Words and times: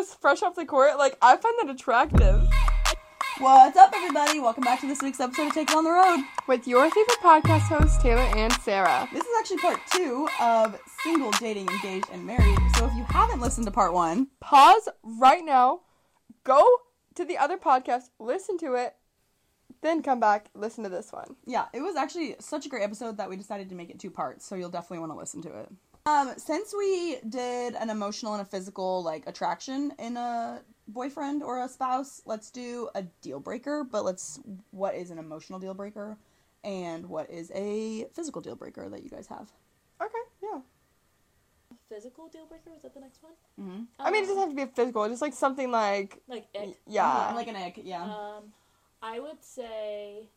just 0.00 0.18
fresh 0.18 0.42
off 0.42 0.54
the 0.54 0.64
court. 0.64 0.96
Like 0.96 1.16
I 1.20 1.36
find 1.36 1.54
that 1.60 1.68
attractive. 1.68 2.48
What's 3.38 3.76
up, 3.76 3.92
everybody? 3.94 4.40
Welcome 4.40 4.64
back 4.64 4.80
to 4.80 4.86
this 4.86 5.02
week's 5.02 5.20
episode 5.20 5.48
of 5.48 5.52
Take 5.52 5.70
It 5.70 5.76
on 5.76 5.84
the 5.84 5.90
Road. 5.90 6.20
With 6.48 6.66
your 6.66 6.90
favorite 6.90 7.18
podcast 7.22 7.68
hosts, 7.68 8.02
Taylor 8.02 8.22
and 8.34 8.50
Sarah. 8.62 9.06
This 9.12 9.24
is 9.24 9.30
actually 9.38 9.58
part 9.58 9.78
two 9.92 10.26
of 10.40 10.78
single, 11.02 11.30
dating, 11.32 11.68
engaged, 11.68 12.06
and 12.12 12.24
married. 12.26 12.58
So 12.76 12.86
if 12.86 12.94
you 12.94 13.04
haven't 13.04 13.40
listened 13.40 13.66
to 13.66 13.70
part 13.70 13.92
one, 13.92 14.28
Pause 14.40 14.88
right 15.02 15.44
now. 15.44 15.82
Go 16.44 16.66
to 17.16 17.24
the 17.26 17.36
other 17.36 17.58
podcast, 17.58 18.04
listen 18.18 18.56
to 18.58 18.76
it, 18.76 18.94
then 19.82 20.02
come 20.02 20.18
back, 20.18 20.46
listen 20.54 20.82
to 20.84 20.90
this 20.90 21.12
one. 21.12 21.36
yeah, 21.44 21.66
it 21.74 21.82
was 21.82 21.96
actually 21.96 22.36
such 22.40 22.64
a 22.64 22.70
great 22.70 22.82
episode 22.82 23.18
that 23.18 23.28
we 23.28 23.36
decided 23.36 23.68
to 23.68 23.74
make 23.74 23.90
it 23.90 23.98
two 23.98 24.10
parts. 24.10 24.46
So 24.46 24.54
you'll 24.54 24.70
definitely 24.70 25.00
want 25.00 25.12
to 25.12 25.18
listen 25.18 25.42
to 25.42 25.58
it. 25.58 25.68
Um, 26.10 26.34
since 26.36 26.74
we 26.76 27.18
did 27.28 27.74
an 27.74 27.88
emotional 27.88 28.32
and 28.32 28.42
a 28.42 28.44
physical 28.44 29.02
like 29.02 29.26
attraction 29.28 29.92
in 29.98 30.16
a 30.16 30.60
boyfriend 30.88 31.42
or 31.42 31.62
a 31.62 31.68
spouse, 31.68 32.20
let's 32.26 32.50
do 32.50 32.88
a 32.94 33.02
deal 33.22 33.38
breaker. 33.38 33.84
But 33.84 34.04
let's 34.04 34.40
what 34.72 34.94
is 34.94 35.10
an 35.10 35.18
emotional 35.18 35.60
deal 35.60 35.74
breaker, 35.74 36.16
and 36.64 37.06
what 37.06 37.30
is 37.30 37.52
a 37.54 38.06
physical 38.14 38.40
deal 38.40 38.56
breaker 38.56 38.88
that 38.88 39.04
you 39.04 39.10
guys 39.10 39.28
have? 39.28 39.52
Okay, 40.02 40.24
yeah. 40.42 40.60
physical 41.88 42.28
deal 42.28 42.46
breaker? 42.46 42.70
Was 42.72 42.82
that 42.82 42.94
the 42.94 43.00
next 43.00 43.22
one? 43.22 43.32
Mm-hmm. 43.60 43.82
I 44.00 44.10
mean, 44.10 44.24
it 44.24 44.26
doesn't 44.26 44.40
have 44.40 44.50
to 44.50 44.66
be 44.66 44.72
physical. 44.74 45.08
Just 45.08 45.22
like 45.22 45.34
something 45.34 45.70
like 45.70 46.20
like 46.26 46.46
ick. 46.60 46.76
yeah. 46.88 47.32
like 47.34 47.46
an 47.46 47.56
egg. 47.56 47.80
Yeah. 47.84 48.02
Um, 48.02 48.52
I 49.02 49.20
would 49.20 49.42
say, 49.42 50.28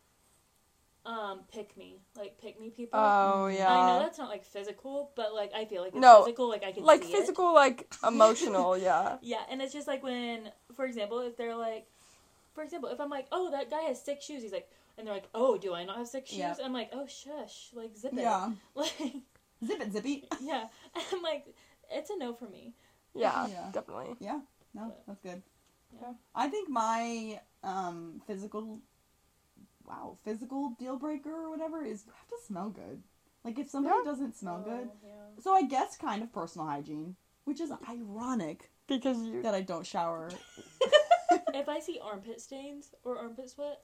um, 1.05 1.41
pick 1.51 1.75
me, 1.75 1.99
like 2.17 2.37
pick 2.41 2.59
me 2.59 2.69
people. 2.69 2.99
Oh 2.99 3.47
yeah 3.47 3.69
I 3.71 3.87
know 3.87 3.99
that's 3.99 4.17
not 4.17 4.29
like 4.29 4.45
physical, 4.45 5.11
but 5.15 5.33
like 5.33 5.51
I 5.53 5.65
feel 5.65 5.81
like 5.81 5.93
it's 5.93 6.01
No, 6.01 6.23
physical. 6.23 6.49
Like 6.49 6.63
I 6.63 6.71
can 6.71 6.83
Like 6.83 7.03
see 7.03 7.11
physical, 7.11 7.53
like 7.53 7.93
emotional. 8.07 8.77
Yeah. 8.83 9.17
Yeah, 9.21 9.41
and 9.49 9.61
it's 9.61 9.73
just 9.73 9.87
like 9.87 10.03
when, 10.03 10.51
for 10.75 10.85
example, 10.85 11.19
if 11.19 11.35
they're 11.37 11.55
like, 11.55 11.87
for 12.53 12.63
example, 12.63 12.89
if 12.89 12.99
I'm 12.99 13.09
like, 13.09 13.27
oh, 13.31 13.51
that 13.51 13.69
guy 13.69 13.81
has 13.81 14.01
six 14.01 14.25
shoes, 14.25 14.43
he's 14.43 14.53
like, 14.53 14.69
and 14.97 15.05
they're 15.07 15.13
like, 15.13 15.29
oh, 15.33 15.57
do 15.57 15.73
I 15.73 15.83
not 15.83 15.97
have 15.97 16.07
six 16.07 16.29
shoes? 16.29 16.39
Yeah. 16.39 16.55
I'm 16.63 16.73
like, 16.73 16.89
oh, 16.93 17.05
shush, 17.07 17.69
like 17.73 17.95
zip 17.97 18.13
it. 18.13 18.19
Yeah. 18.21 18.51
Like, 18.75 18.93
Zip 19.65 19.81
it, 19.81 19.91
zippy. 19.93 20.27
yeah. 20.41 20.65
I'm 20.95 21.21
like, 21.21 21.53
it's 21.91 22.09
a 22.09 22.17
no 22.17 22.33
for 22.33 22.49
me. 22.49 22.73
Yeah. 23.15 23.47
Yeah. 23.47 23.69
Definitely. 23.71 24.15
Yeah, 24.19 24.39
no, 24.73 24.93
that's 25.07 25.19
good. 25.21 25.41
Yeah. 26.01 26.13
I 26.35 26.47
think 26.47 26.69
my 26.69 27.39
um 27.63 28.21
physical, 28.27 28.79
wow, 29.87 30.17
physical 30.23 30.75
deal 30.79 30.97
breaker 30.97 31.31
or 31.31 31.49
whatever 31.49 31.83
is 31.83 32.03
you 32.05 32.11
have 32.17 32.27
to 32.27 32.35
smell 32.45 32.69
good. 32.69 33.03
Like 33.43 33.59
if 33.59 33.69
somebody 33.69 33.95
Yeah. 34.03 34.11
doesn't 34.11 34.35
smell 34.35 34.63
oh, 34.65 34.69
good, 34.69 34.89
Oh, 34.91 34.97
yeah. 35.07 35.41
so 35.41 35.53
I 35.53 35.63
guess 35.63 35.97
kind 35.97 36.23
of 36.23 36.31
personal 36.31 36.67
hygiene, 36.67 37.15
which 37.45 37.59
is 37.59 37.71
ironic 37.89 38.71
Because 38.87 39.21
you. 39.21 39.41
that 39.41 39.53
I 39.53 39.61
don't 39.61 39.85
shower. 39.85 40.29
if 41.53 41.67
I 41.69 41.79
see 41.79 41.99
armpit 42.01 42.41
stains 42.41 42.93
or 43.03 43.17
armpit 43.17 43.49
sweat, 43.49 43.81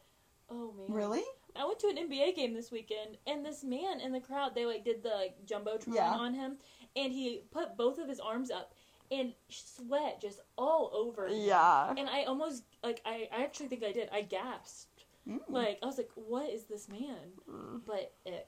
oh 0.49 0.73
man. 0.77 0.95
really? 0.95 1.23
I 1.55 1.65
went 1.65 1.79
to 1.79 1.87
an 1.87 1.97
NBA 1.97 2.35
game 2.35 2.53
this 2.53 2.71
weekend, 2.71 3.17
and 3.27 3.43
this 3.45 3.63
man 3.63 3.99
in 3.99 4.11
the 4.11 4.19
crowd, 4.19 4.53
they 4.55 4.65
like 4.65 4.85
did 4.85 5.03
the 5.03 5.09
like, 5.09 5.45
jumbotron 5.45 5.95
Yeah. 5.95 6.11
on 6.13 6.33
him, 6.33 6.57
and 6.95 7.11
he 7.11 7.41
put 7.51 7.75
both 7.75 7.97
of 7.97 8.07
his 8.07 8.19
arms 8.19 8.51
up, 8.51 8.73
and 9.11 9.33
sweat 9.49 10.21
just 10.21 10.39
all 10.57 10.91
over. 10.93 11.27
him. 11.27 11.39
Yeah. 11.41 11.93
And 11.97 12.07
I 12.09 12.23
almost 12.25 12.63
like 12.83 13.01
I, 13.05 13.27
I 13.35 13.43
actually 13.43 13.67
think 13.67 13.83
I 13.83 13.91
did. 13.91 14.09
I 14.11 14.21
gasped. 14.21 14.98
Mm. 15.29 15.39
Like 15.49 15.79
I 15.83 15.85
was 15.85 15.97
like, 15.97 16.09
"What 16.15 16.49
is 16.49 16.63
this 16.65 16.87
man?" 16.89 17.17
Mm. 17.49 17.81
But 17.85 18.13
ick. 18.25 18.47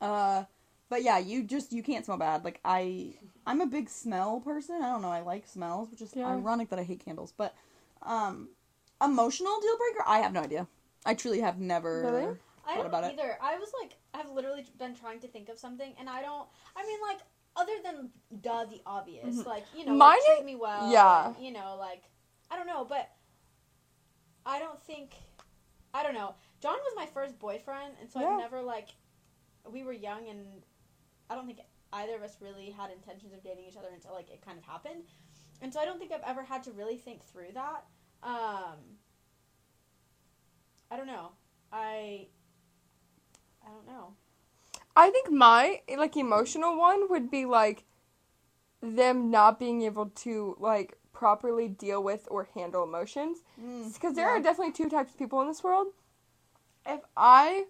Uh, 0.00 0.44
but 0.88 1.02
yeah, 1.02 1.18
you 1.18 1.42
just 1.42 1.72
you 1.72 1.82
can't 1.82 2.04
smell 2.04 2.18
bad. 2.18 2.44
Like 2.44 2.60
I, 2.64 3.14
I'm 3.46 3.60
a 3.60 3.66
big 3.66 3.88
smell 3.88 4.40
person. 4.40 4.76
I 4.82 4.88
don't 4.88 5.02
know. 5.02 5.10
I 5.10 5.20
like 5.20 5.46
smells, 5.46 5.90
which 5.90 6.02
is 6.02 6.12
Yeah. 6.14 6.28
ironic 6.28 6.68
that 6.70 6.78
I 6.78 6.82
hate 6.84 7.04
candles. 7.04 7.32
But 7.36 7.54
um, 8.02 8.48
emotional 9.02 9.58
deal 9.60 9.76
breaker, 9.78 10.04
I 10.06 10.18
have 10.18 10.32
no 10.32 10.40
idea. 10.40 10.66
I 11.04 11.14
truly 11.14 11.40
have 11.40 11.58
never. 11.58 12.02
Really? 12.02 12.36
I 12.64 12.76
What 12.76 12.76
don't 12.76 12.86
about 12.86 13.04
it? 13.04 13.12
either. 13.18 13.36
I 13.42 13.58
was 13.58 13.72
like, 13.82 13.96
I've 14.14 14.30
literally 14.30 14.64
been 14.78 14.94
trying 14.94 15.18
to 15.20 15.26
think 15.28 15.48
of 15.48 15.58
something, 15.58 15.92
and 15.98 16.08
I 16.08 16.22
don't. 16.22 16.46
I 16.76 16.86
mean, 16.86 16.98
like, 17.02 17.18
other 17.56 17.72
than 17.82 18.10
duh, 18.40 18.66
the 18.66 18.80
obvious, 18.86 19.36
Mhm. 19.38 19.46
like 19.46 19.64
you 19.76 19.84
know, 19.84 19.92
Mine 19.94 20.10
like, 20.10 20.24
treat 20.26 20.38
is- 20.40 20.44
me 20.46 20.54
well. 20.54 20.90
yeah. 20.92 21.34
and, 21.34 21.44
you 21.44 21.52
know, 21.52 21.74
like 21.78 22.04
I 22.50 22.56
don't 22.56 22.66
know, 22.68 22.84
but 22.84 23.10
I 24.46 24.58
don't 24.58 24.80
think. 24.82 25.14
I 25.94 26.02
don't 26.02 26.14
know. 26.14 26.34
John 26.60 26.74
was 26.74 26.92
my 26.96 27.06
first 27.06 27.38
boyfriend, 27.38 27.94
and 28.00 28.10
so 28.10 28.20
Yeah. 28.20 28.28
I've 28.28 28.38
never 28.38 28.62
like. 28.62 28.88
We 29.70 29.84
were 29.84 29.92
young, 29.92 30.28
and 30.28 30.62
I 31.30 31.34
don't 31.34 31.46
think 31.46 31.60
either 31.92 32.16
of 32.16 32.22
us 32.22 32.36
really 32.40 32.70
had 32.70 32.90
intentions 32.90 33.32
of 33.32 33.42
dating 33.42 33.64
each 33.64 33.76
other 33.76 33.90
until 33.92 34.12
like 34.12 34.30
it 34.30 34.40
kind 34.44 34.58
of 34.58 34.64
happened, 34.64 35.04
and 35.60 35.72
so 35.72 35.80
I 35.80 35.84
don't 35.84 35.98
think 35.98 36.12
I've 36.12 36.22
ever 36.26 36.42
had 36.42 36.62
to 36.64 36.72
really 36.72 36.96
think 36.96 37.22
through 37.24 37.52
that. 37.54 37.86
Um, 38.22 38.78
I 40.90 40.96
don't 40.96 41.06
know. 41.06 41.32
I 41.72 42.28
I 43.64 43.70
don't 43.70 43.86
know. 43.86 44.14
I 44.94 45.10
think 45.10 45.30
my 45.30 45.80
like 45.96 46.16
emotional 46.16 46.76
one 46.76 47.08
would 47.08 47.30
be 47.30 47.46
like 47.46 47.84
them 48.82 49.30
not 49.30 49.58
being 49.58 49.82
able 49.82 50.06
to 50.06 50.56
like 50.58 50.98
properly 51.12 51.68
deal 51.68 52.02
with 52.02 52.26
or 52.30 52.48
handle 52.54 52.82
emotions 52.82 53.38
Mm, 53.60 53.92
because 53.92 54.14
there 54.14 54.26
yeah. 54.26 54.38
are 54.38 54.42
definitely 54.42 54.72
two 54.72 54.88
types 54.88 55.12
of 55.12 55.18
people 55.18 55.40
in 55.40 55.46
this 55.48 55.62
world. 55.62 55.88
If 56.86 57.00
I 57.16 57.66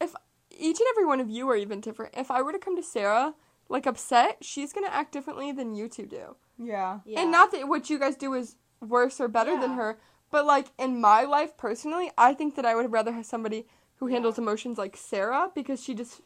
if 0.00 0.14
each 0.50 0.78
and 0.78 0.86
every 0.90 1.04
one 1.06 1.20
of 1.20 1.28
you 1.28 1.48
are 1.50 1.56
even 1.56 1.80
different. 1.80 2.14
If 2.16 2.30
I 2.30 2.42
were 2.42 2.52
to 2.52 2.58
come 2.58 2.76
to 2.76 2.82
Sarah 2.82 3.34
like 3.68 3.86
upset, 3.86 4.38
she's 4.42 4.72
going 4.72 4.86
to 4.86 4.94
act 4.94 5.12
differently 5.12 5.52
than 5.52 5.74
you 5.74 5.88
two 5.88 6.06
do. 6.06 6.36
Yeah. 6.58 7.00
Yeah. 7.04 7.20
And 7.22 7.32
not 7.32 7.50
that 7.52 7.68
what 7.68 7.90
you 7.90 7.98
guys 7.98 8.16
do 8.16 8.34
is 8.34 8.56
worse 8.80 9.20
or 9.20 9.28
better 9.28 9.58
than 9.58 9.72
her, 9.72 9.98
but 10.30 10.46
like 10.46 10.68
in 10.78 11.00
my 11.00 11.22
life 11.24 11.56
personally, 11.56 12.10
I 12.16 12.32
think 12.34 12.54
that 12.56 12.64
I 12.66 12.74
would 12.74 12.92
rather 12.92 13.12
have 13.12 13.26
somebody 13.26 13.66
who 13.96 14.06
Yeah. 14.06 14.14
handles 14.14 14.38
emotions 14.38 14.78
like 14.78 14.96
Sarah 14.96 15.50
because 15.54 15.82
she 15.82 15.94
just 15.94 16.20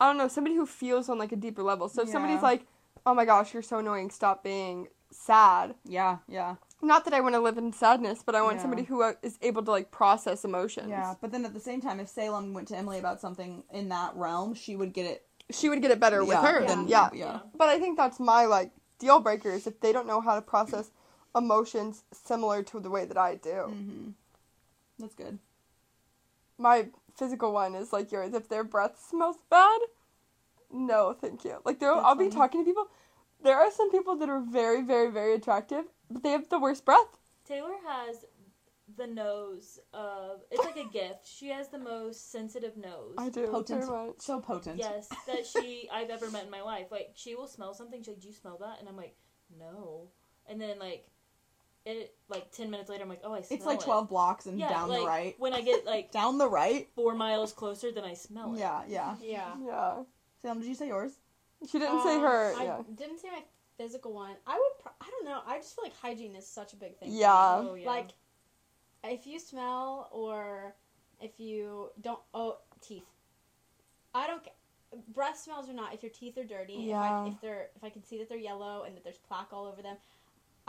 I 0.00 0.08
don't 0.08 0.18
know, 0.18 0.28
somebody 0.28 0.56
who 0.56 0.66
feels 0.66 1.08
on 1.08 1.18
like 1.18 1.32
a 1.32 1.36
deeper 1.36 1.62
level. 1.62 1.88
So 1.88 2.02
if 2.02 2.08
somebody's 2.08 2.42
like, 2.42 2.66
"Oh 3.06 3.14
my 3.14 3.24
gosh, 3.24 3.54
you're 3.54 3.62
so 3.62 3.78
annoying. 3.78 4.10
Stop 4.10 4.42
being 4.42 4.88
sad." 5.14 5.74
Yeah. 5.84 6.18
Yeah. 6.28 6.56
Not 6.82 7.04
that 7.06 7.14
I 7.14 7.20
want 7.20 7.34
to 7.34 7.40
live 7.40 7.56
in 7.56 7.72
sadness, 7.72 8.22
but 8.24 8.34
I 8.34 8.42
want 8.42 8.56
Yeah. 8.56 8.62
somebody 8.62 8.82
who 8.84 9.02
uh, 9.02 9.14
able 9.42 9.62
to 9.64 9.70
like 9.70 9.90
process 9.90 10.44
emotions. 10.44 10.88
Yeah. 10.90 11.14
But 11.20 11.32
then 11.32 11.44
at 11.46 11.54
the 11.54 11.60
same 11.60 11.80
time, 11.80 11.98
if 12.00 12.08
Salem 12.08 12.52
went 12.52 12.68
to 12.68 12.76
Emily 12.76 12.98
about 12.98 13.20
something 13.20 13.64
in 13.72 13.88
that 13.88 14.14
realm, 14.16 14.54
she 14.54 14.76
would 14.76 14.92
get 14.92 15.06
it. 15.06 15.26
She 15.50 15.68
would 15.68 15.80
get 15.82 15.90
it 15.90 16.00
better 16.00 16.24
with 16.24 16.36
her 16.38 16.60
yeah. 16.60 16.66
than 16.66 16.88
yeah. 16.88 17.10
Yeah. 17.14 17.40
But 17.56 17.68
I 17.68 17.78
think 17.78 17.96
that's 17.96 18.20
my 18.20 18.44
like 18.46 18.70
deal 18.98 19.20
breakers 19.20 19.66
if 19.66 19.80
they 19.80 19.92
don't 19.92 20.06
know 20.06 20.20
how 20.20 20.34
to 20.34 20.42
process 20.42 20.90
emotions 21.36 22.04
similar 22.12 22.62
to 22.62 22.80
the 22.80 22.90
way 22.90 23.04
that 23.06 23.16
I 23.18 23.36
do. 23.36 23.50
Mm-hmm. 23.50 24.10
That's 24.98 25.14
good. 25.14 25.38
my 26.58 26.88
physical 27.16 27.52
one 27.52 27.74
is 27.74 27.92
like 27.92 28.12
yours. 28.12 28.34
If 28.34 28.48
their 28.48 28.64
breath 28.64 28.98
smells 29.08 29.36
bad, 29.50 29.80
no, 30.72 31.12
thank 31.20 31.44
you. 31.44 31.58
Like 31.64 31.82
I'll 31.82 32.14
be 32.14 32.28
talking 32.30 32.60
to 32.60 32.64
people. 32.64 32.88
There 33.44 33.58
are 33.60 33.70
some 33.70 33.90
people 33.90 34.16
that 34.16 34.30
are 34.30 34.40
very, 34.40 34.82
very, 34.82 35.10
very 35.10 35.34
attractive, 35.34 35.84
but 36.10 36.22
they 36.22 36.30
have 36.30 36.48
the 36.48 36.58
worst 36.58 36.86
breath. 36.86 37.18
Taylor 37.46 37.74
has 37.86 38.24
the 38.96 39.06
nose 39.06 39.78
of 39.92 40.40
it's 40.50 40.64
like 40.64 40.78
a 40.78 40.88
gift. 40.92 41.26
She 41.26 41.48
has 41.50 41.68
the 41.68 41.78
most 41.78 42.32
sensitive 42.32 42.78
nose. 42.78 43.16
I 43.18 43.28
do 43.28 43.46
Potent. 43.46 43.84
very 43.84 44.06
much. 44.06 44.14
So 44.20 44.40
potent. 44.40 44.78
Yes, 44.78 45.10
that 45.26 45.44
she 45.44 45.90
I've 45.92 46.08
ever 46.08 46.30
met 46.30 46.44
in 46.44 46.50
my 46.50 46.62
life. 46.62 46.86
Like 46.90 47.10
she 47.14 47.34
will 47.34 47.46
smell 47.46 47.74
something. 47.74 48.00
She's 48.00 48.08
like, 48.08 48.20
"Do 48.20 48.28
you 48.28 48.32
smell 48.34 48.56
that?" 48.62 48.80
And 48.80 48.88
I'm 48.88 48.96
like, 48.96 49.14
"No." 49.58 50.08
And 50.48 50.58
then 50.58 50.78
like, 50.78 51.06
it 51.84 52.14
like 52.30 52.50
ten 52.50 52.70
minutes 52.70 52.88
later, 52.88 53.02
I'm 53.02 53.10
like, 53.10 53.20
"Oh, 53.24 53.34
I 53.34 53.42
smell 53.42 53.56
it. 53.56 53.56
It's 53.56 53.66
like 53.66 53.80
it." 53.80 53.84
12 53.84 54.08
blocks 54.08 54.46
and 54.46 54.58
Yeah, 54.58 54.70
down 54.70 54.88
like, 54.88 55.00
the 55.00 55.06
right. 55.06 55.34
When 55.38 55.52
I 55.52 55.60
get 55.60 55.84
like 55.84 56.12
Down 56.12 56.38
the 56.38 56.48
right? 56.48 56.88
four 56.94 57.14
miles 57.14 57.52
closer, 57.52 57.92
then 57.92 58.04
I 58.04 58.14
smell 58.14 58.54
it. 58.54 58.60
Yeah, 58.60 58.80
yeah. 58.88 59.16
Yeah. 59.20 59.56
Yeah, 59.62 60.02
Salem, 60.40 60.60
did 60.60 60.68
you 60.68 60.74
say 60.74 60.88
yours? 60.88 61.12
She 61.70 61.78
didn't 61.78 62.02
say 62.02 62.16
Um, 62.16 62.22
her. 62.22 62.54
I 62.56 62.64
yeah, 62.64 62.82
didn't 62.96 63.18
say 63.20 63.28
my 63.30 63.42
physical 63.76 64.12
one. 64.12 64.34
I 64.46 64.54
would. 64.54 64.78
Pro- 64.82 64.92
I 65.00 65.10
don't 65.10 65.24
know. 65.24 65.40
I 65.46 65.58
just 65.58 65.74
feel 65.74 65.84
like 65.84 65.96
hygiene 66.00 66.34
is 66.36 66.46
such 66.46 66.72
a 66.72 66.76
big 66.76 66.96
thing. 66.98 67.08
yeah, 67.12 67.60
Oh 67.64 67.74
yeah. 67.74 67.86
Like, 67.88 68.10
if 69.04 69.26
you 69.26 69.38
smell 69.38 70.08
or 70.12 70.74
if 71.20 71.38
you 71.38 71.90
don't. 72.00 72.20
Oh, 72.32 72.58
teeth. 72.80 73.04
I 74.14 74.26
don't. 74.26 74.42
ca- 74.44 74.50
Breath 75.12 75.38
smells 75.38 75.68
or 75.68 75.72
not. 75.72 75.92
If 75.92 76.02
your 76.04 76.12
teeth 76.12 76.38
are 76.38 76.44
dirty, 76.44 76.74
if, 76.74 76.80
Yeah. 76.82 77.00
I, 77.24 77.28
if 77.28 77.40
they're 77.40 77.68
if 77.74 77.82
I 77.82 77.90
can 77.90 78.04
see 78.04 78.18
that 78.18 78.28
they're 78.28 78.38
yellow 78.38 78.84
and 78.84 78.94
that 78.96 79.02
there's 79.02 79.18
plaque 79.18 79.48
all 79.52 79.66
over 79.66 79.82
them, 79.82 79.96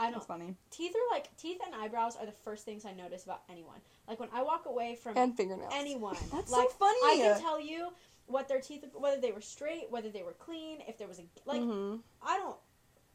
I 0.00 0.04
don't. 0.06 0.14
That's 0.14 0.26
funny. 0.26 0.56
Teeth 0.70 0.92
are 0.96 1.14
like 1.14 1.34
teeth 1.36 1.58
and 1.64 1.74
eyebrows 1.74 2.16
are 2.16 2.26
the 2.26 2.32
first 2.32 2.64
things 2.64 2.84
I 2.84 2.92
notice 2.92 3.22
about 3.24 3.42
anyone. 3.48 3.78
Like 4.08 4.18
when 4.18 4.28
I 4.34 4.42
walk 4.42 4.66
away 4.66 4.96
from 5.00 5.16
and 5.16 5.36
fingernails. 5.36 5.72
anyone, 5.76 6.16
That's 6.32 6.50
like 6.50 6.68
so 6.70 6.74
funny. 6.76 6.98
I 7.04 7.16
can 7.18 7.40
tell 7.40 7.60
you 7.60 7.90
what 8.26 8.48
their 8.48 8.60
teeth, 8.60 8.84
whether 8.94 9.20
they 9.20 9.32
were 9.32 9.40
straight, 9.40 9.90
whether 9.90 10.10
they 10.10 10.22
were 10.22 10.32
clean, 10.34 10.78
if 10.88 10.98
there 10.98 11.08
was 11.08 11.18
a 11.18 11.24
like. 11.44 11.60
Mhm. 11.60 12.00
I 12.22 12.36
don't, 12.38 12.56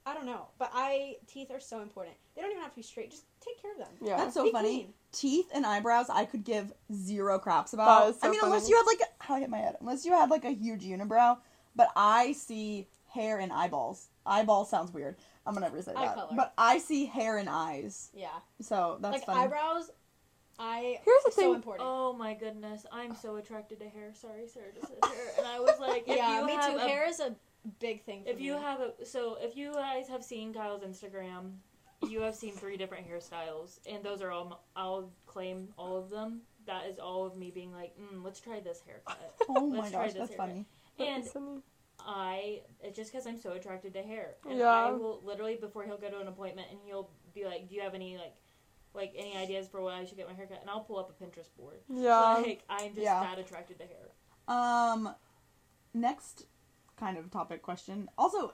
I 0.05 0.13
don't 0.13 0.25
know, 0.25 0.47
but 0.57 0.71
I 0.73 1.17
teeth 1.27 1.51
are 1.51 1.59
so 1.59 1.81
important. 1.81 2.15
They 2.35 2.41
don't 2.41 2.51
even 2.51 2.63
have 2.63 2.71
to 2.71 2.77
be 2.77 2.81
straight. 2.81 3.11
Just 3.11 3.25
take 3.41 3.61
care 3.61 3.71
of 3.73 3.77
them. 3.77 3.89
Yeah, 4.01 4.17
That's 4.17 4.33
so 4.33 4.43
Be 4.43 4.51
funny. 4.51 4.67
clean. 4.79 4.93
Teeth 5.11 5.49
and 5.53 5.65
eyebrows, 5.65 6.09
I 6.09 6.25
could 6.25 6.43
give 6.43 6.71
zero 6.93 7.37
craps 7.39 7.73
about. 7.73 8.03
That 8.05 8.09
is 8.15 8.21
so 8.21 8.27
I 8.27 8.31
mean, 8.31 8.39
unless 8.43 8.69
you 8.69 8.75
had 8.77 8.83
like, 8.85 9.01
a, 9.01 9.23
how 9.23 9.35
I 9.35 9.39
hit 9.41 9.49
my 9.49 9.57
head. 9.57 9.75
Unless 9.81 10.05
you 10.05 10.13
had 10.13 10.29
like 10.29 10.45
a 10.45 10.51
huge 10.51 10.83
unibrow, 10.85 11.37
but 11.75 11.89
I 11.95 12.31
see 12.31 12.87
hair 13.09 13.39
and 13.39 13.51
eyeballs. 13.51 14.07
Eyeball 14.25 14.65
sounds 14.65 14.93
weird, 14.93 15.17
I'm 15.45 15.53
gonna 15.53 15.65
never 15.65 15.81
say 15.81 15.93
Eye 15.95 16.05
that. 16.05 16.15
color. 16.15 16.29
But 16.35 16.53
I 16.57 16.77
see 16.77 17.05
hair 17.05 17.37
and 17.37 17.49
eyes, 17.49 18.09
Yeah. 18.13 18.29
so 18.61 18.97
that's 19.01 19.13
like 19.17 19.25
funny. 19.25 19.41
eyebrows, 19.41 19.89
I 20.63 20.99
Here's 21.03 21.23
the 21.25 21.31
so 21.31 21.41
thing. 21.41 21.55
important. 21.55 21.87
Oh 21.89 22.13
my 22.13 22.35
goodness, 22.35 22.85
I'm 22.91 23.15
so 23.15 23.37
attracted 23.37 23.79
to 23.79 23.89
hair. 23.89 24.11
Sorry, 24.13 24.47
Sarah 24.47 24.67
just 24.73 24.87
said 24.89 24.97
hair, 25.03 25.27
and 25.39 25.47
I 25.47 25.59
was 25.59 25.79
like, 25.79 26.03
if 26.07 26.15
yeah, 26.17 26.39
you 26.39 26.45
me 26.45 26.53
have 26.53 26.73
too. 26.73 26.77
a- 26.77 26.87
Hair 26.87 27.07
is 27.09 27.19
a 27.19 27.35
big 27.79 28.03
thing. 28.03 28.23
For 28.23 28.29
If 28.29 28.39
you 28.41 28.53
have 28.53 28.79
a 28.79 29.05
so 29.05 29.37
if 29.41 29.55
you 29.57 29.73
guys 29.73 30.07
have 30.07 30.23
seen 30.23 30.53
Kyle's 30.53 30.83
Instagram, 30.83 31.53
you 32.07 32.21
have 32.21 32.35
seen 32.35 32.53
three 32.53 32.77
different 32.77 33.09
hairstyles, 33.09 33.79
and 33.89 34.03
those 34.03 34.21
are 34.21 34.29
all 34.31 34.63
I'll 34.75 35.11
claim 35.25 35.69
all 35.77 35.97
of 35.97 36.09
them. 36.11 36.41
That 36.67 36.85
is 36.85 36.99
all 36.99 37.25
of 37.25 37.35
me 37.35 37.49
being 37.49 37.71
like, 37.73 37.93
mm, 37.99 38.23
let's 38.23 38.39
try 38.39 38.59
this 38.59 38.81
haircut. 38.85 39.33
oh 39.49 39.65
my 39.67 39.79
let's 39.79 39.91
try 39.91 40.03
gosh, 40.03 40.13
this 40.13 40.19
that's 40.19 40.29
haircut. 40.31 40.47
funny. 40.47 40.65
and 40.99 41.25
Funny. 41.25 41.61
I 41.99 42.61
it's 42.83 42.95
just 42.95 43.11
because 43.11 43.25
I'm 43.27 43.37
so 43.39 43.53
attracted 43.53 43.93
to 43.95 44.01
hair. 44.03 44.35
And 44.47 44.59
Yeah. 44.59 44.67
I 44.67 44.91
will 44.91 45.21
literally 45.23 45.55
before 45.55 45.83
he'll 45.85 45.97
go 45.97 46.09
to 46.09 46.19
an 46.19 46.27
appointment 46.27 46.67
and 46.71 46.79
he'll 46.85 47.09
be 47.33 47.45
like, 47.45 47.67
"Do 47.67 47.75
you 47.75 47.81
have 47.81 47.93
any 47.95 48.17
like 48.17 48.35
like 48.93 49.13
any 49.17 49.35
ideas 49.37 49.67
for 49.67 49.81
what 49.81 49.93
I 49.93 50.05
should 50.05 50.17
get 50.17 50.27
my 50.27 50.33
haircut?" 50.33 50.59
And 50.61 50.69
I'll 50.69 50.81
pull 50.81 50.99
up 50.99 51.09
a 51.09 51.23
Pinterest 51.23 51.49
board. 51.57 51.79
Yeah. 51.89 52.35
Like 52.41 52.63
I'm 52.69 52.89
just 52.89 53.01
Yeah. 53.01 53.21
that 53.21 53.39
attracted 53.39 53.79
to 53.79 53.85
hair. 53.85 54.11
Um, 54.47 55.13
next 55.93 56.45
kind 56.97 57.17
of 57.17 57.29
topic 57.31 57.61
question. 57.61 58.09
Also, 58.17 58.53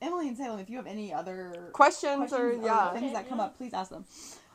Emily 0.00 0.28
and 0.28 0.36
Salem, 0.36 0.58
if 0.60 0.68
you 0.68 0.76
have 0.76 0.86
any 0.86 1.12
other 1.12 1.70
Questions, 1.72 2.30
questions 2.30 2.32
or 2.32 2.52
yeah. 2.64 2.90
things 2.92 3.04
Okay, 3.04 3.12
that 3.14 3.28
come 3.28 3.38
yeah. 3.38 3.44
up, 3.44 3.56
please 3.56 3.72
ask 3.72 3.90
them. 3.90 4.04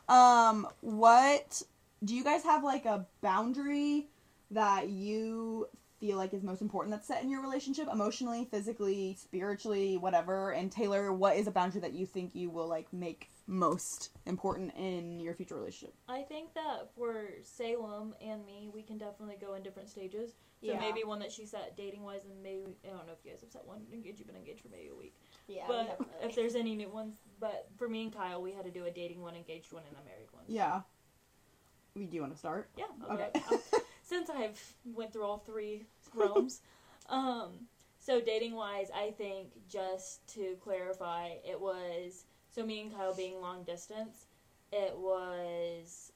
Um, 0.08 0.66
what 0.80 1.62
do 2.04 2.14
you 2.14 2.22
guys 2.24 2.42
have 2.44 2.62
like 2.64 2.84
a 2.84 3.06
boundary 3.22 4.08
that 4.50 4.88
you 4.88 5.68
feel 6.00 6.16
like 6.16 6.32
is 6.32 6.42
most 6.42 6.62
important 6.62 6.94
that's 6.94 7.06
set 7.08 7.22
in 7.22 7.30
your 7.30 7.42
relationship, 7.42 7.88
emotionally, 7.92 8.46
physically, 8.50 9.16
spiritually, 9.20 9.96
whatever? 9.96 10.52
And 10.52 10.70
Taylor, 10.70 11.12
what 11.12 11.36
is 11.36 11.46
a 11.46 11.50
boundary 11.50 11.80
that 11.80 11.92
you 11.92 12.06
think 12.06 12.34
you 12.34 12.50
will 12.50 12.68
like 12.68 12.92
make 12.92 13.30
most 13.46 14.10
important 14.26 14.74
in 14.76 15.18
your 15.20 15.34
future 15.34 15.56
relationship? 15.56 15.94
I 16.08 16.22
think 16.22 16.54
that 16.54 16.90
for 16.94 17.26
Salem 17.42 18.14
and 18.20 18.44
me, 18.46 18.70
we 18.72 18.82
can 18.82 18.98
definitely 18.98 19.36
go 19.40 19.54
in 19.54 19.62
different 19.62 19.88
stages. 19.88 20.32
So 20.60 20.72
Yeah. 20.72 20.80
maybe 20.80 21.04
one 21.04 21.20
that 21.20 21.30
she 21.30 21.46
set 21.46 21.76
dating 21.76 22.02
wise, 22.02 22.24
and 22.24 22.42
maybe 22.42 22.66
I 22.84 22.88
don't 22.88 23.06
know 23.06 23.12
if 23.12 23.24
you 23.24 23.30
guys 23.30 23.40
have 23.42 23.50
set 23.50 23.64
one 23.64 23.86
engaged. 23.92 24.18
You've 24.18 24.26
been 24.26 24.36
engaged 24.36 24.60
for 24.60 24.68
maybe 24.68 24.88
a 24.88 24.94
week, 24.94 25.14
yeah, 25.46 25.64
but 25.68 26.00
if 26.20 26.34
there's 26.34 26.56
any 26.56 26.74
new 26.74 26.88
ones, 26.88 27.18
but 27.38 27.68
for 27.76 27.88
me 27.88 28.02
and 28.02 28.12
Kyle, 28.12 28.42
we 28.42 28.52
had 28.52 28.64
to 28.64 28.70
do 28.72 28.84
a 28.84 28.90
dating 28.90 29.22
one, 29.22 29.36
engaged 29.36 29.72
one, 29.72 29.84
and 29.88 29.96
a 29.96 30.04
married 30.04 30.32
one. 30.32 30.42
Yeah. 30.48 30.80
We 31.94 32.06
do 32.06 32.20
want 32.20 32.32
to 32.32 32.38
start? 32.38 32.70
Yeah. 32.76 32.86
Okay. 33.08 33.30
Since 34.08 34.30
I've 34.30 34.58
went 34.84 35.12
through 35.12 35.24
all 35.24 35.38
three 35.38 35.84
realms, 36.14 36.62
um, 37.10 37.66
so 37.98 38.20
dating 38.22 38.54
wise, 38.54 38.88
I 38.94 39.10
think 39.10 39.48
just 39.68 40.26
to 40.34 40.56
clarify, 40.62 41.30
it 41.44 41.60
was 41.60 42.24
so 42.48 42.64
me 42.64 42.80
and 42.80 42.94
Kyle 42.94 43.14
being 43.14 43.38
long 43.40 43.64
distance. 43.64 44.26
It 44.72 44.96
was 44.96 46.12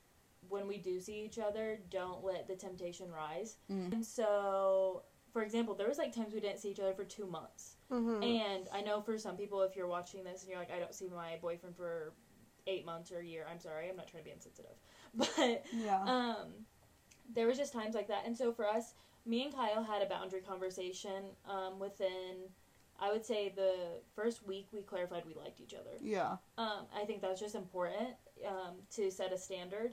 when 0.48 0.66
we 0.66 0.78
do 0.78 1.00
see 1.00 1.22
each 1.22 1.38
other, 1.38 1.80
don't 1.90 2.24
let 2.24 2.48
the 2.48 2.56
temptation 2.56 3.10
rise. 3.12 3.56
Mm. 3.70 3.92
And 3.92 4.04
so, 4.04 5.02
for 5.32 5.42
example, 5.42 5.74
there 5.74 5.88
was 5.88 5.98
like 5.98 6.14
times 6.14 6.32
we 6.32 6.40
didn't 6.40 6.60
see 6.60 6.70
each 6.70 6.80
other 6.80 6.94
for 6.94 7.04
two 7.04 7.26
months. 7.26 7.76
Mhm. 7.90 8.24
And 8.24 8.68
I 8.72 8.80
know 8.80 9.02
for 9.02 9.18
some 9.18 9.36
people, 9.36 9.60
if 9.62 9.76
you're 9.76 9.86
watching 9.86 10.24
this 10.24 10.42
and 10.42 10.50
you're 10.50 10.58
like, 10.58 10.72
I 10.72 10.78
don't 10.78 10.94
see 10.94 11.08
my 11.08 11.36
boyfriend 11.42 11.76
for 11.76 12.14
eight 12.66 12.86
months 12.86 13.12
or 13.12 13.18
a 13.18 13.24
year, 13.24 13.46
I'm 13.50 13.58
sorry, 13.60 13.88
I'm 13.90 13.96
not 13.96 14.08
trying 14.08 14.22
to 14.22 14.28
be 14.30 14.32
insensitive. 14.32 14.76
But 15.14 15.64
Yeah. 15.72 16.02
um, 16.04 16.48
there 17.34 17.46
was 17.46 17.58
just 17.58 17.72
times 17.72 17.94
like 17.94 18.08
that. 18.08 18.24
And 18.26 18.36
so 18.36 18.52
for 18.52 18.66
us, 18.66 18.94
me 19.24 19.44
and 19.44 19.54
Kyle 19.54 19.82
had 19.82 20.02
a 20.02 20.06
boundary 20.06 20.40
conversation 20.40 21.24
um, 21.48 21.78
within, 21.78 22.36
I 23.00 23.12
would 23.12 23.24
say, 23.24 23.52
the 23.54 23.74
first 24.16 24.46
week 24.46 24.66
we 24.72 24.82
clarified 24.82 25.24
we 25.26 25.34
liked 25.34 25.60
each 25.60 25.74
other. 25.74 25.96
yeah. 26.00 26.36
Um, 26.58 26.86
I 26.94 27.04
think 27.04 27.22
that's 27.22 27.40
just 27.40 27.54
important 27.54 28.10
um, 28.46 28.74
to 28.96 29.10
set 29.10 29.32
a 29.32 29.38
standard. 29.38 29.92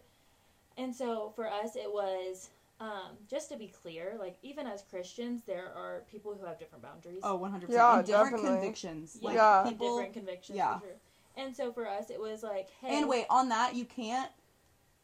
And 0.77 0.95
so 0.95 1.31
for 1.35 1.47
us, 1.47 1.75
it 1.75 1.91
was 1.91 2.49
um, 2.79 3.17
just 3.29 3.49
to 3.49 3.57
be 3.57 3.67
clear, 3.67 4.15
like 4.17 4.37
even 4.41 4.65
as 4.65 4.81
Christians, 4.89 5.41
there 5.45 5.71
are 5.75 6.03
people 6.09 6.35
who 6.39 6.45
have 6.45 6.57
different 6.57 6.83
boundaries. 6.83 7.19
Oh, 7.23 7.37
100%. 7.37 7.69
Yeah, 7.69 7.97
and 7.97 8.05
different 8.05 8.31
definitely. 8.31 8.49
convictions. 8.49 9.17
Yeah. 9.21 9.27
Like 9.27 9.35
Yeah. 9.35 9.63
people 9.67 9.97
different 9.97 10.13
convictions. 10.13 10.57
yeah. 10.57 10.79
For 10.79 10.85
sure. 10.85 10.95
And 11.37 11.55
so 11.55 11.71
for 11.71 11.87
us, 11.87 12.09
it 12.09 12.19
was 12.19 12.41
like, 12.43 12.69
hey, 12.81 12.97
And 12.97 13.07
wait, 13.07 13.25
on 13.29 13.49
that, 13.49 13.75
you 13.75 13.85
can't, 13.85 14.29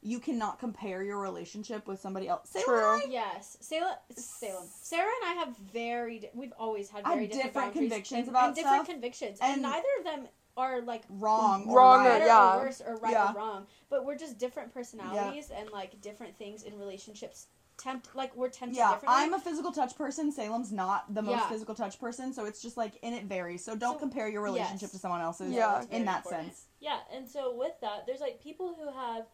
you 0.05 0.19
cannot 0.19 0.59
compare 0.59 1.01
your 1.03 1.17
relationship 1.19 1.87
with 1.87 1.99
somebody 1.99 2.27
else. 2.27 2.49
Say 2.49 2.61
True. 2.63 2.75
what 2.75 3.05
I- 3.07 3.09
Yes, 3.09 3.57
Salem. 3.59 3.95
Salem. 4.15 4.67
Sarah 4.81 5.11
and 5.23 5.31
I 5.31 5.33
have 5.43 5.57
very. 5.57 6.19
di- 6.19 6.29
We've 6.35 6.53
always 6.59 6.89
had 6.89 7.03
very 7.05 7.25
different, 7.25 7.53
different 7.53 7.73
convictions 7.73 8.19
and, 8.27 8.29
about 8.29 8.45
and 8.47 8.55
different 8.55 8.75
stuff, 8.85 8.87
convictions, 8.87 9.39
and- 9.41 9.53
and, 9.53 9.61
neither 9.63 9.87
of 9.97 10.03
them 10.05 10.27
are 10.57 10.81
like 10.81 11.03
Wrong. 11.09 11.67
Or 11.67 11.77
Wrong 11.77 12.01
or- 12.01 12.09
right. 12.09 12.13
better 12.19 12.25
yeah. 12.27 12.55
or 12.55 12.59
worse 12.65 12.81
or 12.81 12.95
right 12.97 13.11
Yeah. 13.13 13.31
or 13.31 13.35
wrong. 13.35 13.67
But 13.89 14.05
we're 14.05 14.15
just 14.15 14.37
different 14.37 14.71
personalities 14.73 15.49
and 15.49 15.69
like 15.71 15.99
different 16.01 16.37
things 16.37 16.61
in 16.63 16.77
relationships. 16.77 17.47
Tempt 17.77 18.15
like 18.15 18.33
we're 18.37 18.47
tempted 18.47 18.77
Yeah, 18.77 18.93
differently. 18.93 19.21
I'm 19.23 19.33
a 19.33 19.39
physical 19.39 19.71
touch 19.73 19.97
person. 19.97 20.31
Salem's 20.31 20.71
not 20.71 21.13
the 21.13 21.21
most 21.21 21.31
Yeah. 21.39 21.49
physical 21.49 21.75
touch 21.75 21.99
person, 21.99 22.31
so 22.31 22.45
it's 22.45 22.61
just 22.61 22.77
like, 22.77 22.93
and 23.03 23.13
it 23.13 23.25
varies. 23.25 23.65
So 23.65 23.75
don't 23.75 23.95
So- 23.95 23.99
compare 23.99 24.29
your 24.29 24.43
relationship 24.43 24.81
Yes. 24.83 24.91
to 24.91 24.97
someone 24.99 25.19
else's 25.19 25.51
Yeah. 25.51 25.71
that's 25.73 25.87
very 25.87 25.99
in 25.99 26.05
that 26.05 26.17
important. 26.25 26.53
sense. 26.53 26.67
Yeah, 26.79 26.99
and 27.11 27.27
so 27.27 27.53
with 27.53 27.77
that, 27.81 28.05
there's 28.05 28.21
like 28.21 28.39
people 28.39 28.75
who 28.75 28.89
have 28.91 29.25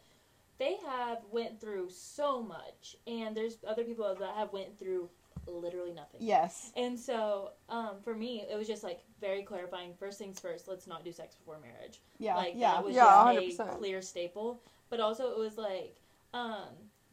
they 0.59 0.77
have 0.85 1.19
went 1.31 1.59
through 1.59 1.89
so 1.89 2.41
much 2.41 2.95
and 3.07 3.35
there's 3.35 3.57
other 3.67 3.83
people 3.83 4.13
that 4.13 4.35
have 4.35 4.53
went 4.53 4.77
through 4.77 5.09
literally 5.47 5.93
nothing. 5.93 6.21
Yes. 6.21 6.71
And 6.75 6.99
so, 6.99 7.51
um, 7.69 7.95
for 8.03 8.13
me, 8.13 8.45
it 8.49 8.55
was 8.57 8.67
just 8.67 8.83
like 8.83 8.99
very 9.19 9.43
clarifying. 9.43 9.93
First 9.99 10.19
things 10.19 10.39
first, 10.39 10.67
let's 10.67 10.87
not 10.87 11.03
do 11.03 11.11
sex 11.11 11.35
before 11.35 11.59
marriage. 11.59 12.01
Yeah. 12.19 12.35
like 12.35 12.53
yeah. 12.55 12.73
that 12.73 12.85
was 12.85 12.95
Yeah, 12.95 13.33
just 13.41 13.59
a 13.59 13.63
100%. 13.63 13.77
clear 13.77 14.01
staple. 14.01 14.61
But 14.89 14.99
also, 14.99 15.31
it 15.31 15.37
was 15.37 15.57
like, 15.57 15.95
um, 16.33 16.69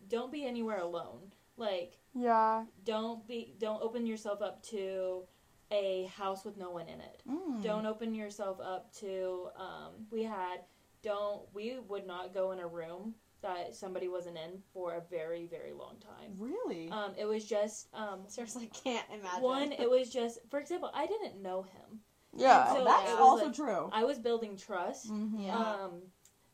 don't 0.08 0.32
be 0.32 0.44
anywhere 0.44 0.81
alone. 0.81 1.32
Like, 1.56 1.96
Yeah. 2.14 2.64
don't 2.85 3.26
be, 3.26 3.55
don't 3.58 3.82
open 3.82 4.06
yourself 4.06 4.43
up 4.43 4.62
to 4.64 5.23
a 5.70 6.05
house 6.17 6.44
with 6.44 6.56
no 6.56 6.70
one 6.70 6.88
in 6.88 7.00
it. 7.00 7.23
Mm. 7.29 7.62
Don't 7.62 7.87
open 7.87 8.14
yourself 8.14 8.58
up 8.61 8.93
to. 8.96 9.49
Um, 9.56 10.06
we 10.11 10.23
had, 10.25 10.61
don't. 11.02 11.43
We 11.52 11.79
would 11.88 12.06
not 12.06 12.32
go 12.35 12.52
in 12.52 12.58
a 12.58 12.67
room 12.67 13.14
that 13.43 13.75
somebody 13.75 14.08
wasn't 14.08 14.37
in 14.37 14.61
for 14.73 14.94
a 14.94 15.02
very, 15.11 15.46
very 15.46 15.73
long 15.73 15.96
time. 16.00 16.32
Really? 16.38 16.88
Um, 16.90 17.12
it 17.17 17.25
was 17.25 17.44
just 17.44 17.88
um, 17.94 18.20
seriously 18.29 18.70
can't 18.85 19.06
imagine. 19.12 19.43
one. 19.43 19.73
It 19.73 19.88
was 19.88 20.11
just, 20.11 20.38
for 20.50 20.58
example, 20.58 20.90
I 20.94 21.06
didn't 21.06 21.40
know 21.43 21.62
him. 21.62 22.00
Yeah. 22.37 22.73
So 22.75 22.85
That's 22.85 23.11
it 23.12 23.19
also 23.19 23.46
like- 23.46 23.55
true. 23.55 23.90
I 23.93 24.05
was 24.05 24.19
building 24.19 24.56
trust. 24.56 25.11
Mhm. 25.11 25.46
Yeah. 25.46 25.56
Um, 25.56 26.02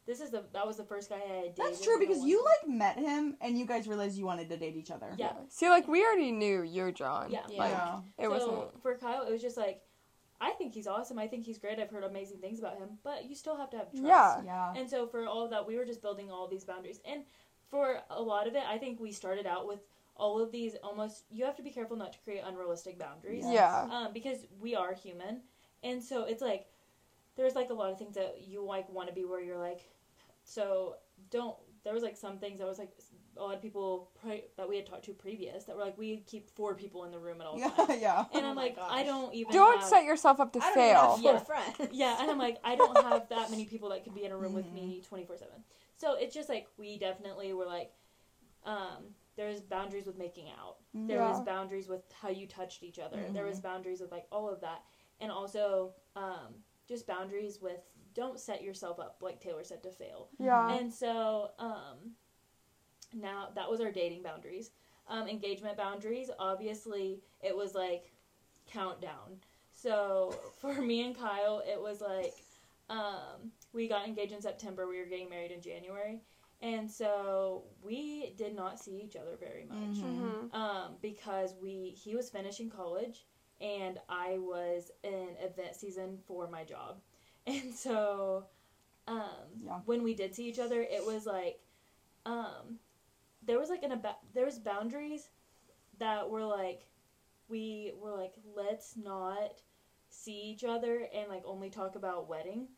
this 0.07 0.21
is 0.21 0.31
the 0.31 0.45
that 0.53 0.67
was 0.67 0.77
the 0.77 0.85
first 0.85 1.09
guy 1.09 1.17
I 1.17 1.19
had 1.35 1.55
dated. 1.55 1.57
That's 1.57 1.81
true 1.83 1.99
because 1.99 2.23
you 2.23 2.45
like 2.45 2.69
met 2.69 2.99
him 2.99 3.37
and 3.41 3.59
you 3.59 3.65
guys 3.65 3.89
realized 3.89 4.19
you 4.19 4.27
wanted 4.27 4.51
to 4.51 4.57
date 4.59 4.77
each 4.77 4.91
other. 4.91 5.15
Yeah. 5.17 5.33
See, 5.49 5.69
like 5.71 5.89
we 5.89 6.05
already 6.05 6.31
knew 6.31 6.63
you're 6.63 6.93
John. 6.93 7.31
Yeah. 7.31 7.41
Yeah. 7.49 7.59
Like, 7.59 7.71
Yeah. 7.73 7.99
it 8.19 8.25
so 8.25 8.31
wasn't. 8.31 8.83
for 8.83 8.97
Kyle, 8.99 9.23
it 9.27 9.33
was 9.33 9.41
just 9.41 9.57
like, 9.57 9.81
I 10.45 10.51
think 10.51 10.75
he's 10.75 10.87
awesome. 10.87 11.19
I 11.19 11.27
think 11.27 11.47
he's 11.47 11.59
great. 11.59 11.79
I've 11.79 11.91
heard 11.91 12.05
amazing 12.05 12.39
things 12.39 12.59
about 12.59 12.77
him, 12.77 12.91
but 13.03 13.25
you 13.29 13.35
still 13.35 13.57
have 13.57 13.71
to 13.71 13.79
have 13.79 13.91
trust. 13.91 14.05
Yeah. 14.05 14.43
Yeah. 14.45 14.75
And 14.77 14.89
so 14.89 15.07
for 15.07 15.27
all 15.27 15.43
of 15.45 15.51
that, 15.51 15.67
we 15.67 15.77
were 15.77 15.87
just 15.87 16.03
building 16.03 16.31
all 16.31 16.47
these 16.47 16.65
boundaries. 16.65 17.01
And 17.11 17.23
for 17.71 18.01
a 18.11 18.21
lot 18.21 18.47
of 18.47 18.55
it, 18.55 18.63
I 18.69 18.77
think 18.77 19.01
we 19.01 19.11
started 19.11 19.47
out 19.47 19.67
with 19.67 19.81
all 20.17 20.41
of 20.43 20.53
these 20.53 20.75
almost. 20.83 21.25
You 21.31 21.45
have 21.47 21.57
to 21.57 21.63
be 21.63 21.71
careful 21.71 21.97
not 21.97 22.13
to 22.13 22.19
create 22.21 22.43
unrealistic 22.47 22.99
boundaries. 22.99 23.45
Yeah. 23.49 23.89
Um, 23.91 24.13
because 24.13 24.47
we 24.61 24.75
are 24.75 24.93
human, 24.93 25.41
and 25.83 26.03
so 26.03 26.25
it's 26.25 26.43
like 26.43 26.67
there's 27.37 27.55
like 27.55 27.71
a 27.71 27.75
lot 27.75 27.91
of 27.91 27.99
things 27.99 28.15
that 28.15 28.43
you 28.47 28.63
like 28.63 28.89
want 28.91 29.09
to 29.09 29.15
be 29.15 29.25
where 29.25 29.41
you're 29.41 29.59
like, 29.59 29.81
so 30.45 30.97
don't. 31.31 31.57
There 31.85 31.95
was 31.95 32.03
like 32.03 32.17
some 32.17 32.39
things 32.39 32.61
I 32.61 32.65
was 32.65 32.79
like 32.79 32.93
a 33.37 33.43
lot 33.43 33.55
of 33.55 33.63
people 33.63 34.11
pre- 34.23 34.45
that 34.57 34.69
we 34.69 34.77
had 34.77 34.87
talked 34.87 35.05
to 35.07 35.13
previous 35.13 35.65
that 35.65 35.77
were 35.77 35.83
like 35.83 35.97
we 35.99 36.19
keep 36.27 36.49
four 36.51 36.75
people 36.75 37.05
in 37.05 37.11
the 37.11 37.19
room 37.19 37.41
at 37.41 37.47
all 37.47 37.59
Yeah. 37.59 37.71
times. 37.71 38.01
Yeah. 38.01 38.25
And 38.35 38.45
Oh 38.45 38.49
I'm 38.51 38.55
my 38.57 38.63
like, 38.65 38.77
gosh. 38.77 38.91
I 38.91 39.03
don't 39.03 39.35
even. 39.35 39.53
Don't 39.53 39.81
have, 39.81 39.89
set 39.89 40.05
yourself 40.05 40.41
up 40.41 40.53
to 40.53 40.59
I 40.61 40.63
don't 40.67 40.75
fail. 40.75 41.15
even 41.19 41.25
Yeah. 41.35 41.39
friends. 41.41 41.77
Yeah, 41.93 42.17
and 42.21 42.31
I'm 42.31 42.39
like, 42.39 42.59
I 42.65 42.77
don't 42.77 42.97
have 43.03 43.29
that 43.31 43.51
many 43.51 43.65
people 43.65 43.89
that 43.91 44.05
could 44.05 44.15
be 44.15 44.25
in 44.25 44.33
a 44.33 44.37
room 44.37 44.53
with 44.55 44.71
me 44.73 45.03
24 45.09 45.37
7. 45.39 45.53
So 45.97 46.15
it's 46.19 46.35
just 46.35 46.49
like, 46.49 46.67
we 46.77 46.99
definitely 46.99 47.53
were 47.53 47.67
like, 47.67 47.93
um, 48.65 49.15
there's 49.37 49.61
boundaries 49.61 50.07
with 50.07 50.17
making 50.19 50.49
out. 50.51 50.77
There 50.95 51.19
Yeah. 51.19 51.31
was 51.31 51.41
boundaries 51.43 51.89
with 51.89 52.03
how 52.21 52.29
you 52.29 52.47
touched 52.47 52.83
each 52.83 52.99
other. 52.99 53.21
There 53.33 53.45
was 53.45 53.61
boundaries 53.61 54.01
with 54.01 54.13
like 54.13 54.27
all 54.31 54.49
of 54.49 54.61
that. 54.61 54.83
And 55.21 55.31
also, 55.31 55.93
um, 56.17 56.55
just 56.89 57.07
boundaries 57.07 57.61
with 57.61 57.81
don't 58.15 58.39
set 58.39 58.63
yourself 58.63 59.01
up, 59.01 59.19
like 59.23 59.41
Taylor 59.41 59.65
said, 59.65 59.83
to 59.83 59.91
fail. 59.91 60.29
Yeah. 60.39 60.77
And 60.77 60.93
so 60.93 61.51
um, 61.59 62.13
now 63.15 63.49
that 63.55 63.71
was 63.71 63.81
our 63.81 63.91
dating 63.91 64.23
boundaries. 64.23 64.71
Um, 65.09 65.29
engagement 65.29 65.77
boundaries, 65.77 66.31
obviously, 66.39 67.21
it 67.43 67.55
was 67.57 67.75
like 67.75 68.13
countdown. 68.67 69.39
So 69.73 70.35
for 70.61 70.75
me 70.81 71.05
and 71.05 71.17
Kyle, 71.17 71.63
it 71.67 71.81
was 71.81 72.01
like 72.01 72.35
um, 72.89 73.53
we 73.73 73.89
got 73.89 74.07
engaged 74.07 74.33
in 74.33 74.41
September. 74.41 74.87
We 74.87 74.99
were 74.99 75.07
getting 75.07 75.29
married 75.29 75.51
in 75.51 75.61
January, 75.61 76.21
and 76.61 76.91
so 76.91 77.65
we 77.83 78.35
did 78.37 78.55
not 78.55 78.79
see 78.79 79.01
each 79.03 79.17
other 79.17 79.37
very 79.39 79.65
much 79.65 79.99
Mhm. 80.03 80.51
Mhm. 80.51 80.55
um, 80.55 80.97
because 81.03 81.55
we 81.61 81.91
he 81.91 82.15
was 82.15 82.31
finishing 82.31 82.71
college 82.71 83.25
and 83.61 84.01
I 84.09 84.39
was 84.39 84.91
in 85.03 85.37
event 85.41 85.77
season 85.77 86.19
for 86.27 86.49
my 86.49 86.65
job. 86.65 87.01
And 87.47 87.75
so, 87.75 88.47
um, 89.07 89.21
Yeah. 89.63 89.81
when 89.85 90.03
we 90.03 90.15
did 90.15 90.35
see 90.35 90.49
each 90.49 90.59
other, 90.59 90.81
it 90.83 91.05
was 91.05 91.27
like, 91.27 91.61
um, 92.25 92.79
there 93.47 93.59
was 93.59 93.69
like 93.71 93.83
an 93.83 93.93
about 93.93 94.19
there 94.35 94.45
was 94.45 94.59
boundaries 94.59 95.29
that 95.99 96.29
were 96.29 96.45
like, 96.45 96.83
we 97.49 97.93
were 98.01 98.15
like, 98.17 98.35
let's 98.57 98.97
not 98.97 99.53
see 100.11 100.41
each 100.51 100.65
other 100.65 101.07
and 101.15 101.29
like 101.29 101.43
only 101.45 101.71
talk 101.71 101.95
about 101.97 102.29
wedding. 102.29 102.69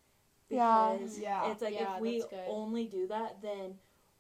Yeah. 0.49 0.97
Because 0.99 1.19
Yeah. 1.19 1.51
it's 1.51 1.63
like 1.63 1.75
Yeah, 1.75 1.97
if 1.97 2.01
we 2.01 2.23
only 2.47 2.87
do 2.87 3.07
that, 3.09 3.41
then 3.43 3.75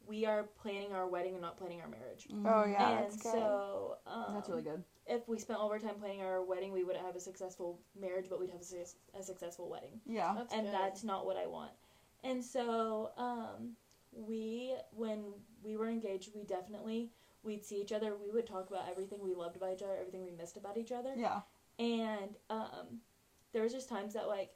we 0.07 0.25
are 0.25 0.45
planning 0.61 0.93
our 0.93 1.07
wedding 1.09 1.33
and 1.33 1.43
not 1.43 1.57
planning 1.59 1.81
our 1.81 1.89
marriage. 1.89 2.27
Oh 2.31 2.65
yeah, 2.65 2.91
and 2.91 3.05
that's 3.05 3.17
good. 3.23 3.33
so, 3.33 3.97
um, 4.07 4.23
Mm-hmm. 4.23 4.35
That's 4.35 4.49
really 4.49 4.63
good. 4.63 4.85
if 5.07 5.29
we 5.29 5.39
spent 5.39 5.59
all 5.59 5.67
of 5.67 5.73
our 5.73 5.79
time 5.79 5.97
planning 5.99 6.23
our 6.23 6.43
wedding, 6.45 6.73
we 6.73 6.85
wouldn't 6.85 7.05
have 7.05 7.17
a 7.17 7.21
successful 7.21 7.81
marriage, 8.01 8.27
but 8.29 8.39
we'd 8.41 8.51
have 8.51 8.61
a, 8.61 8.65
suc- 8.65 8.97
a 9.19 9.23
successful 9.23 9.69
wedding. 9.69 10.01
Yeah. 10.07 10.33
That's 10.37 10.53
and 10.55 10.63
good. 10.67 10.75
that's 10.75 11.03
not 11.05 11.27
what 11.27 11.37
I 11.37 11.47
want. 11.47 11.73
And 12.25 12.43
so, 12.45 13.11
um, 13.17 13.77
we, 14.17 14.75
when 14.93 15.25
we 15.63 15.77
were 15.77 15.89
engaged, 15.89 16.31
we 16.35 16.45
definitely, 16.45 17.11
we'd 17.43 17.65
see 17.65 17.77
each 17.81 17.93
other, 17.93 18.15
we 18.17 18.31
would 18.31 18.47
talk 18.47 18.71
about 18.71 18.89
everything 18.91 19.19
we 19.23 19.35
loved 19.35 19.57
about 19.57 19.73
each 19.75 19.83
other, 19.83 19.97
everything 19.99 20.25
we 20.25 20.33
missed 20.33 20.57
about 20.57 20.77
each 20.77 20.93
other. 20.93 21.13
Yeah. 21.17 21.41
And, 21.79 22.37
um, 22.51 23.01
there 23.53 23.63
was 23.63 23.73
just 23.73 23.89
times 23.89 24.15
that, 24.15 24.29
like, 24.29 24.51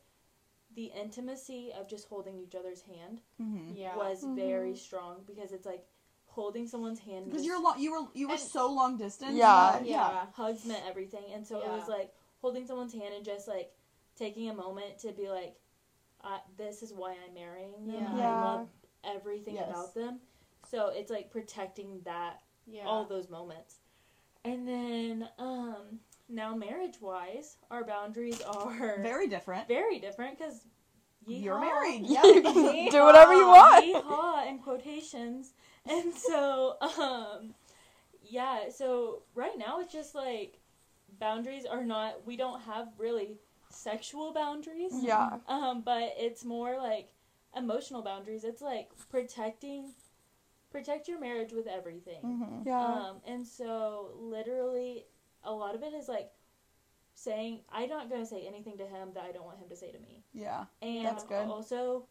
the 0.76 0.90
intimacy 1.00 1.73
of 1.79 1.88
just 1.88 2.09
holding 2.09 2.38
each 2.38 2.55
other's 2.55 2.83
hand 2.83 3.21
Mm-hmm. 3.43 3.73
yeah. 3.76 3.97
was 3.97 4.23
Mhm. 4.25 4.37
very 4.37 4.76
strong 4.76 5.23
because 5.26 5.50
it's 5.52 5.67
like 5.67 5.85
holding 6.26 6.69
someone's 6.69 7.00
hand 7.00 7.25
Because 7.26 7.45
you're 7.45 7.61
lo- 7.61 7.75
you 7.76 7.90
were 7.90 8.07
you 8.14 8.29
were 8.29 8.35
And- 8.35 8.43
so 8.43 8.71
long 8.73 8.97
distance. 8.97 9.35
Yeah. 9.35 9.73
that- 9.73 9.85
yeah. 9.85 10.26
hugs 10.33 10.64
meant 10.64 10.85
everything 10.87 11.25
and 11.35 11.45
so 11.45 11.59
it 11.61 11.67
was 11.69 11.88
like 11.88 12.14
holding 12.40 12.67
someone's 12.69 12.93
hand 12.93 13.12
and 13.14 13.25
just 13.25 13.49
like 13.49 13.73
taking 14.14 14.49
a 14.49 14.55
moment 14.55 14.97
to 15.00 15.11
be 15.12 15.29
like 15.29 15.57
I, 16.23 16.38
this 16.57 16.83
is 16.85 16.93
why 16.93 17.17
i'm 17.26 17.35
marrying 17.35 17.73
them 17.73 17.90
Yeah. 17.97 18.17
Yeah. 18.17 18.35
i 18.37 18.45
love 18.45 18.69
everything 19.04 19.54
Yes. 19.57 19.69
about 19.69 19.95
them 19.95 20.21
so 20.69 20.88
it's 20.88 21.11
like 21.11 21.30
protecting 21.30 22.00
that 22.04 22.40
Yeah. 22.66 22.85
all 22.87 23.04
those 23.04 23.28
moments 23.30 23.76
and 24.45 24.66
then 24.66 25.28
um 25.38 26.00
now 26.28 26.54
marriage 26.54 27.00
wise 27.00 27.57
our 27.71 27.85
boundaries 27.85 28.40
are 28.42 28.99
Very 29.02 29.26
different. 29.26 29.66
very 29.69 29.99
different 29.99 30.38
because 30.38 30.66
You're 31.26 31.61
married. 31.61 32.07
You 32.07 32.14
Yeah. 32.14 32.23
can 32.42 32.88
do 32.90 33.04
whatever 33.04 33.35
you 33.35 33.47
want. 33.47 33.85
Yeehaw 33.85 34.49
in 34.49 34.59
quotations. 34.59 35.52
And 35.88 36.14
so, 36.14 36.76
um, 36.80 37.54
yeah, 38.23 38.71
so 38.71 39.23
right 39.35 39.57
now 39.59 39.80
it's 39.80 39.92
just 39.92 40.14
like 40.14 40.59
boundaries 41.19 41.66
are 41.66 41.85
not, 41.85 42.26
we 42.26 42.37
don't 42.37 42.61
have 42.62 42.88
really 42.99 43.37
sexual 43.71 44.33
boundaries, 44.33 44.92
Yeah. 44.95 45.38
um, 45.47 45.83
but 45.83 46.14
it's 46.16 46.45
more 46.45 46.76
like 46.78 47.11
emotional 47.57 48.02
boundaries. 48.02 48.45
It's 48.45 48.62
like 48.62 48.90
protecting, 49.09 49.92
protect 50.71 51.09
your 51.09 51.21
marriage 51.21 51.52
with 51.52 51.66
everything. 51.66 52.23
Mm-hmm. 52.25 52.69
Yeah. 52.69 52.85
Um, 52.85 53.16
and 53.26 53.47
so 53.47 54.12
literally, 54.19 55.07
a 55.45 55.52
lot 55.52 55.75
of 55.75 55.83
it 55.83 55.92
is 55.95 56.09
like 56.09 56.30
saying, 57.14 57.61
I'm 57.71 57.88
not 57.88 58.09
going 58.09 58.23
to 58.23 58.26
say 58.26 58.47
anything 58.47 58.78
to 58.78 58.87
him 58.87 59.11
that 59.14 59.25
I 59.25 59.33
don't 59.33 59.45
want 59.45 59.59
him 59.59 59.69
to 59.69 59.76
say 59.76 59.90
to 59.90 59.99
me. 59.99 60.23
Yeah. 60.33 60.64
And 60.83 61.07
That's 61.07 61.25
good. 61.25 61.47
also, 61.47 62.07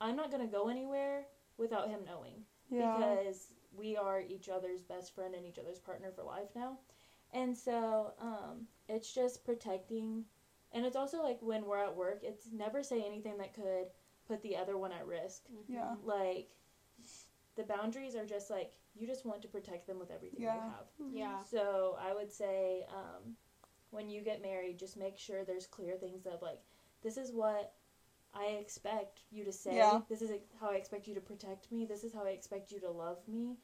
I'm 0.00 0.16
not 0.16 0.30
gonna 0.30 0.46
go 0.46 0.68
anywhere 0.68 1.26
without 1.56 1.88
him 1.88 2.00
knowing 2.06 2.42
yeah. 2.70 2.96
because 2.96 3.52
we 3.76 3.96
are 3.96 4.20
each 4.20 4.48
other's 4.48 4.82
best 4.82 5.14
friend 5.14 5.34
and 5.34 5.46
each 5.46 5.58
other's 5.58 5.78
partner 5.78 6.10
for 6.14 6.22
life 6.22 6.48
now. 6.54 6.78
And 7.32 7.56
so, 7.56 8.12
um, 8.20 8.66
it's 8.88 9.12
just 9.12 9.44
protecting, 9.44 10.24
and 10.72 10.86
it's 10.86 10.96
also 10.96 11.22
like 11.22 11.38
when 11.40 11.64
we're 11.66 11.82
at 11.82 11.96
work, 11.96 12.20
it's 12.22 12.48
never 12.52 12.82
say 12.82 13.02
anything 13.04 13.36
that 13.38 13.54
could 13.54 13.86
put 14.26 14.42
the 14.42 14.56
other 14.56 14.76
one 14.76 14.92
at 14.92 15.06
risk. 15.06 15.42
Yeah. 15.68 15.94
Like, 16.04 16.50
the 17.56 17.64
boundaries 17.64 18.14
are 18.14 18.26
just 18.26 18.50
like 18.50 18.72
you 18.94 19.06
just 19.06 19.26
want 19.26 19.42
to 19.42 19.48
protect 19.48 19.86
them 19.86 19.98
with 19.98 20.10
everything 20.10 20.40
Yeah. 20.42 20.54
you 20.54 20.60
have. 20.60 21.12
Yeah. 21.12 21.42
So 21.42 21.96
I 22.00 22.14
would 22.14 22.32
say, 22.32 22.86
um, 22.90 23.36
when 23.90 24.08
you 24.08 24.22
get 24.22 24.42
married, 24.42 24.78
just 24.78 24.96
make 24.96 25.18
sure 25.18 25.44
there's 25.44 25.66
clear 25.66 25.96
things 25.96 26.26
of 26.26 26.42
like, 26.42 26.60
this 27.02 27.16
is 27.16 27.32
what 27.32 27.74
I 28.34 28.56
expect 28.60 29.20
you 29.30 29.44
to 29.44 29.52
say. 29.52 29.76
Yeah. 29.76 30.00
This 30.08 30.22
is 30.22 30.30
how 30.60 30.70
I 30.70 30.74
expect 30.76 31.06
you 31.06 31.14
to 31.14 31.20
protect 31.20 31.70
me. 31.70 31.84
This 31.86 32.04
is 32.04 32.12
how 32.12 32.24
I 32.24 32.30
expect 32.30 32.72
you 32.72 32.80
to 32.80 32.90
love 32.90 33.18
me. 33.28 33.56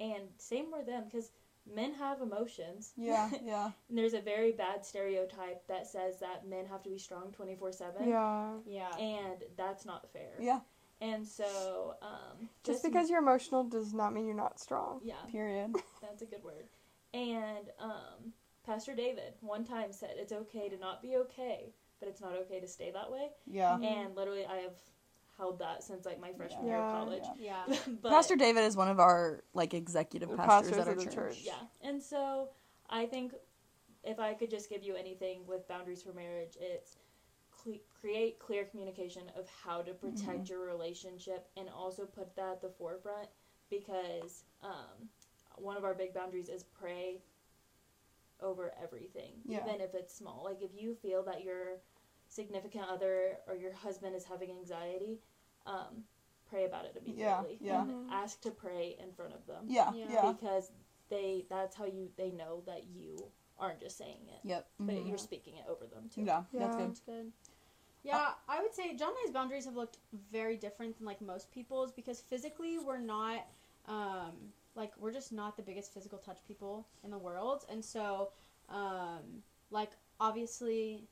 And 0.00 0.28
same 0.38 0.70
for 0.70 0.82
them, 0.82 1.04
because 1.04 1.30
men 1.74 1.94
have 1.94 2.20
emotions. 2.20 2.92
Yeah. 2.96 3.30
Yeah. 3.44 3.70
And 3.88 3.96
there's 3.96 4.14
a 4.14 4.20
very 4.20 4.52
bad 4.52 4.84
stereotype 4.84 5.66
that 5.68 5.86
says 5.86 6.18
that 6.20 6.46
men 6.46 6.66
have 6.66 6.82
to 6.82 6.90
be 6.90 6.98
strong 6.98 7.32
24 7.32 7.72
7. 7.72 8.08
Yeah. 8.08 8.52
Yeah. 8.66 8.96
And 8.98 9.44
that's 9.56 9.84
not 9.86 10.12
fair. 10.12 10.32
Yeah. 10.40 10.60
And 11.00 11.26
so, 11.26 11.94
um, 12.02 12.48
Just 12.64 12.82
because 12.82 13.08
you're 13.08 13.20
emotional 13.20 13.64
does 13.64 13.94
not 13.94 14.12
mean 14.12 14.26
you're 14.26 14.34
not 14.34 14.58
strong. 14.58 15.00
Yeah. 15.02 15.14
Period. 15.30 15.74
That's 16.02 16.22
a 16.22 16.26
good 16.26 16.42
word. 16.42 16.64
And 17.14 17.70
um, 17.78 18.32
Pastor 18.66 18.94
David 18.96 19.34
one 19.40 19.64
time 19.64 19.92
said, 19.92 20.14
"It's 20.16 20.32
okay 20.32 20.68
to 20.68 20.76
not 20.76 21.00
be 21.00 21.16
okay, 21.16 21.72
but 22.00 22.08
it's 22.08 22.20
not 22.20 22.34
okay 22.34 22.58
to 22.60 22.66
stay 22.66 22.90
that 22.90 23.10
way." 23.12 23.28
Yeah. 23.46 23.78
And 23.78 24.16
literally, 24.16 24.44
I 24.44 24.56
have 24.56 24.74
held 25.38 25.60
that 25.60 25.82
since 25.82 26.04
like 26.04 26.20
my 26.20 26.32
freshman 26.32 26.66
year 26.66 26.76
of 26.76 26.92
college. 26.92 27.22
Yeah. 27.38 27.64
but, 28.02 28.10
Pastor 28.10 28.36
David 28.36 28.64
is 28.64 28.76
one 28.76 28.88
of 28.88 28.98
our 28.98 29.44
like 29.54 29.72
executive 29.72 30.28
pastors, 30.36 30.72
pastors 30.72 30.78
at 30.78 30.86
our 30.88 30.92
of 30.92 30.98
the 30.98 31.04
church. 31.04 31.14
church. 31.14 31.38
yeah. 31.44 31.88
And 31.88 32.02
so 32.02 32.50
I 32.90 33.06
think 33.06 33.32
if 34.04 34.18
I 34.18 34.34
could 34.34 34.50
just 34.50 34.68
give 34.68 34.82
you 34.82 34.96
anything 34.96 35.46
with 35.46 35.66
boundaries 35.68 36.02
for 36.02 36.12
marriage, 36.12 36.56
it's 36.60 36.96
cle- 37.62 37.80
create 38.00 38.38
clear 38.38 38.64
communication 38.64 39.22
of 39.36 39.46
how 39.64 39.82
to 39.82 39.92
protect 39.92 40.48
your 40.48 40.66
relationship, 40.66 41.48
and 41.56 41.68
also 41.68 42.04
put 42.04 42.34
that 42.36 42.52
at 42.52 42.62
the 42.62 42.70
forefront 42.78 43.28
because 43.70 44.44
um, 44.62 45.08
one 45.56 45.76
of 45.76 45.84
our 45.84 45.94
big 45.94 46.14
boundaries 46.14 46.48
is 46.48 46.64
pray 46.64 47.20
over 48.40 48.72
everything, 48.82 49.32
Yeah. 49.44 49.64
even 49.66 49.80
if 49.80 49.94
it's 49.94 50.14
small. 50.14 50.42
Like 50.44 50.62
if 50.62 50.70
you 50.74 50.94
feel 50.94 51.22
that 51.24 51.42
your 51.42 51.80
significant 52.28 52.84
other 52.90 53.38
or 53.46 53.54
your 53.56 53.72
husband 53.72 54.14
is 54.14 54.24
having 54.24 54.50
anxiety, 54.50 55.18
um, 55.66 56.04
pray 56.48 56.64
about 56.64 56.84
it 56.84 56.96
immediately. 57.04 57.58
yeah. 57.60 57.82
And 57.82 58.10
ask 58.10 58.40
to 58.42 58.50
pray 58.50 58.96
in 59.02 59.12
front 59.12 59.34
of 59.34 59.46
them 59.46 59.64
Yeah. 59.66 59.92
Yeah. 59.94 60.06
Yeah. 60.10 60.32
because 60.32 60.70
they 61.08 61.46
that's 61.48 61.74
how 61.76 61.84
you 61.86 62.10
they 62.16 62.30
know 62.30 62.62
that 62.66 62.84
you 62.86 63.16
aren't 63.58 63.80
just 63.80 63.96
saying 63.98 64.28
it, 64.28 64.40
Yep. 64.44 64.70
but 64.78 64.94
Mhm. 64.94 65.08
you're 65.08 65.18
speaking 65.18 65.56
it 65.56 65.66
over 65.68 65.86
them 65.86 66.08
too. 66.08 66.22
Yeah. 66.22 66.44
Yeah. 66.52 66.60
That's 66.60 66.76
good. 66.76 66.88
That's 66.88 67.00
good. 67.00 67.32
Yeah, 68.04 68.34
I 68.46 68.62
would 68.62 68.72
say 68.74 68.94
John 68.94 69.08
and 69.10 69.18
I's 69.26 69.32
boundaries 69.32 69.64
have 69.64 69.74
looked 69.76 69.98
very 70.12 70.56
different 70.56 70.96
than 70.96 71.04
like 71.06 71.20
most 71.20 71.50
people's 71.50 71.92
because 71.92 72.20
physically 72.20 72.78
we're 72.78 72.98
not 72.98 73.46
um 73.86 74.52
like 74.74 74.92
we're 74.98 75.12
just 75.12 75.32
not 75.32 75.56
the 75.56 75.62
biggest 75.62 75.92
physical 75.92 76.18
touch 76.18 76.38
people 76.46 76.86
in 77.02 77.10
the 77.10 77.18
world. 77.18 77.64
And 77.68 77.84
so 77.84 78.30
um 78.68 79.42
like 79.70 79.90
obviously 80.20 81.08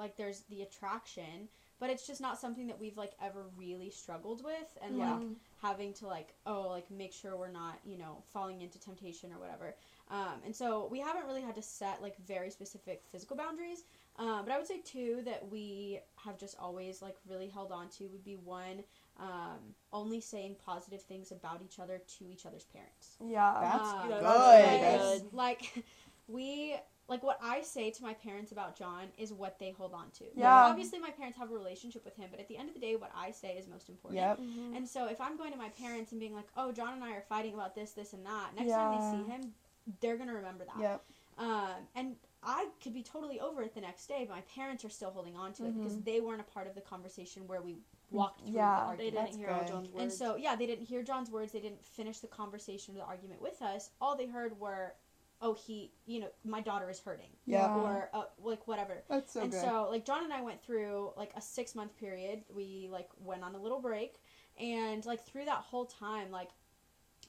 like 0.00 0.16
there's 0.16 0.40
the 0.50 0.62
attraction, 0.62 1.48
but 1.78 1.90
it's 1.90 2.06
just 2.06 2.20
not 2.20 2.40
something 2.40 2.66
that 2.66 2.80
we've 2.80 2.96
like 2.96 3.12
ever 3.22 3.44
really 3.56 3.90
struggled 3.90 4.42
with 4.44 4.76
and 4.82 4.96
Yeah. 4.98 5.14
like 5.14 5.22
having 5.62 5.92
to 5.94 6.06
like 6.06 6.34
oh 6.46 6.68
like 6.68 6.90
make 6.90 7.12
sure 7.12 7.36
we're 7.36 7.50
not 7.52 7.78
you 7.84 7.98
know 7.98 8.22
falling 8.32 8.62
into 8.62 8.78
temptation 8.80 9.30
or 9.32 9.38
whatever 9.38 9.74
um, 10.10 10.40
and 10.44 10.56
so 10.56 10.88
we 10.90 10.98
haven't 10.98 11.26
really 11.26 11.42
had 11.42 11.54
to 11.54 11.62
set 11.62 12.00
like 12.00 12.16
very 12.26 12.50
specific 12.50 13.02
physical 13.12 13.36
boundaries 13.36 13.84
um, 14.16 14.40
but 14.44 14.52
i 14.54 14.56
would 14.58 14.66
say 14.66 14.80
two 14.84 15.20
that 15.26 15.46
we 15.50 16.00
have 16.16 16.38
just 16.38 16.56
always 16.58 17.02
like 17.02 17.16
really 17.28 17.48
held 17.48 17.72
on 17.72 17.88
to 17.90 18.04
would 18.08 18.24
be 18.24 18.36
one 18.36 18.82
um, 19.18 19.60
only 19.92 20.20
saying 20.20 20.56
positive 20.64 21.02
things 21.02 21.30
about 21.30 21.60
each 21.62 21.78
other 21.78 22.00
to 22.18 22.24
each 22.32 22.46
other's 22.46 22.64
parents 22.64 23.16
Yeah. 23.28 23.58
That's 23.60 23.90
Um, 23.90 24.08
good. 24.08 24.22
That's 24.22 25.22
like, 25.32 25.32
like 25.74 25.84
we 26.26 26.74
like 27.10 27.22
what 27.24 27.38
I 27.42 27.60
say 27.62 27.90
to 27.90 28.02
my 28.02 28.14
parents 28.14 28.52
about 28.52 28.76
John 28.76 29.08
is 29.18 29.32
what 29.32 29.58
they 29.58 29.72
hold 29.72 29.92
on 29.92 30.10
to. 30.12 30.24
Like, 30.24 30.32
Yeah. 30.36 30.64
obviously, 30.66 31.00
my 31.00 31.10
parents 31.10 31.36
have 31.38 31.50
a 31.50 31.54
relationship 31.54 32.04
with 32.04 32.14
him, 32.16 32.28
but 32.30 32.38
at 32.38 32.46
the 32.48 32.56
end 32.56 32.68
of 32.68 32.74
the 32.74 32.80
day, 32.80 32.94
what 32.94 33.10
I 33.14 33.32
say 33.32 33.58
is 33.58 33.66
most 33.66 33.88
important. 33.88 34.20
Yep. 34.20 34.38
Mhm. 34.38 34.76
And 34.76 34.88
so 34.88 35.06
if 35.06 35.20
I'm 35.20 35.36
going 35.36 35.50
to 35.52 35.58
my 35.58 35.70
parents 35.70 36.12
and 36.12 36.20
being 36.20 36.34
like, 36.34 36.46
"Oh, 36.56 36.70
John 36.72 36.94
and 36.94 37.02
I 37.04 37.10
are 37.12 37.22
fighting 37.22 37.52
about 37.52 37.74
this, 37.74 37.92
this, 37.92 38.12
and 38.12 38.24
that," 38.24 38.54
next 38.54 38.70
time 38.70 38.92
they 38.98 39.18
see 39.24 39.28
him, 39.30 39.54
they're 40.00 40.16
gonna 40.16 40.34
remember 40.34 40.64
that. 40.64 40.78
Yep. 40.78 41.04
Um, 41.38 41.88
and 41.96 42.16
I 42.42 42.68
could 42.82 42.94
be 42.94 43.02
totally 43.02 43.40
over 43.40 43.62
it 43.62 43.74
the 43.74 43.80
next 43.80 44.06
day, 44.06 44.24
but 44.24 44.34
my 44.34 44.40
parents 44.42 44.84
are 44.84 44.88
still 44.88 45.10
holding 45.10 45.36
on 45.36 45.52
to 45.54 45.66
it 45.66 45.74
because 45.76 45.96
Mhm. 45.96 46.04
they 46.04 46.20
weren't 46.20 46.40
a 46.40 46.44
part 46.44 46.66
of 46.68 46.74
the 46.74 46.80
conversation 46.80 47.46
where 47.48 47.60
we 47.60 47.82
walked 48.10 48.40
through 48.42 48.52
Yeah. 48.54 48.62
the 48.92 48.96
They 48.96 49.06
argument. 49.08 49.12
didn't 49.12 49.24
That's 49.24 49.36
hear 49.36 49.50
all 49.50 49.58
good. 49.60 49.68
John's 49.68 49.88
words. 49.90 50.02
And 50.02 50.12
so, 50.12 50.36
yeah, 50.36 50.54
they 50.56 50.66
didn't 50.66 50.86
hear 50.86 51.02
John's 51.02 51.30
words. 51.30 51.52
They 51.52 51.60
didn't 51.60 51.84
finish 51.84 52.20
the 52.20 52.28
conversation 52.28 52.94
or 52.94 52.98
the 52.98 53.04
argument 53.04 53.40
with 53.42 53.60
us. 53.62 53.90
All 54.00 54.16
they 54.16 54.26
heard 54.26 54.58
were, 54.60 54.94
"Oh, 55.40 55.54
he, 55.54 55.92
you 56.06 56.20
know, 56.20 56.28
my 56.44 56.60
daughter 56.60 56.88
is 56.90 57.00
hurting," 57.00 57.30
Yeah. 57.46 57.74
or 57.74 58.10
uh, 58.12 58.24
like 58.38 58.66
whatever. 58.66 59.02
That's 59.08 59.32
so 59.32 59.42
and 59.42 59.50
good. 59.50 59.60
so, 59.60 59.88
like 59.90 60.04
John 60.04 60.24
and 60.24 60.32
I 60.32 60.42
went 60.42 60.62
through 60.62 61.12
like 61.16 61.32
a 61.36 61.40
six 61.40 61.74
month 61.74 61.96
period. 61.96 62.44
We 62.54 62.88
like 62.90 63.08
went 63.18 63.42
on 63.42 63.54
a 63.54 63.58
little 63.58 63.80
break, 63.80 64.20
and 64.58 65.04
like 65.06 65.24
through 65.24 65.46
that 65.46 65.58
whole 65.58 65.86
time, 65.86 66.30
like 66.30 66.50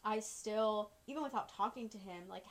I 0.03 0.19
still, 0.19 0.91
even 1.07 1.23
without 1.23 1.49
talking 1.49 1.89
to 1.89 1.97
him, 1.97 2.23
like 2.29 2.45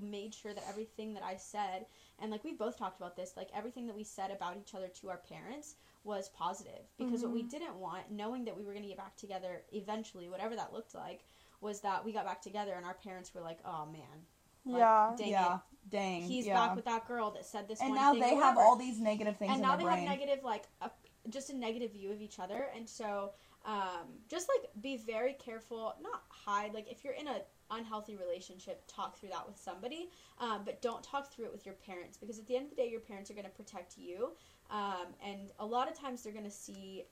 made 0.00 0.34
sure 0.34 0.54
that 0.54 0.64
everything 0.68 1.14
that 1.14 1.22
I 1.22 1.36
said 1.36 1.84
and 2.18 2.30
like 2.30 2.44
we've 2.44 2.58
both 2.58 2.78
talked 2.78 2.98
about 2.98 3.16
this, 3.16 3.34
like 3.36 3.48
everything 3.54 3.86
that 3.88 3.96
we 3.96 4.04
said 4.04 4.30
about 4.30 4.56
each 4.56 4.74
other 4.74 4.88
to 4.88 5.10
our 5.10 5.18
parents 5.18 5.74
was 6.04 6.28
positive 6.30 6.82
because 6.96 7.22
what 7.22 7.32
we 7.32 7.42
didn't 7.42 7.76
want, 7.76 8.10
knowing 8.10 8.44
that 8.44 8.56
we 8.56 8.64
were 8.64 8.72
going 8.72 8.82
to 8.82 8.88
get 8.88 8.96
back 8.96 9.16
together 9.16 9.62
eventually, 9.72 10.28
whatever 10.28 10.54
that 10.56 10.72
looked 10.72 10.94
like, 10.94 11.24
was 11.60 11.80
that 11.80 12.04
we 12.04 12.12
got 12.12 12.24
back 12.24 12.40
together 12.40 12.74
and 12.76 12.84
our 12.86 12.94
parents 12.94 13.34
were 13.34 13.40
like, 13.40 13.58
"Oh 13.64 13.86
man, 13.86 14.26
like, 14.64 14.78
yeah. 14.78 15.12
dang 15.16 15.28
yeah. 15.28 15.54
it, 15.54 15.60
Dang. 15.90 16.22
he's 16.22 16.46
yeah. 16.46 16.54
back 16.54 16.76
with 16.76 16.84
that 16.86 17.06
girl 17.06 17.30
that 17.32 17.44
said 17.44 17.68
this 17.68 17.80
and 17.80 17.94
now 17.94 18.14
they 18.14 18.34
have 18.34 18.56
all 18.56 18.76
these 18.76 18.98
negative 18.98 19.36
things 19.36 19.52
and 19.52 19.60
now 19.60 19.76
they 19.76 19.84
brain. 19.84 20.06
have 20.06 20.18
negative 20.18 20.44
like 20.44 20.64
a, 20.80 20.90
just 21.28 21.50
a 21.50 21.56
negative 21.56 21.92
view 21.92 22.10
of 22.10 22.20
each 22.20 22.38
other 22.38 22.68
and 22.74 22.88
so 22.88 23.32
um, 23.64 24.08
just 24.28 24.48
like 24.48 24.70
be 24.82 24.96
very 24.96 25.34
careful 25.34 25.94
not 26.02 26.22
hide 26.28 26.72
like 26.72 26.90
if 26.90 27.04
you're 27.04 27.14
in 27.14 27.28
a 27.28 27.40
unhealthy 27.70 28.16
relationship 28.16 28.82
talk 28.86 29.18
through 29.18 29.28
that 29.28 29.46
with 29.46 29.56
somebody 29.56 30.08
um, 30.38 30.62
but 30.64 30.80
don't 30.82 31.02
talk 31.02 31.32
through 31.32 31.44
it 31.44 31.52
with 31.52 31.64
your 31.66 31.74
parents 31.74 32.16
because 32.16 32.38
at 32.38 32.46
the 32.46 32.56
end 32.56 32.64
of 32.64 32.70
the 32.70 32.76
day 32.76 32.88
your 32.88 33.00
parents 33.00 33.30
are 33.30 33.34
going 33.34 33.44
to 33.44 33.50
protect 33.50 33.96
you 33.98 34.32
um, 34.70 35.06
and 35.24 35.52
a 35.58 35.66
lot 35.66 35.90
of 35.90 35.98
times 35.98 36.22
they're 36.22 36.32
going 36.32 36.44
to 36.44 36.50
see 36.50 37.04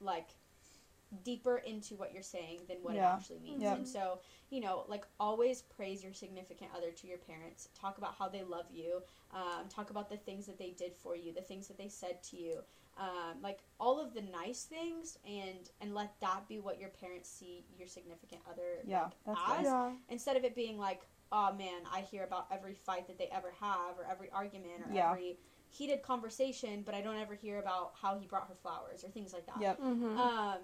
like 0.00 0.28
deeper 1.24 1.58
into 1.58 1.94
what 1.96 2.12
you're 2.12 2.22
saying 2.22 2.60
than 2.68 2.78
what 2.82 2.94
Yeah. 2.94 3.14
it 3.14 3.16
actually 3.18 3.38
means 3.40 3.62
Yep. 3.62 3.76
and 3.78 3.88
so 3.88 4.20
you 4.50 4.60
know 4.60 4.84
like 4.88 5.06
always 5.18 5.62
praise 5.62 6.02
your 6.04 6.12
significant 6.12 6.70
other 6.76 6.90
to 6.90 7.06
your 7.06 7.18
parents 7.18 7.68
talk 7.74 7.96
about 7.98 8.14
how 8.18 8.28
they 8.28 8.42
love 8.42 8.66
you 8.70 9.02
um, 9.32 9.68
talk 9.68 9.90
about 9.90 10.10
the 10.10 10.18
things 10.18 10.46
that 10.46 10.58
they 10.58 10.70
did 10.70 10.94
for 10.94 11.16
you 11.16 11.32
the 11.32 11.40
things 11.40 11.66
that 11.68 11.78
they 11.78 11.88
said 11.88 12.22
to 12.24 12.36
you 12.36 12.60
um, 12.98 13.40
like 13.42 13.60
all 13.80 13.98
of 14.04 14.12
the 14.12 14.20
nice 14.20 14.64
things 14.64 15.18
and 15.26 15.70
and 15.80 15.94
let 15.94 16.20
that 16.20 16.46
be 16.48 16.58
what 16.58 16.78
your 16.78 16.90
parents 16.90 17.28
see 17.30 17.64
your 17.78 17.88
significant 17.88 18.42
other 18.50 18.82
Yeah, 18.86 19.08
that's 19.24 19.40
as. 19.58 19.64
Yeah. 19.64 19.92
instead 20.10 20.36
of 20.36 20.44
it 20.44 20.54
being 20.54 20.78
like 20.78 21.06
oh 21.32 21.52
man 21.54 21.82
i 21.90 22.00
hear 22.00 22.24
about 22.24 22.46
every 22.52 22.74
fight 22.74 23.06
that 23.06 23.16
they 23.18 23.28
ever 23.32 23.52
have 23.60 23.98
or 23.98 24.06
every 24.10 24.28
argument 24.30 24.82
or 24.86 24.92
Yeah. 24.92 25.10
every 25.12 25.38
heated 25.70 26.02
conversation 26.02 26.82
but 26.84 26.94
i 26.94 27.00
don't 27.02 27.18
ever 27.18 27.34
hear 27.34 27.58
about 27.60 27.92
how 28.00 28.18
he 28.18 28.26
brought 28.26 28.48
her 28.48 28.54
flowers 28.54 29.04
or 29.04 29.08
things 29.08 29.32
like 29.32 29.46
that 29.46 29.60
Yep. 29.60 29.80
Mm-hmm. 29.80 30.18
um, 30.18 30.58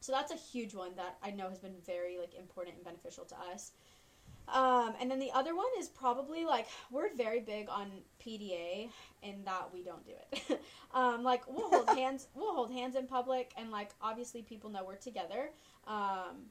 so 0.00 0.12
that's 0.12 0.32
a 0.32 0.36
huge 0.36 0.74
one 0.74 0.92
that 0.96 1.18
I 1.22 1.30
know 1.30 1.48
has 1.48 1.58
been 1.58 1.76
very 1.86 2.18
like 2.18 2.34
important 2.34 2.76
and 2.76 2.84
beneficial 2.84 3.24
to 3.26 3.34
us. 3.52 3.72
Um, 4.48 4.94
and 5.00 5.10
then 5.10 5.20
the 5.20 5.30
other 5.32 5.54
one 5.54 5.66
is 5.78 5.88
probably 5.88 6.44
like 6.44 6.66
we're 6.90 7.14
very 7.14 7.40
big 7.40 7.68
on 7.68 7.90
PDA 8.24 8.88
in 9.22 9.44
that 9.44 9.68
we 9.72 9.82
don't 9.82 10.04
do 10.04 10.12
it. 10.32 10.60
um, 10.94 11.22
like 11.22 11.42
we'll 11.46 11.68
hold 11.68 11.88
hands, 11.96 12.26
we'll 12.34 12.54
hold 12.54 12.72
hands 12.72 12.96
in 12.96 13.06
public, 13.06 13.52
and 13.56 13.70
like 13.70 13.90
obviously 14.02 14.42
people 14.42 14.70
know 14.70 14.84
we're 14.84 14.96
together. 14.96 15.50
Um, 15.86 16.48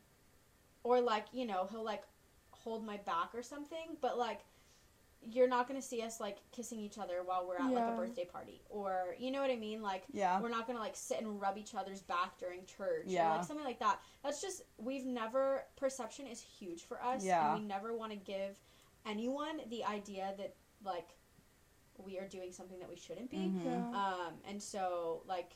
or 0.83 1.01
like 1.01 1.25
you 1.33 1.45
know 1.45 1.67
he'll 1.71 1.83
like 1.83 2.03
hold 2.51 2.85
my 2.85 2.97
back 2.97 3.29
or 3.33 3.43
something, 3.43 3.97
but 4.01 4.17
like 4.17 4.39
you're 5.21 5.47
not 5.49 5.67
gonna 5.67 5.81
see 5.81 6.01
us 6.01 6.19
like 6.19 6.38
kissing 6.51 6.79
each 6.79 6.97
other 6.97 7.21
while 7.25 7.45
we're 7.47 7.57
at 7.57 7.71
like 7.71 7.83
a 7.93 7.95
birthday 7.97 8.25
party 8.25 8.61
or 8.69 9.15
you 9.19 9.31
know 9.31 9.41
what 9.41 9.51
I 9.51 9.57
mean 9.57 9.81
like 9.81 10.03
Yeah. 10.11 10.39
we're 10.41 10.49
not 10.49 10.65
gonna 10.65 10.79
like 10.79 10.95
sit 10.95 11.19
and 11.21 11.41
rub 11.41 11.57
each 11.57 11.75
other's 11.75 12.01
back 12.01 12.38
during 12.39 12.65
church 12.65 13.05
or 13.07 13.35
like 13.38 13.43
something 13.43 13.65
like 13.65 13.79
that. 13.79 13.99
That's 14.23 14.41
just 14.41 14.61
we've 14.77 15.05
never 15.05 15.65
perception 15.75 16.25
is 16.25 16.39
huge 16.39 16.83
for 16.83 17.03
us, 17.03 17.23
Yeah. 17.23 17.53
and 17.53 17.61
we 17.61 17.67
never 17.67 17.93
want 17.95 18.11
to 18.13 18.17
give 18.17 18.57
anyone 19.05 19.61
the 19.69 19.83
idea 19.83 20.33
that 20.38 20.55
like 20.83 21.09
we 21.97 22.17
are 22.17 22.27
doing 22.27 22.53
something 22.53 22.79
that 22.79 22.89
we 22.89 22.95
shouldn't 22.95 23.29
be. 23.29 23.38
Mhm. 23.38 23.65
Yeah. 23.65 23.99
Um, 23.99 24.33
and 24.47 24.63
so 24.63 25.21
like 25.27 25.51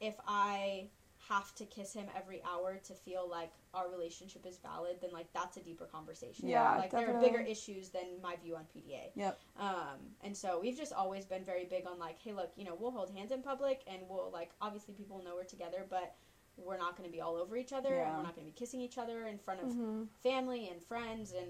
if 0.00 0.14
I 0.28 0.90
have 1.30 1.54
to 1.54 1.64
kiss 1.64 1.92
him 1.94 2.06
every 2.16 2.42
hour 2.44 2.78
to 2.84 2.92
feel 2.92 3.26
like 3.30 3.52
our 3.72 3.88
relationship 3.88 4.44
is 4.44 4.58
valid, 4.58 4.96
then 5.00 5.12
like 5.12 5.32
that's 5.32 5.56
a 5.56 5.60
deeper 5.60 5.84
conversation. 5.86 6.48
Yeah, 6.48 6.76
like 6.76 6.90
there 6.90 7.14
are 7.16 7.20
bigger 7.20 7.38
issues 7.40 7.88
than 7.90 8.02
my 8.20 8.34
view 8.42 8.56
on 8.56 8.64
PDA. 8.76 9.10
Yep. 9.14 9.38
Um, 9.58 9.98
and 10.22 10.36
so 10.36 10.58
we've 10.60 10.76
just 10.76 10.92
always 10.92 11.24
been 11.24 11.44
very 11.44 11.64
big 11.66 11.86
on 11.86 11.98
like, 12.00 12.18
hey, 12.18 12.32
look, 12.32 12.50
you 12.56 12.64
know, 12.64 12.76
we'll 12.78 12.90
hold 12.90 13.10
hands 13.16 13.30
in 13.30 13.42
public, 13.42 13.82
and 13.86 14.00
we'll 14.08 14.30
like 14.32 14.50
obviously 14.60 14.92
people 14.94 15.22
know 15.24 15.36
we're 15.36 15.44
together, 15.44 15.86
but 15.88 16.16
we're 16.56 16.76
not 16.78 16.96
going 16.96 17.08
to 17.08 17.12
be 17.12 17.20
all 17.20 17.36
over 17.36 17.56
each 17.56 17.72
other, 17.72 17.90
Yeah. 17.90 18.08
and 18.08 18.16
we're 18.16 18.22
not 18.24 18.34
going 18.34 18.46
to 18.46 18.52
be 18.52 18.58
kissing 18.58 18.80
each 18.80 18.98
other 18.98 19.26
in 19.28 19.38
front 19.38 19.60
of 19.60 19.68
Mm-hmm. 19.68 20.02
family 20.22 20.68
and 20.68 20.82
friends, 20.82 21.32
and 21.32 21.46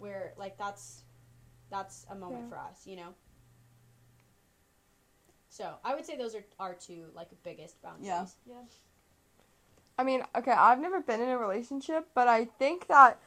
we're 0.00 0.32
like 0.36 0.58
that's 0.58 1.04
that's 1.70 2.04
a 2.10 2.14
moment 2.16 2.42
Yeah. 2.44 2.48
for 2.48 2.58
us, 2.58 2.84
you 2.84 2.96
know. 2.96 3.14
So 5.48 5.74
I 5.84 5.94
would 5.94 6.04
say 6.04 6.16
those 6.16 6.34
are 6.34 6.44
our 6.58 6.74
two 6.74 7.06
like 7.14 7.28
biggest 7.44 7.80
boundaries. 7.82 8.34
Yeah. 8.46 8.54
I 10.00 10.04
mean, 10.04 10.22
okay, 10.34 10.52
I've 10.52 10.80
never 10.80 11.00
been 11.00 11.20
in 11.20 11.28
a 11.28 11.36
relationship, 11.38 12.08
but 12.14 12.26
I 12.26 12.46
think 12.60 12.86
that 12.88 13.18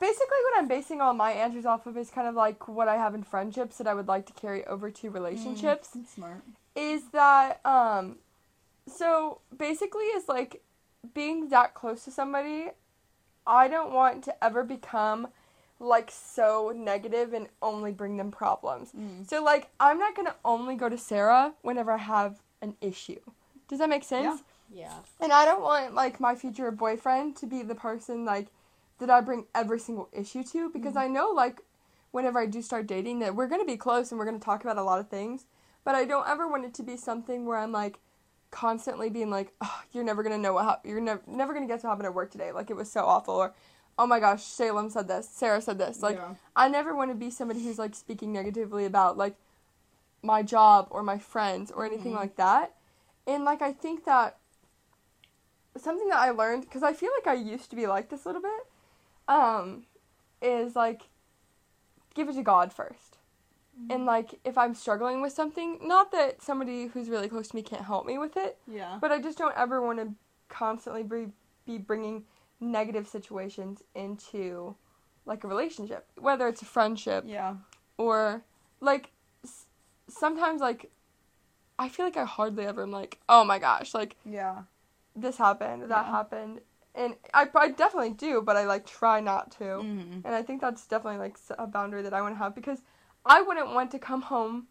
basically 0.00 0.40
what 0.44 0.58
I'm 0.58 0.68
basing 0.68 1.00
all 1.00 1.14
my 1.14 1.32
answers 1.32 1.64
off 1.64 1.86
of 1.86 1.96
is 1.96 2.10
kind 2.10 2.28
of 2.28 2.34
like 2.34 2.68
what 2.68 2.88
I 2.88 2.96
have 2.96 3.14
in 3.14 3.22
friendships 3.22 3.78
that 3.78 3.86
I 3.86 3.94
would 3.94 4.08
like 4.08 4.26
to 4.26 4.32
carry 4.34 4.66
over 4.66 4.90
to 4.90 5.10
relationships. 5.10 5.88
That's 5.94 6.10
smart. 6.14 6.42
is 6.74 7.02
that 7.12 7.60
um 7.64 8.16
so 8.86 9.40
basically 9.56 10.04
is 10.18 10.28
like 10.28 10.62
being 11.14 11.48
that 11.50 11.72
close 11.74 12.04
to 12.04 12.10
somebody 12.10 12.66
i 13.46 13.68
don't 13.68 13.92
want 13.92 14.24
to 14.24 14.32
ever 14.44 14.64
become 14.64 15.28
like 15.78 16.10
so 16.10 16.72
negative 16.74 17.32
and 17.32 17.46
only 17.60 17.92
bring 17.92 18.16
them 18.16 18.30
problems 18.30 18.90
Mm. 18.98 19.28
so 19.28 19.42
like 19.44 19.68
i'm 19.78 19.98
not 19.98 20.14
gonna 20.16 20.34
only 20.44 20.74
go 20.76 20.88
to 20.88 20.98
sarah 20.98 21.52
whenever 21.62 21.92
i 21.92 21.96
have 21.98 22.40
an 22.60 22.74
issue 22.80 23.20
does 23.68 23.78
that 23.80 23.88
make 23.88 24.04
sense 24.04 24.24
Yeah. 24.24 24.38
And 25.20 25.32
i 25.32 25.44
don't 25.44 25.62
want 25.62 25.94
like 25.94 26.18
my 26.20 26.34
future 26.34 26.70
boyfriend 26.70 27.36
to 27.36 27.46
be 27.46 27.62
the 27.62 27.74
person 27.74 28.24
like 28.24 28.48
that 28.98 29.10
i 29.10 29.20
bring 29.20 29.46
every 29.54 29.78
single 29.78 30.08
issue 30.12 30.42
to 30.42 30.70
because 30.70 30.96
i 30.96 31.06
know 31.06 31.30
like 31.30 31.60
whenever 32.10 32.38
i 32.38 32.46
do 32.46 32.62
start 32.62 32.86
dating 32.86 33.18
that 33.20 33.34
we're 33.34 33.46
gonna 33.48 33.64
be 33.64 33.76
close 33.76 34.10
and 34.10 34.18
we're 34.18 34.24
gonna 34.24 34.38
talk 34.38 34.62
about 34.64 34.78
a 34.78 34.82
lot 34.82 34.98
of 34.98 35.08
things 35.08 35.44
but 35.84 35.96
I 35.96 36.04
don't 36.04 36.28
ever 36.28 36.46
want 36.46 36.64
it 36.64 36.74
to 36.74 36.82
be 36.84 36.96
something 36.96 37.44
where 37.44 37.58
I'm 37.58 37.72
like 37.72 37.98
constantly 38.52 39.10
being 39.10 39.30
like, 39.30 39.52
oh, 39.60 39.82
you're 39.90 40.04
never 40.04 40.22
gonna 40.22 40.38
know 40.38 40.52
what 40.52 40.64
hap- 40.64 40.86
you're 40.86 41.00
never 41.00 41.20
never 41.26 41.52
gonna 41.52 41.66
guess 41.66 41.82
what 41.82 41.90
happened 41.90 42.06
at 42.06 42.14
work 42.14 42.30
today. 42.30 42.52
Like 42.52 42.70
it 42.70 42.76
was 42.76 42.88
so 42.88 43.04
awful, 43.04 43.34
or 43.34 43.52
oh 43.98 44.06
my 44.06 44.20
gosh, 44.20 44.44
Salem 44.44 44.90
said 44.90 45.08
this, 45.08 45.28
Sarah 45.28 45.60
said 45.60 45.78
this. 45.78 46.00
Like 46.00 46.18
Yeah. 46.18 46.34
I 46.54 46.68
never 46.68 46.94
want 46.94 47.10
to 47.10 47.16
be 47.16 47.30
somebody 47.30 47.64
who's 47.64 47.80
like 47.80 47.96
speaking 47.96 48.32
negatively 48.32 48.84
about 48.84 49.16
like 49.16 49.34
my 50.22 50.42
job 50.44 50.86
or 50.90 51.02
my 51.02 51.18
friends 51.18 51.72
or 51.72 51.84
anything 51.84 52.12
Mhm. 52.12 52.16
like 52.16 52.36
that. 52.36 52.76
And 53.26 53.44
like 53.44 53.60
I 53.60 53.72
think 53.72 54.04
that 54.04 54.36
something 55.76 56.08
that 56.08 56.18
I 56.18 56.30
learned 56.30 56.62
because 56.62 56.82
I 56.82 56.92
feel 56.92 57.10
like 57.18 57.26
I 57.26 57.38
used 57.40 57.70
to 57.70 57.76
be 57.76 57.86
like 57.86 58.08
this 58.10 58.24
a 58.24 58.28
little 58.28 58.42
bit, 58.42 58.66
um, 59.28 59.84
is 60.40 60.74
like 60.76 61.02
give 62.14 62.28
it 62.28 62.34
to 62.34 62.42
God 62.42 62.72
1st 62.74 63.16
And 63.90 64.04
like 64.04 64.34
if 64.44 64.58
I'm 64.58 64.74
struggling 64.74 65.22
with 65.22 65.32
something, 65.32 65.78
not 65.82 66.12
that 66.12 66.42
somebody 66.42 66.88
who's 66.88 67.08
really 67.08 67.28
close 67.28 67.48
to 67.48 67.56
me 67.56 67.62
can't 67.62 67.84
help 67.84 68.04
me 68.06 68.18
with 68.18 68.36
it, 68.36 68.58
Yeah. 68.66 68.98
but 69.00 69.10
I 69.10 69.18
just 69.20 69.38
don't 69.38 69.56
ever 69.56 69.80
want 69.80 69.98
to 69.98 70.12
constantly 70.48 71.02
be, 71.02 71.28
be 71.66 71.78
bringing 71.78 72.24
negative 72.60 73.08
situations 73.08 73.82
into 73.94 74.76
like 75.24 75.42
a 75.44 75.48
relationship, 75.48 76.06
whether 76.18 76.46
it's 76.48 76.60
a 76.62 76.66
friendship 76.66 77.24
Yeah. 77.26 77.54
or 77.96 78.42
like 78.80 79.10
s- 79.44 79.66
sometimes 80.08 80.60
like 80.60 80.90
I 81.78 81.88
feel 81.88 82.04
like 82.04 82.16
I 82.18 82.24
hardly 82.24 82.66
ever 82.66 82.82
am 82.82 82.90
like, 82.92 83.18
oh 83.28 83.42
my 83.44 83.58
gosh, 83.58 83.94
like 83.94 84.16
Yeah. 84.26 84.62
This 85.14 85.36
happened, 85.36 85.82
that 85.90 86.06
Yeah. 86.06 86.10
happened, 86.10 86.60
and 86.94 87.16
I, 87.32 87.48
I 87.54 87.68
definitely 87.70 88.12
do, 88.12 88.42
but 88.42 88.56
I 88.56 88.64
like 88.64 88.86
try 88.86 89.20
not 89.20 89.50
to, 89.52 89.64
Mm-hmm. 89.64 90.26
and 90.26 90.34
I 90.34 90.42
think 90.42 90.60
that's 90.60 90.86
definitely 90.86 91.18
like 91.18 91.36
a 91.58 91.66
boundary 91.66 92.02
that 92.02 92.12
I 92.14 92.20
want 92.22 92.34
to 92.34 92.38
have 92.38 92.54
because 92.54 92.80
I 93.24 93.42
wouldn't 93.42 93.72
want 93.74 93.90
to 93.92 93.98
come 93.98 94.22
home 94.22 94.66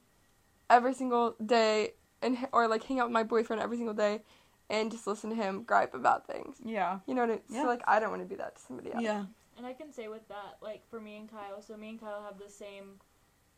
every 0.69 0.93
single 0.93 1.35
day 1.45 1.93
and 2.21 2.37
or 2.53 2.67
like 2.67 2.83
hang 2.83 2.99
out 2.99 3.07
with 3.07 3.13
my 3.13 3.23
boyfriend 3.23 3.61
every 3.61 3.77
single 3.77 3.93
day 3.95 4.21
and 4.69 4.91
just 4.91 5.05
listen 5.07 5.29
to 5.31 5.35
him 5.35 5.63
gripe 5.63 5.93
about 5.93 6.27
things. 6.27 6.57
Yeah. 6.63 6.99
You 7.07 7.13
know 7.15 7.21
what 7.21 7.29
I 7.29 7.33
mean? 7.33 7.41
Yeah. 7.49 7.61
So 7.63 7.67
like 7.67 7.81
I 7.87 7.99
don't 7.99 8.09
want 8.09 8.21
to 8.21 8.27
be 8.27 8.35
that 8.35 8.55
to 8.55 8.61
somebody 8.61 8.93
else. 8.93 9.03
Yeah. 9.03 9.25
And 9.57 9.65
I 9.65 9.73
can 9.73 9.91
say 9.91 10.07
with 10.07 10.27
that, 10.29 10.57
like 10.61 10.87
for 10.89 10.99
me 11.01 11.17
and 11.17 11.29
Kyle, 11.29 11.61
so 11.61 11.75
me 11.75 11.89
and 11.89 11.99
Kyle 11.99 12.23
have 12.23 12.39
the 12.39 12.49
same, 12.49 12.99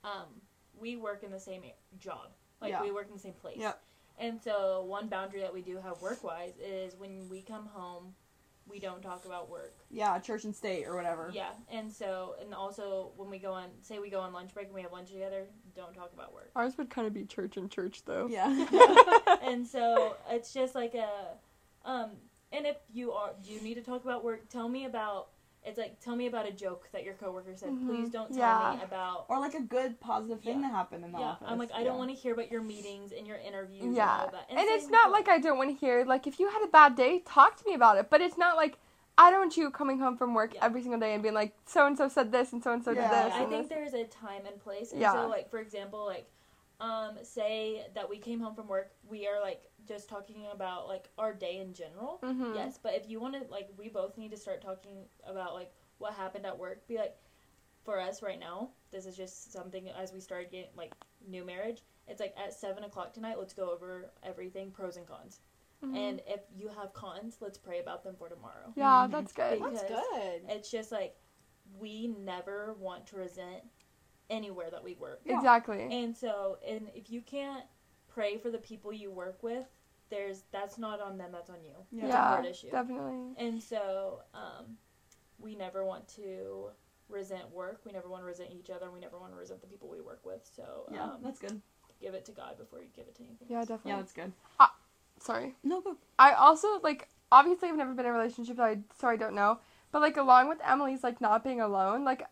um, 0.04 0.26
we 0.80 0.96
work 0.96 1.24
in 1.24 1.32
the 1.32 1.40
same 1.40 1.64
job. 2.00 2.30
Like 2.62 2.72
Yeah. 2.72 2.82
we 2.82 2.92
work 2.92 3.08
in 3.08 3.14
the 3.14 3.20
same 3.20 3.34
place. 3.34 3.58
Yep. 3.60 3.80
And 4.20 4.42
so 4.42 4.84
one 4.88 5.08
boundary 5.08 5.42
that 5.42 5.54
we 5.54 5.62
do 5.62 5.78
have 5.78 6.02
work 6.02 6.24
wise 6.24 6.54
is 6.64 6.96
when 6.98 7.28
we 7.30 7.42
come 7.42 7.66
home, 7.66 8.14
we 8.68 8.80
don't 8.80 9.02
talk 9.02 9.26
about 9.26 9.50
work. 9.50 9.76
Yeah. 9.90 10.18
Church 10.20 10.46
and 10.46 10.56
state 10.56 10.86
or 10.86 10.96
whatever. 10.96 11.32
Yeah. 11.34 11.50
And 11.72 11.92
so 11.92 12.36
and 12.42 12.54
also 12.54 13.12
when 13.18 13.30
we 13.30 13.40
go 13.40 13.52
on 13.52 13.70
say 13.82 14.00
we 14.00 14.10
go 14.10 14.20
on 14.20 14.32
lunch 14.34 14.54
break 14.54 14.68
and 14.68 14.76
we 14.76 14.82
have 14.82 14.92
lunch 14.92 15.12
together, 15.12 15.46
don't 15.76 15.94
talk 15.94 16.12
about 16.14 16.34
work. 16.34 16.52
Ours 16.56 16.78
would 16.78 16.90
kind 16.90 17.08
of 17.08 17.14
be 17.14 17.26
church 17.26 17.58
and 17.58 17.70
church 17.70 18.04
though. 18.06 18.28
Yeah. 18.30 18.66
and 19.44 19.68
so 19.68 20.16
it's 20.30 20.54
just 20.54 20.76
like 20.76 20.94
a 20.94 21.10
um 21.86 22.12
and 22.52 22.66
if 22.66 22.78
you 22.94 23.12
are 23.12 23.32
do 23.44 23.52
you 23.52 23.62
need 23.62 23.76
to 23.76 23.82
talk 23.82 24.04
about 24.04 24.24
work 24.24 24.48
tell 24.50 24.70
me 24.70 24.86
about 24.86 25.30
it's 25.66 25.78
like 25.78 26.00
tell 26.00 26.16
me 26.16 26.28
about 26.28 26.48
a 26.48 26.52
joke 26.52 26.90
that 26.92 27.04
your 27.04 27.14
coworker 27.14 27.56
said 27.56 27.70
Mhm. 27.70 27.88
please 27.88 28.10
don't 28.10 28.30
tell 28.34 28.38
Yeah. 28.38 28.76
me 28.78 28.84
about 28.84 29.26
or 29.30 29.40
like 29.40 29.54
a 29.54 29.62
good 29.62 30.00
positive 30.00 30.42
thing 30.42 30.62
Yeah. 30.62 30.68
that 30.68 30.74
happened 30.76 31.06
in 31.06 31.12
the 31.12 31.20
yeah 31.20 31.32
office. 31.32 31.48
i'm 31.50 31.58
like 31.58 31.72
i 31.74 31.80
Yeah. 31.80 31.86
don't 31.86 31.98
want 31.98 32.10
to 32.10 32.16
hear 32.16 32.34
about 32.34 32.52
your 32.52 32.62
meetings 32.62 33.12
and 33.12 33.26
your 33.26 33.38
interviews 33.38 33.84
and 33.86 33.96
Yeah. 33.96 34.22
all 34.26 34.32
that 34.32 34.46
And, 34.50 34.60
it's 34.60 34.90
not 34.90 35.12
like 35.12 35.30
I 35.30 35.38
don't 35.40 35.58
want 35.58 35.70
to 35.70 35.76
hear 35.76 36.04
like 36.06 36.28
if 36.28 36.40
you 36.40 36.50
had 36.50 36.64
a 36.64 36.68
bad 36.68 36.96
day, 36.96 37.20
talk 37.20 37.56
to 37.58 37.66
me 37.66 37.74
about 37.76 37.98
it. 37.98 38.10
But 38.10 38.22
it's 38.22 38.38
not 38.38 38.56
like 38.58 38.78
I 39.18 39.30
don't 39.30 39.40
want 39.42 39.58
you 39.58 39.70
coming 39.70 40.00
home 40.00 40.18
from 40.18 40.34
work 40.34 40.54
Yeah. 40.56 40.66
every 40.66 40.82
single 40.82 41.00
day 41.00 41.14
and 41.14 41.22
being 41.22 41.36
like, 41.36 41.56
so 41.66 41.86
and 41.86 41.96
so 41.98 42.08
said 42.08 42.32
this 42.32 42.52
and 42.52 42.64
so 42.64 42.72
and 42.74 42.84
so 42.84 42.94
did 42.94 43.04
this. 43.04 43.34
I 43.34 43.46
think 43.46 43.70
this. 43.70 43.70
there's 43.70 43.94
a 43.94 44.06
time 44.06 44.46
and 44.48 44.60
place. 44.60 44.92
And 44.92 45.00
Yeah. 45.02 45.14
so 45.14 45.28
like 45.30 45.50
for 45.50 45.60
example, 45.60 46.06
like 46.06 46.30
um 46.80 47.18
say 47.24 47.86
that 47.94 48.10
we 48.10 48.18
came 48.18 48.40
home 48.40 48.56
from 48.56 48.68
work, 48.68 48.92
we 49.08 49.28
are 49.28 49.40
like 49.40 49.70
just 49.88 50.10
talking 50.10 50.46
about 50.52 50.88
like 50.88 51.10
our 51.18 51.34
day 51.34 51.58
in 51.58 51.74
general. 51.74 52.20
Mhm. 52.24 52.56
Yes, 52.56 52.78
but 52.82 52.94
if 52.94 53.10
you 53.10 53.20
want 53.20 53.34
to 53.36 53.52
like 53.52 53.70
we 53.78 53.90
both 53.90 54.18
need 54.18 54.32
to 54.32 54.38
start 54.38 54.62
talking 54.62 55.06
about 55.26 55.54
like 55.54 55.72
what 55.98 56.14
happened 56.14 56.46
at 56.46 56.58
work. 56.58 56.88
Be 56.88 56.98
like 56.98 57.16
for 57.84 58.00
us 58.00 58.22
right 58.22 58.40
now, 58.40 58.70
this 58.92 59.06
is 59.06 59.16
just 59.18 59.52
something 59.52 59.90
as 59.90 60.14
we 60.14 60.20
started 60.20 60.52
getting 60.52 60.72
like 60.76 60.94
new 61.28 61.44
marriage. 61.46 61.82
It's 62.08 62.20
like 62.20 62.34
at 62.38 62.54
seven 62.54 62.84
o'clock 62.84 63.14
tonight. 63.14 63.38
Let's 63.38 63.54
go 63.54 63.70
over 63.72 64.12
everything, 64.24 64.72
pros 64.72 64.98
and 64.98 65.06
cons. 65.08 65.42
Mhm. 65.84 65.98
And 65.98 66.22
if 66.28 66.42
you 66.56 66.70
have 66.70 66.94
cons, 66.94 67.38
let's 67.42 67.58
pray 67.58 67.80
about 67.80 68.04
them 68.04 68.16
for 68.16 68.30
tomorrow. 68.30 68.72
yeah, 68.76 69.06
Mhm. 69.08 69.12
that's 69.12 69.34
good. 69.34 69.60
Because- 69.60 69.82
That's 69.82 70.10
good. 70.10 70.42
It's 70.50 70.72
just 70.72 70.92
like 70.92 71.16
we 71.80 72.08
never 72.08 72.74
want 72.74 73.08
to 73.08 73.18
resent 73.18 73.64
anywhere 74.30 74.70
that 74.72 74.84
we 74.84 74.96
work. 74.96 75.22
Yeah. 75.26 75.36
Exactly. 75.38 75.82
And 75.92 76.16
so, 76.16 76.58
and 76.66 76.90
if 76.96 77.10
you 77.10 77.22
can't 77.22 77.66
pray 78.14 78.38
for 78.38 78.50
the 78.52 78.58
people 78.58 78.94
you 78.94 79.12
work 79.12 79.42
with, 79.42 79.66
there's 80.10 80.44
that's 80.52 80.78
not 80.78 81.02
on 81.02 81.18
them, 81.18 81.32
that's 81.32 81.50
on 81.50 81.64
you. 81.64 81.76
Yeah. 81.92 82.06
It's 82.06 82.14
a 82.14 82.18
Yeah, 82.18 82.28
heart 82.28 82.46
issue. 82.46 82.72
definitely. 82.72 83.34
And 83.38 83.62
so, 83.62 84.22
um, 84.34 84.78
we 85.40 85.56
never 85.56 85.84
want 85.84 86.08
to 86.16 86.68
resent 87.10 87.52
work. 87.52 87.82
We 87.86 87.92
never 87.92 88.08
want 88.10 88.22
to 88.24 88.28
resent 88.28 88.50
each 88.52 88.70
other. 88.70 88.92
We 88.92 89.00
never 89.00 89.20
want 89.20 89.34
to 89.34 89.38
resent 89.38 89.62
the 89.62 89.68
people 89.68 89.90
we 89.90 90.02
work 90.02 90.22
with. 90.26 90.48
So, 90.56 90.88
Yeah, 90.92 91.04
um, 91.04 91.18
that's 91.24 91.40
good. 91.40 91.62
give 92.00 92.14
it 92.14 92.26
to 92.26 92.32
God 92.32 92.58
before 92.58 92.80
you 92.80 92.88
give 92.96 93.08
it 93.08 93.16
to 93.16 93.24
anything. 93.24 93.48
Yeah, 93.50 93.60
else. 93.60 93.68
definitely. 93.68 93.92
Yeah, 93.92 93.98
that's 93.98 94.14
good. 94.14 94.32
Sorry. 95.20 95.56
No, 95.64 95.80
go. 95.80 95.96
I 96.20 96.34
also 96.34 96.80
like 96.82 97.08
obviously 97.32 97.70
I've 97.70 97.78
never 97.78 97.94
been 97.94 98.06
in 98.06 98.12
a 98.12 98.14
relationship, 98.14 98.58
so 98.58 98.64
I 98.64 98.80
so 99.00 99.08
I 99.08 99.16
don't 99.16 99.36
know. 99.36 99.60
But 99.92 100.02
like 100.02 100.18
along 100.18 100.50
with 100.50 100.58
Emily's 100.66 101.02
like 101.02 101.22
not 101.22 101.46
being 101.46 101.62
alone, 101.62 102.04
like 102.04 102.24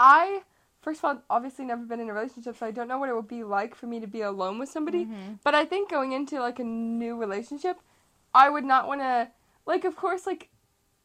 I 0.00 0.42
first 0.84 1.00
of 1.00 1.04
all 1.06 1.22
obviously 1.30 1.64
never 1.64 1.84
been 1.84 2.00
in 2.00 2.10
a 2.10 2.14
relationship, 2.14 2.56
so 2.56 2.66
I 2.66 2.70
don't 2.70 2.88
know 2.88 2.98
what 2.98 3.08
it 3.08 3.14
would 3.16 3.26
be 3.28 3.42
like 3.42 3.74
for 3.74 3.86
me 3.86 3.98
to 4.00 4.06
be 4.06 4.20
alone 4.20 4.58
with 4.58 4.68
somebody. 4.68 5.06
Mhm. 5.06 5.38
But 5.42 5.54
I 5.54 5.64
think 5.64 5.90
going 5.90 6.12
into 6.12 6.38
like 6.40 6.58
a 6.58 6.64
new 6.64 7.16
relationship, 7.16 7.80
I 8.34 8.50
would 8.50 8.64
not 8.64 8.86
want 8.86 9.00
to 9.00 9.30
like 9.66 9.84
of 9.84 9.96
course 9.96 10.26
like 10.26 10.50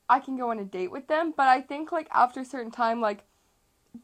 I 0.09 0.19
can 0.19 0.35
go 0.37 0.49
on 0.51 0.59
a 0.59 0.65
date 0.65 0.91
with 0.91 1.07
them, 1.07 1.33
but 1.35 1.47
I 1.47 1.61
think 1.61 1.91
like 1.91 2.07
after 2.11 2.41
a 2.41 2.45
certain 2.45 2.71
time 2.71 2.99
like 3.01 3.23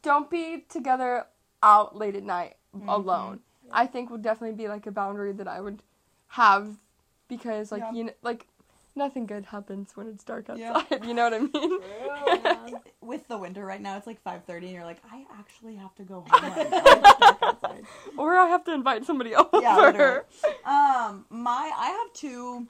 don't 0.02 0.28
be 0.30 0.64
together 0.68 1.26
out 1.62 1.96
late 1.96 2.16
at 2.16 2.22
night 2.22 2.56
Mhm. 2.74 2.88
alone. 2.88 3.40
I 3.72 3.86
think 3.86 4.10
would 4.10 4.22
definitely 4.22 4.56
be 4.56 4.68
like 4.68 4.86
a 4.86 4.92
boundary 4.92 5.32
that 5.32 5.48
I 5.48 5.60
would 5.60 5.82
have 6.28 6.78
because 7.28 7.70
like 7.72 7.82
Yeah. 7.82 7.92
you 7.92 8.04
know, 8.04 8.12
like 8.22 8.46
nothing 8.96 9.26
good 9.26 9.46
happens 9.46 9.96
when 9.96 10.08
it's 10.08 10.24
dark 10.24 10.48
Yeah. 10.54 10.72
outside. 10.74 11.04
You 11.04 11.14
know 11.14 11.24
what 11.24 11.34
I 11.34 11.38
mean? 11.40 11.80
Yeah. 12.42 12.68
With 13.00 13.28
the 13.28 13.38
winter 13.38 13.64
right 13.64 13.80
now, 13.80 13.96
it's 13.96 14.06
like 14.06 14.22
5:30, 14.24 14.62
and 14.64 14.70
you're 14.70 14.84
like, 14.84 15.00
I 15.12 15.24
actually 15.38 15.76
have 15.76 15.94
to 15.96 16.02
go 16.02 16.24
home 16.28 16.42
right 16.42 16.70
now. 16.72 16.84
It's 16.84 17.18
dark 17.20 17.38
outside. 17.42 17.84
or 18.18 18.34
I 18.36 18.46
have 18.48 18.64
to 18.64 18.72
invite 18.74 19.04
somebody 19.04 19.34
over. 19.34 19.60
Yeah, 19.60 19.76
literally. 19.76 20.20
Um, 20.64 21.26
my 21.30 21.70
I 21.76 21.88
have 21.90 22.12
two 22.14 22.66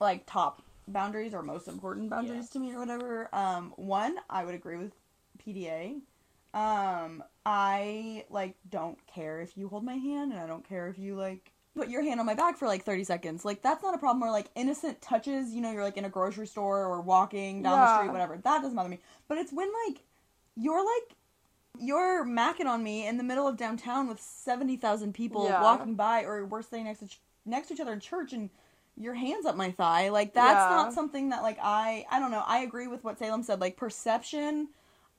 like 0.00 0.24
top 0.26 0.62
boundaries 0.88 1.32
or 1.34 1.42
most 1.42 1.68
important 1.68 2.10
boundaries 2.10 2.44
Yeah. 2.50 2.52
to 2.52 2.58
me 2.58 2.74
or 2.74 2.80
whatever. 2.80 3.28
Um, 3.32 3.72
one, 3.76 4.16
I 4.28 4.44
would 4.44 4.54
agree 4.54 4.76
with 4.76 4.92
PDA. 5.38 6.00
Um, 6.52 7.22
I 7.46 8.24
like 8.28 8.56
don't 8.68 8.98
care 9.06 9.40
if 9.40 9.56
you 9.56 9.68
hold 9.68 9.84
my 9.84 9.94
hand, 9.94 10.32
and 10.32 10.40
I 10.40 10.46
don't 10.46 10.68
care 10.68 10.88
if 10.88 10.98
you 10.98 11.14
like 11.16 11.49
put 11.76 11.88
your 11.88 12.02
hand 12.02 12.20
on 12.20 12.26
my 12.26 12.34
back 12.34 12.56
for 12.56 12.66
like 12.66 12.84
30 12.84 13.04
seconds. 13.04 13.44
Like 13.44 13.62
that's 13.62 13.82
not 13.82 13.94
a 13.94 13.98
problem. 13.98 14.22
Or 14.28 14.30
like 14.32 14.46
innocent 14.54 15.00
touches, 15.00 15.52
you 15.54 15.60
know, 15.60 15.70
you're 15.72 15.84
like 15.84 15.96
in 15.96 16.04
a 16.04 16.08
grocery 16.10 16.46
store 16.46 16.84
or 16.84 17.00
walking 17.00 17.62
down 17.62 17.78
the 17.80 17.96
street, 17.96 18.12
whatever. 18.12 18.36
That 18.36 18.62
doesn't 18.62 18.76
bother 18.76 18.88
me. 18.88 18.98
But 19.28 19.38
it's 19.38 19.52
when 19.52 19.68
like 19.86 20.02
you're 20.56 20.84
like 20.84 21.16
you're 21.78 22.26
macking 22.26 22.66
on 22.66 22.82
me 22.82 23.06
in 23.06 23.16
the 23.16 23.22
middle 23.22 23.46
of 23.46 23.56
downtown 23.56 24.08
with 24.08 24.20
70,000 24.20 25.14
people 25.14 25.44
Yeah. 25.48 25.62
walking 25.62 25.94
by 25.94 26.24
or 26.24 26.44
we're 26.44 26.62
staying 26.62 26.84
next 26.84 26.98
to 27.00 27.06
ch- 27.08 27.20
next 27.46 27.68
to 27.68 27.74
each 27.74 27.80
other 27.80 27.92
in 27.92 28.00
church 28.00 28.32
and 28.32 28.50
your 28.96 29.14
hands 29.14 29.46
up 29.46 29.56
my 29.56 29.70
thigh 29.70 30.08
like 30.10 30.34
that's 30.34 30.68
Yeah. 30.68 30.76
not 30.76 30.92
something 30.92 31.28
that 31.30 31.42
like 31.42 31.58
I 31.62 32.04
I 32.10 32.18
don't 32.18 32.32
know 32.32 32.42
I 32.44 32.58
agree 32.58 32.88
with 32.88 33.04
what 33.04 33.18
Salem 33.18 33.42
said 33.44 33.60
like 33.60 33.76
perception 33.76 34.68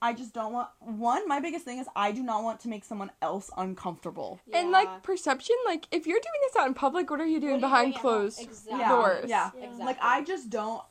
I 0.03 0.13
just 0.13 0.33
don't 0.33 0.51
want 0.53 0.69
one 0.79 1.27
my 1.27 1.39
biggest 1.39 1.63
thing 1.63 1.77
is 1.79 1.87
I 1.95 2.11
do 2.11 2.23
not 2.23 2.43
want 2.43 2.59
to 2.61 2.67
make 2.69 2.83
someone 2.83 3.11
else 3.21 3.51
uncomfortable 3.55 4.39
And 4.51 4.71
like 4.71 5.03
perception, 5.03 5.55
like 5.65 5.87
if 5.91 6.07
you're 6.07 6.19
doing 6.19 6.41
this 6.47 6.55
out 6.59 6.67
in 6.67 6.73
public, 6.73 7.09
what 7.11 7.21
are 7.21 7.25
you 7.25 7.39
doing 7.39 7.53
are 7.53 7.55
you 7.57 7.61
behind 7.61 7.93
doing 7.93 8.01
closed 8.01 8.41
Exactly. 8.41 8.83
Doors? 8.87 9.25
Yeah. 9.27 9.51
Yeah. 9.55 9.63
Exactly. 9.63 9.85
Like 9.85 9.97
I 10.01 10.23
just 10.23 10.49
don't. 10.49 10.81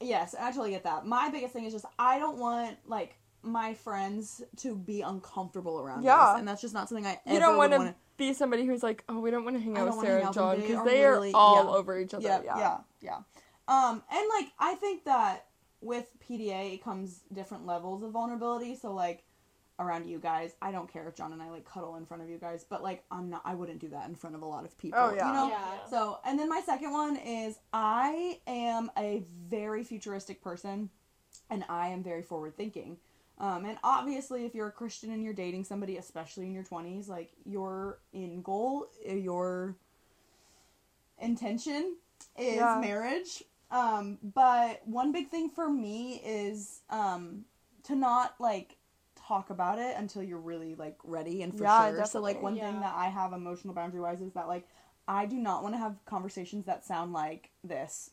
Yes, 0.00 0.34
I 0.38 0.50
totally 0.50 0.70
get 0.70 0.84
that. 0.84 1.06
My 1.06 1.28
biggest 1.30 1.52
thing 1.52 1.64
is 1.64 1.72
just 1.72 1.84
I 1.98 2.18
don't 2.18 2.38
want 2.38 2.76
like 2.86 3.16
my 3.42 3.74
friends 3.74 4.42
to 4.58 4.74
be 4.76 5.00
uncomfortable 5.02 5.80
around 5.80 6.02
Yeah. 6.04 6.16
us, 6.16 6.38
and 6.38 6.46
that's 6.46 6.60
just 6.60 6.74
not 6.74 6.88
something 6.88 7.06
I 7.06 7.20
You 7.26 7.36
ever 7.36 7.40
don't 7.40 7.56
want 7.56 7.72
to 7.72 7.94
be 8.16 8.32
somebody 8.34 8.64
who's 8.66 8.82
like, 8.82 9.02
oh, 9.08 9.18
we 9.20 9.30
don't 9.30 9.44
want 9.44 9.56
to 9.56 9.62
hang 9.62 9.76
out 9.76 9.86
with 9.96 10.04
Sarah 10.04 10.26
and 10.26 10.34
John 10.34 10.52
them. 10.52 10.60
They 10.60 10.66
because 10.68 10.80
are 10.80 10.88
they 10.90 11.04
are 11.04 11.12
really- 11.14 11.32
all 11.32 11.64
yeah. 11.64 11.70
over 11.70 11.98
each 11.98 12.14
other. 12.14 12.22
Yeah, 12.24 12.42
Yeah. 12.44 12.58
yeah, 12.58 12.78
yeah. 13.00 13.16
Um, 13.68 14.02
and 14.12 14.28
like 14.36 14.48
I 14.58 14.74
think 14.74 15.04
that 15.04 15.46
with 15.82 16.06
PDA 16.20 16.74
it 16.74 16.82
comes 16.84 17.20
different 17.32 17.66
levels 17.66 18.02
of 18.02 18.12
vulnerability. 18.12 18.76
So 18.76 18.92
like 18.92 19.24
around 19.78 20.06
you 20.06 20.18
guys, 20.18 20.54
I 20.62 20.70
don't 20.70 20.90
care 20.92 21.08
if 21.08 21.16
John 21.16 21.32
and 21.32 21.42
I 21.42 21.50
like 21.50 21.64
cuddle 21.64 21.96
in 21.96 22.06
front 22.06 22.22
of 22.22 22.28
you 22.28 22.38
guys, 22.38 22.64
but 22.68 22.82
like 22.82 23.04
I'm 23.10 23.30
not. 23.30 23.42
I 23.44 23.54
wouldn't 23.54 23.80
do 23.80 23.88
that 23.88 24.08
in 24.08 24.14
front 24.14 24.36
of 24.36 24.42
a 24.42 24.46
lot 24.46 24.64
of 24.64 24.76
people. 24.78 24.98
Oh, 25.00 25.12
yeah. 25.14 25.26
You 25.28 25.32
know. 25.34 25.48
Yeah. 25.48 25.86
So, 25.90 26.18
and 26.24 26.38
then 26.38 26.48
my 26.48 26.60
second 26.64 26.92
one 26.92 27.16
is 27.16 27.58
I 27.72 28.38
am 28.46 28.90
a 28.96 29.24
very 29.48 29.82
futuristic 29.84 30.42
person 30.42 30.90
and 31.50 31.64
I 31.68 31.88
am 31.88 32.02
very 32.02 32.22
forward 32.22 32.56
thinking. 32.56 32.98
Um, 33.38 33.64
and 33.64 33.76
obviously, 33.82 34.44
if 34.44 34.54
you're 34.54 34.68
a 34.68 34.72
Christian 34.72 35.10
and 35.10 35.24
you're 35.24 35.32
dating 35.32 35.64
somebody, 35.64 35.96
especially 35.96 36.46
in 36.46 36.52
your 36.52 36.62
20s, 36.62 37.08
like 37.08 37.32
your 37.44 37.98
end 38.14 38.44
goal, 38.44 38.86
your 39.04 39.74
intention 41.18 41.96
is 42.38 42.56
Yeah. 42.56 42.78
marriage. 42.80 43.42
Um, 43.72 44.18
but 44.22 44.82
one 44.84 45.12
big 45.12 45.30
thing 45.30 45.48
for 45.48 45.68
me 45.68 46.20
is 46.24 46.82
um, 46.90 47.46
to 47.84 47.96
not 47.96 48.34
like 48.38 48.76
talk 49.16 49.50
about 49.50 49.78
it 49.78 49.96
until 49.96 50.22
you're 50.22 50.38
really 50.38 50.74
like 50.74 50.98
ready 51.04 51.42
and 51.42 51.56
for 51.56 51.64
Yeah, 51.64 51.90
sure. 51.90 52.04
So 52.04 52.20
like 52.20 52.34
definitely. 52.36 52.42
one 52.42 52.58
thing 52.60 52.80
that 52.80 52.94
I 52.94 53.08
have 53.08 53.32
emotional 53.32 53.74
boundary 53.74 54.00
wise 54.00 54.20
is 54.20 54.32
that 54.34 54.46
like 54.46 54.68
I 55.08 55.26
do 55.26 55.36
not 55.36 55.62
want 55.62 55.74
to 55.74 55.78
have 55.78 55.96
conversations 56.04 56.66
that 56.66 56.84
sound 56.84 57.12
like 57.12 57.50
this. 57.64 58.10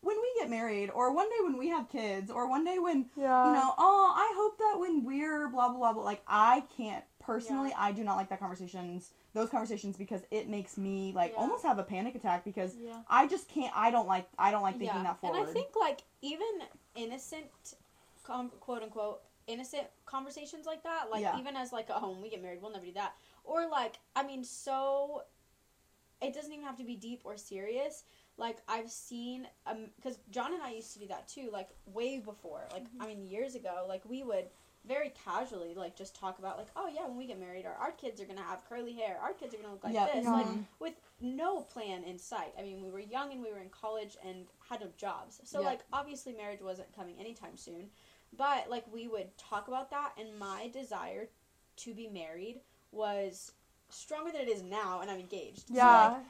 When 0.00 0.16
we 0.16 0.32
get 0.40 0.48
married, 0.48 0.90
or 0.90 1.12
one 1.12 1.28
day 1.28 1.36
when 1.42 1.58
we 1.58 1.68
have 1.68 1.88
kids, 1.88 2.30
or 2.30 2.48
one 2.48 2.64
day 2.64 2.78
when 2.78 3.06
Yeah. 3.16 3.44
you 3.44 3.52
know, 3.52 3.74
oh, 3.76 4.12
I 4.16 4.32
hope 4.36 4.56
that 4.58 4.76
when 4.78 5.04
we're 5.04 5.48
blah 5.48 5.68
blah 5.68 5.78
blah, 5.78 5.92
blah 5.92 6.02
like 6.02 6.22
I 6.26 6.64
can't 6.76 7.04
personally, 7.28 7.74
I 7.76 7.92
do 7.92 8.02
not 8.02 8.16
like 8.16 8.30
that 8.30 8.40
conversations, 8.40 9.10
those 9.34 9.50
conversations 9.50 9.96
because 9.96 10.22
it 10.30 10.48
makes 10.48 10.78
me 10.78 11.12
like 11.14 11.32
Yeah. 11.32 11.40
almost 11.40 11.62
have 11.64 11.78
a 11.78 11.82
panic 11.82 12.14
attack 12.14 12.44
because 12.44 12.74
Yeah. 12.74 13.02
I 13.08 13.26
just 13.26 13.48
can't. 13.48 13.72
I 13.76 13.90
don't 13.90 14.08
like. 14.08 14.28
I 14.38 14.50
don't 14.50 14.62
like 14.62 14.78
thinking 14.78 15.02
that 15.02 15.20
forward. 15.20 15.38
And 15.38 15.48
I 15.48 15.52
think 15.52 15.76
like 15.76 16.02
even 16.22 16.62
innocent, 16.94 17.46
quote 18.24 18.82
unquote, 18.82 19.22
innocent 19.46 19.86
conversations 20.06 20.64
like 20.66 20.82
that, 20.84 21.10
like 21.10 21.20
Yeah. 21.20 21.38
even 21.38 21.54
as 21.56 21.72
like 21.72 21.88
oh 21.90 22.10
when 22.10 22.22
we 22.22 22.30
get 22.30 22.42
married 22.42 22.60
we'll 22.62 22.72
never 22.72 22.86
do 22.86 22.92
that, 22.94 23.14
or 23.44 23.68
like 23.68 23.98
I 24.16 24.22
mean 24.22 24.42
so, 24.42 25.24
it 26.22 26.32
doesn't 26.34 26.52
even 26.52 26.64
have 26.64 26.76
to 26.78 26.84
be 26.84 26.96
deep 26.96 27.20
or 27.24 27.36
serious. 27.36 28.04
Like 28.38 28.58
I've 28.68 28.90
seen, 28.90 29.48
um, 29.66 29.90
because 29.96 30.18
John 30.30 30.54
and 30.54 30.62
I 30.62 30.70
used 30.70 30.92
to 30.94 31.00
do 31.00 31.08
that 31.08 31.28
too, 31.28 31.50
like 31.52 31.70
way 31.86 32.18
before, 32.20 32.68
like 32.72 32.86
I 33.00 33.06
mean 33.06 33.22
years 33.22 33.54
ago, 33.54 33.84
like 33.86 34.02
we 34.08 34.22
would 34.22 34.48
very 34.88 35.12
casually 35.24 35.74
like 35.74 35.94
just 35.94 36.16
talk 36.16 36.38
about 36.38 36.56
like 36.56 36.68
oh 36.74 36.88
yeah 36.92 37.06
when 37.06 37.16
we 37.18 37.26
get 37.26 37.38
married 37.38 37.66
our, 37.66 37.74
our 37.74 37.92
kids 37.92 38.20
are 38.20 38.24
gonna 38.24 38.42
have 38.42 38.60
curly 38.68 38.94
hair 38.94 39.18
our 39.22 39.34
kids 39.34 39.54
are 39.54 39.58
gonna 39.58 39.72
look 39.72 39.84
like 39.84 39.92
Yeah. 39.92 40.06
this 40.06 40.24
Yeah. 40.24 40.32
like 40.32 40.46
with 40.80 40.94
no 41.20 41.60
plan 41.62 42.04
in 42.04 42.18
sight. 42.18 42.52
I 42.58 42.62
mean, 42.62 42.82
we 42.82 42.90
were 42.90 43.00
young 43.00 43.32
and 43.32 43.42
we 43.42 43.50
were 43.50 43.58
in 43.58 43.70
college 43.70 44.16
and 44.24 44.46
had 44.68 44.80
no 44.80 44.88
jobs. 44.96 45.40
So, 45.44 45.60
Yeah. 45.60 45.66
like, 45.66 45.80
obviously, 45.92 46.32
marriage 46.32 46.60
wasn't 46.60 46.94
coming 46.94 47.18
anytime 47.18 47.56
soon. 47.56 47.90
But, 48.36 48.70
like, 48.70 48.84
we 48.92 49.08
would 49.08 49.36
talk 49.36 49.68
about 49.68 49.90
that, 49.90 50.12
and 50.18 50.38
my 50.38 50.68
desire 50.68 51.28
to 51.76 51.94
be 51.94 52.08
married 52.08 52.60
was 52.92 53.52
stronger 53.88 54.30
than 54.30 54.42
it 54.42 54.48
is 54.48 54.62
now, 54.62 55.00
and 55.00 55.10
I'm 55.10 55.18
engaged. 55.18 55.68
So, 55.68 55.74
Yeah. 55.74 56.08
like, 56.08 56.22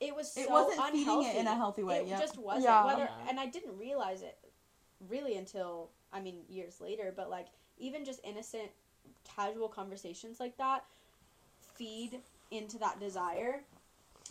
it 0.00 0.14
was 0.14 0.32
so 0.32 0.40
it 0.40 0.50
wasn't 0.50 0.78
unhealthy. 0.78 1.24
feeding 1.24 1.36
it 1.36 1.40
in 1.40 1.46
a 1.48 1.56
healthy 1.56 1.82
way. 1.82 2.00
It 2.02 2.06
yeah. 2.06 2.20
just 2.20 2.38
wasn't. 2.38 2.64
Yeah. 2.64 2.84
Whether, 2.84 3.04
Yeah. 3.04 3.28
and 3.28 3.40
I 3.40 3.46
didn't 3.46 3.76
realize 3.76 4.22
it 4.22 4.38
really 5.00 5.36
until, 5.36 5.90
I 6.12 6.20
mean, 6.20 6.44
years 6.48 6.80
later. 6.80 7.12
But, 7.14 7.28
like, 7.28 7.48
even 7.80 8.04
just 8.04 8.20
innocent, 8.24 8.70
casual 9.24 9.68
conversations 9.68 10.40
like 10.40 10.56
that 10.58 10.84
feed 11.76 12.20
into 12.50 12.78
that 12.78 12.98
desire 12.98 13.62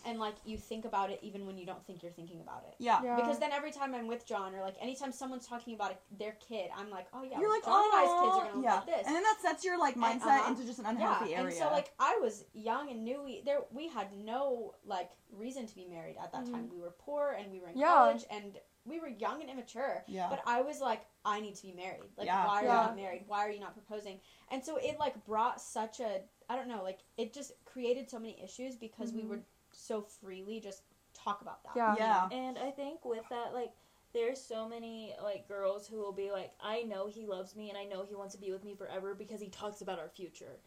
and 0.06 0.18
like 0.18 0.34
you 0.44 0.56
think 0.56 0.84
about 0.84 1.10
it 1.10 1.18
even 1.22 1.46
when 1.46 1.58
you 1.58 1.66
don't 1.66 1.84
think 1.86 2.02
you're 2.02 2.12
thinking 2.12 2.40
about 2.40 2.64
it 2.68 2.74
yeah. 2.78 3.00
Yeah. 3.02 3.16
because 3.16 3.38
then 3.38 3.50
every 3.52 3.72
time 3.72 3.94
i'm 3.94 4.06
with 4.06 4.26
john 4.26 4.54
or 4.54 4.60
like 4.60 4.76
anytime 4.80 5.12
someone's 5.12 5.46
talking 5.46 5.74
about 5.74 5.90
it, 5.92 6.00
their 6.18 6.36
kid 6.46 6.70
i'm 6.76 6.90
like 6.90 7.06
oh 7.12 7.22
yeah 7.22 7.40
You're 7.40 7.50
like, 7.50 7.64
john 7.64 7.82
and 7.84 7.92
i's 7.94 8.06
kids 8.06 8.34
oh, 8.34 8.40
are 8.40 8.44
gonna 8.44 8.56
look 8.56 8.64
like 8.64 8.86
this 8.86 9.06
And 9.06 9.16
then 9.16 9.22
that 9.22 9.38
sets 9.42 9.64
your 9.64 9.78
like 9.78 9.96
And- 9.96 10.04
mindset 10.04 10.26
uh-huh. 10.26 10.50
into 10.50 10.64
just 10.64 10.78
an 10.78 10.84
yeah 10.84 10.90
unhealthy 10.90 11.34
area. 11.34 11.46
and 11.48 11.54
so 11.54 11.64
like 11.70 11.92
i 11.98 12.16
was 12.20 12.44
young 12.54 12.90
and 12.90 13.04
knew 13.04 13.22
we 13.24 13.42
there 13.44 13.60
we 13.72 13.88
had 13.88 14.08
no 14.24 14.74
like 14.86 15.10
reason 15.36 15.66
to 15.66 15.74
be 15.74 15.86
married 15.86 16.16
at 16.22 16.32
that 16.32 16.46
time 16.46 16.68
we 16.72 16.80
were 16.80 16.94
poor 16.98 17.36
and 17.38 17.50
we 17.50 17.60
were 17.60 17.68
in 17.68 17.78
Yeah. 17.78 17.86
college 17.88 18.24
and 18.30 18.58
we 18.88 19.00
were 19.00 19.08
young 19.08 19.40
and 19.40 19.50
immature. 19.50 20.04
Yeah. 20.06 20.28
But 20.30 20.42
I 20.46 20.62
was 20.62 20.80
like, 20.80 21.06
I 21.24 21.40
need 21.40 21.54
to 21.56 21.62
be 21.62 21.72
married. 21.72 22.10
Like, 22.16 22.26
Yeah. 22.26 22.46
why 22.46 22.62
are 22.62 22.64
Yeah. 22.64 22.80
you 22.80 22.86
not 22.88 22.96
married? 22.96 23.24
Why 23.26 23.46
are 23.46 23.50
you 23.50 23.60
not 23.60 23.74
proposing? 23.74 24.20
And 24.50 24.64
so 24.64 24.76
it 24.76 24.98
like 24.98 25.24
brought 25.24 25.60
such 25.60 26.00
a 26.00 26.22
I 26.50 26.56
don't 26.56 26.68
know, 26.68 26.82
like 26.82 27.00
it 27.18 27.34
just 27.34 27.52
created 27.66 28.08
so 28.08 28.18
many 28.18 28.40
issues 28.42 28.74
because 28.74 29.12
we 29.12 29.20
Mhm. 29.22 29.28
would 29.28 29.44
so 29.70 30.00
freely 30.00 30.60
just 30.60 30.82
talk 31.12 31.42
about 31.42 31.62
that. 31.64 31.76
Yeah. 31.76 31.94
Yeah. 31.96 32.28
And 32.30 32.58
I 32.58 32.70
think 32.70 33.04
with 33.04 33.28
that, 33.28 33.52
like, 33.52 33.72
there's 34.14 34.40
so 34.40 34.66
many 34.66 35.14
like 35.22 35.46
girls 35.46 35.86
who 35.86 35.98
will 35.98 36.12
be 36.12 36.30
like, 36.30 36.54
I 36.58 36.82
know 36.84 37.06
he 37.06 37.26
loves 37.26 37.54
me 37.54 37.68
and 37.68 37.76
I 37.76 37.84
know 37.84 38.04
he 38.06 38.14
wants 38.14 38.34
to 38.34 38.40
be 38.40 38.50
with 38.50 38.64
me 38.64 38.74
forever 38.74 39.14
because 39.14 39.40
he 39.42 39.50
talks 39.50 39.82
about 39.82 39.98
our 39.98 40.08
future. 40.08 40.58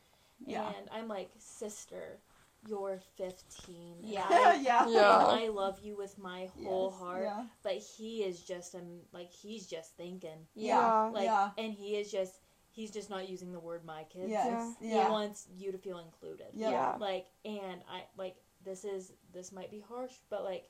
Yeah. 0.45 0.71
And 0.77 0.87
I'm 0.91 1.07
like, 1.07 1.31
sister, 1.39 2.19
you're 2.67 2.99
15. 3.17 3.75
and 4.03 4.05
Yeah. 4.05 4.25
I, 4.29 4.61
yeah. 4.63 4.87
Yeah. 4.87 5.29
and 5.31 5.39
I 5.39 5.47
love 5.49 5.79
you 5.81 5.97
with 5.97 6.17
my 6.17 6.47
whole 6.63 6.89
Yes, 6.91 6.99
heart. 6.99 7.23
Yeah. 7.23 7.43
But 7.63 7.73
he 7.77 8.23
is 8.23 8.41
just 8.41 8.75
um 8.75 9.01
like 9.11 9.31
he's 9.31 9.67
just 9.67 9.95
thinking. 9.97 10.47
Yeah. 10.55 11.09
Like 11.13 11.25
yeah. 11.25 11.51
and 11.57 11.73
he 11.73 11.95
is 11.95 12.11
just 12.11 12.39
he's 12.69 12.91
just 12.91 13.09
not 13.09 13.29
using 13.29 13.51
the 13.51 13.59
word 13.59 13.83
my 13.85 14.03
kids. 14.03 14.29
Yes. 14.29 14.75
He 14.79 14.89
Yeah. 14.89 15.09
wants 15.09 15.47
you 15.57 15.71
to 15.71 15.77
feel 15.77 15.99
included. 15.99 16.47
Yeah. 16.53 16.71
Yeah. 16.71 16.95
Like 16.99 17.27
and 17.45 17.81
I 17.89 18.03
like 18.17 18.35
this 18.63 18.85
is 18.85 19.11
this 19.33 19.51
might 19.51 19.71
be 19.71 19.79
harsh, 19.79 20.13
but 20.29 20.43
like 20.43 20.69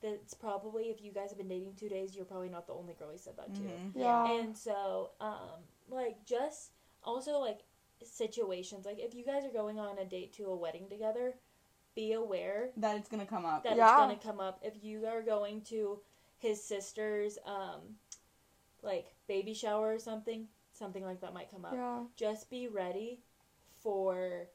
that's 0.00 0.34
probably 0.34 0.84
if 0.84 1.02
you 1.02 1.12
guys 1.12 1.30
have 1.30 1.38
been 1.38 1.48
dating 1.48 1.74
two 1.76 1.88
days, 1.88 2.14
you're 2.14 2.24
probably 2.26 2.50
not 2.50 2.66
the 2.66 2.74
only 2.74 2.94
girl 2.94 3.10
he 3.10 3.18
said 3.18 3.36
that 3.36 3.54
to. 3.54 3.60
Mhm. 3.62 3.92
Yeah. 3.94 4.38
And 4.38 4.56
so, 4.56 5.12
um, 5.20 5.64
like 5.88 6.24
just 6.24 6.72
also 7.02 7.38
like 7.38 7.60
situations, 8.06 8.86
like 8.86 8.98
if 8.98 9.14
you 9.14 9.24
guys 9.24 9.44
are 9.44 9.52
going 9.52 9.78
on 9.78 9.98
a 9.98 10.04
date 10.04 10.32
to 10.34 10.46
a 10.46 10.56
wedding 10.56 10.88
together, 10.88 11.34
be 11.94 12.12
aware 12.12 12.70
That 12.76 12.96
it's 12.96 13.08
gonna 13.08 13.26
come 13.26 13.44
up. 13.44 13.62
that 13.64 13.76
Yeah. 13.76 13.88
it's 13.88 13.96
gonna 13.96 14.16
come 14.16 14.40
up. 14.40 14.60
If 14.62 14.82
you 14.82 15.06
are 15.06 15.22
going 15.22 15.62
to 15.62 16.00
his 16.38 16.62
sister's 16.62 17.38
um 17.46 17.96
like 18.82 19.14
baby 19.28 19.54
shower 19.54 19.94
or 19.94 19.98
something, 19.98 20.48
something 20.72 21.04
like 21.04 21.20
that 21.20 21.32
might 21.32 21.50
come 21.50 21.64
up. 21.64 21.72
yeah. 21.74 22.04
Just 22.16 22.50
be 22.50 22.68
ready 22.68 23.20
for 23.82 24.48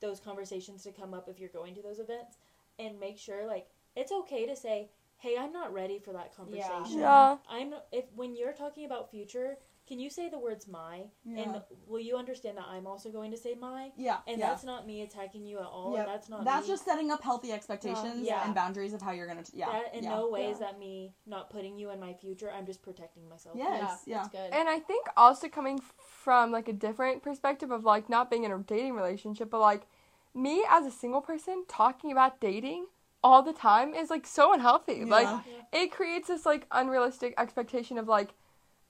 those 0.00 0.20
conversations 0.20 0.82
to 0.84 0.92
come 0.92 1.14
up 1.14 1.28
if 1.28 1.38
you're 1.38 1.48
going 1.50 1.74
to 1.74 1.82
those 1.82 1.98
events 1.98 2.36
and 2.78 2.98
make 3.00 3.18
sure 3.18 3.46
like 3.46 3.68
it's 3.94 4.12
okay 4.12 4.46
to 4.46 4.54
say, 4.56 4.90
"Hey, 5.18 5.36
I'm 5.38 5.52
not 5.52 5.72
ready 5.72 5.98
for 5.98 6.12
that 6.12 6.36
conversation." 6.36 6.98
Yeah. 7.00 7.00
yeah. 7.00 7.36
I'm 7.48 7.74
if 7.92 8.04
when 8.14 8.36
you're 8.36 8.52
talking 8.52 8.84
about 8.84 9.10
future, 9.10 9.58
can 9.86 10.00
you 10.00 10.10
say 10.10 10.28
the 10.28 10.38
words 10.38 10.66
my? 10.66 11.04
Yeah. 11.24 11.42
And 11.42 11.62
will 11.86 12.00
you 12.00 12.16
understand 12.16 12.58
that 12.58 12.66
I'm 12.68 12.86
also 12.88 13.10
going 13.10 13.30
to 13.30 13.36
say 13.36 13.54
my? 13.54 13.92
yeah. 13.96 14.18
And 14.26 14.38
yeah. 14.38 14.48
that's 14.48 14.64
not 14.64 14.86
me 14.86 15.02
attacking 15.02 15.46
you 15.46 15.58
at 15.58 15.66
all. 15.66 15.92
Yep. 15.92 16.00
And 16.00 16.14
that's 16.14 16.28
not 16.28 16.44
That's 16.44 16.66
me. 16.66 16.72
just 16.72 16.84
setting 16.84 17.10
up 17.12 17.22
healthy 17.22 17.52
expectations 17.52 18.26
Yeah. 18.26 18.44
and 18.44 18.54
boundaries 18.54 18.92
of 18.92 19.00
how 19.00 19.12
you're 19.12 19.28
gonna. 19.28 19.44
T- 19.44 19.58
yeah. 19.58 19.70
that 19.70 19.94
in 19.94 20.02
yeah. 20.02 20.10
no 20.10 20.28
way 20.28 20.44
Yeah. 20.44 20.52
is 20.52 20.58
that 20.58 20.78
me 20.78 21.14
not 21.24 21.50
putting 21.50 21.78
you 21.78 21.90
in 21.90 22.00
my 22.00 22.14
future. 22.14 22.50
I'm 22.50 22.66
just 22.66 22.82
protecting 22.82 23.28
myself. 23.28 23.56
Yes. 23.56 24.02
yeah, 24.06 24.16
Yeah. 24.16 24.16
that's 24.22 24.28
good. 24.28 24.52
And 24.52 24.68
I 24.68 24.80
think 24.80 25.06
also 25.16 25.48
coming 25.48 25.80
from 25.98 26.50
like 26.50 26.66
a 26.66 26.72
different 26.72 27.22
perspective 27.22 27.70
of 27.70 27.84
like 27.84 28.08
not 28.08 28.28
being 28.28 28.42
in 28.42 28.50
a 28.50 28.58
dating 28.58 28.94
relationship, 28.94 29.50
but 29.50 29.60
like 29.60 29.86
me 30.34 30.64
as 30.68 30.84
a 30.84 30.90
single 30.90 31.20
person 31.20 31.64
talking 31.68 32.10
about 32.10 32.40
dating 32.40 32.86
all 33.26 33.42
the 33.42 33.52
time 33.52 33.92
is 33.92 34.08
like 34.08 34.24
so 34.24 34.52
unhealthy. 34.54 35.04
Like 35.04 35.26
Yeah. 35.28 35.40
it 35.72 35.90
creates 35.90 36.28
this 36.28 36.46
like 36.46 36.64
unrealistic 36.70 37.34
expectation 37.38 37.98
of 37.98 38.06
like, 38.06 38.30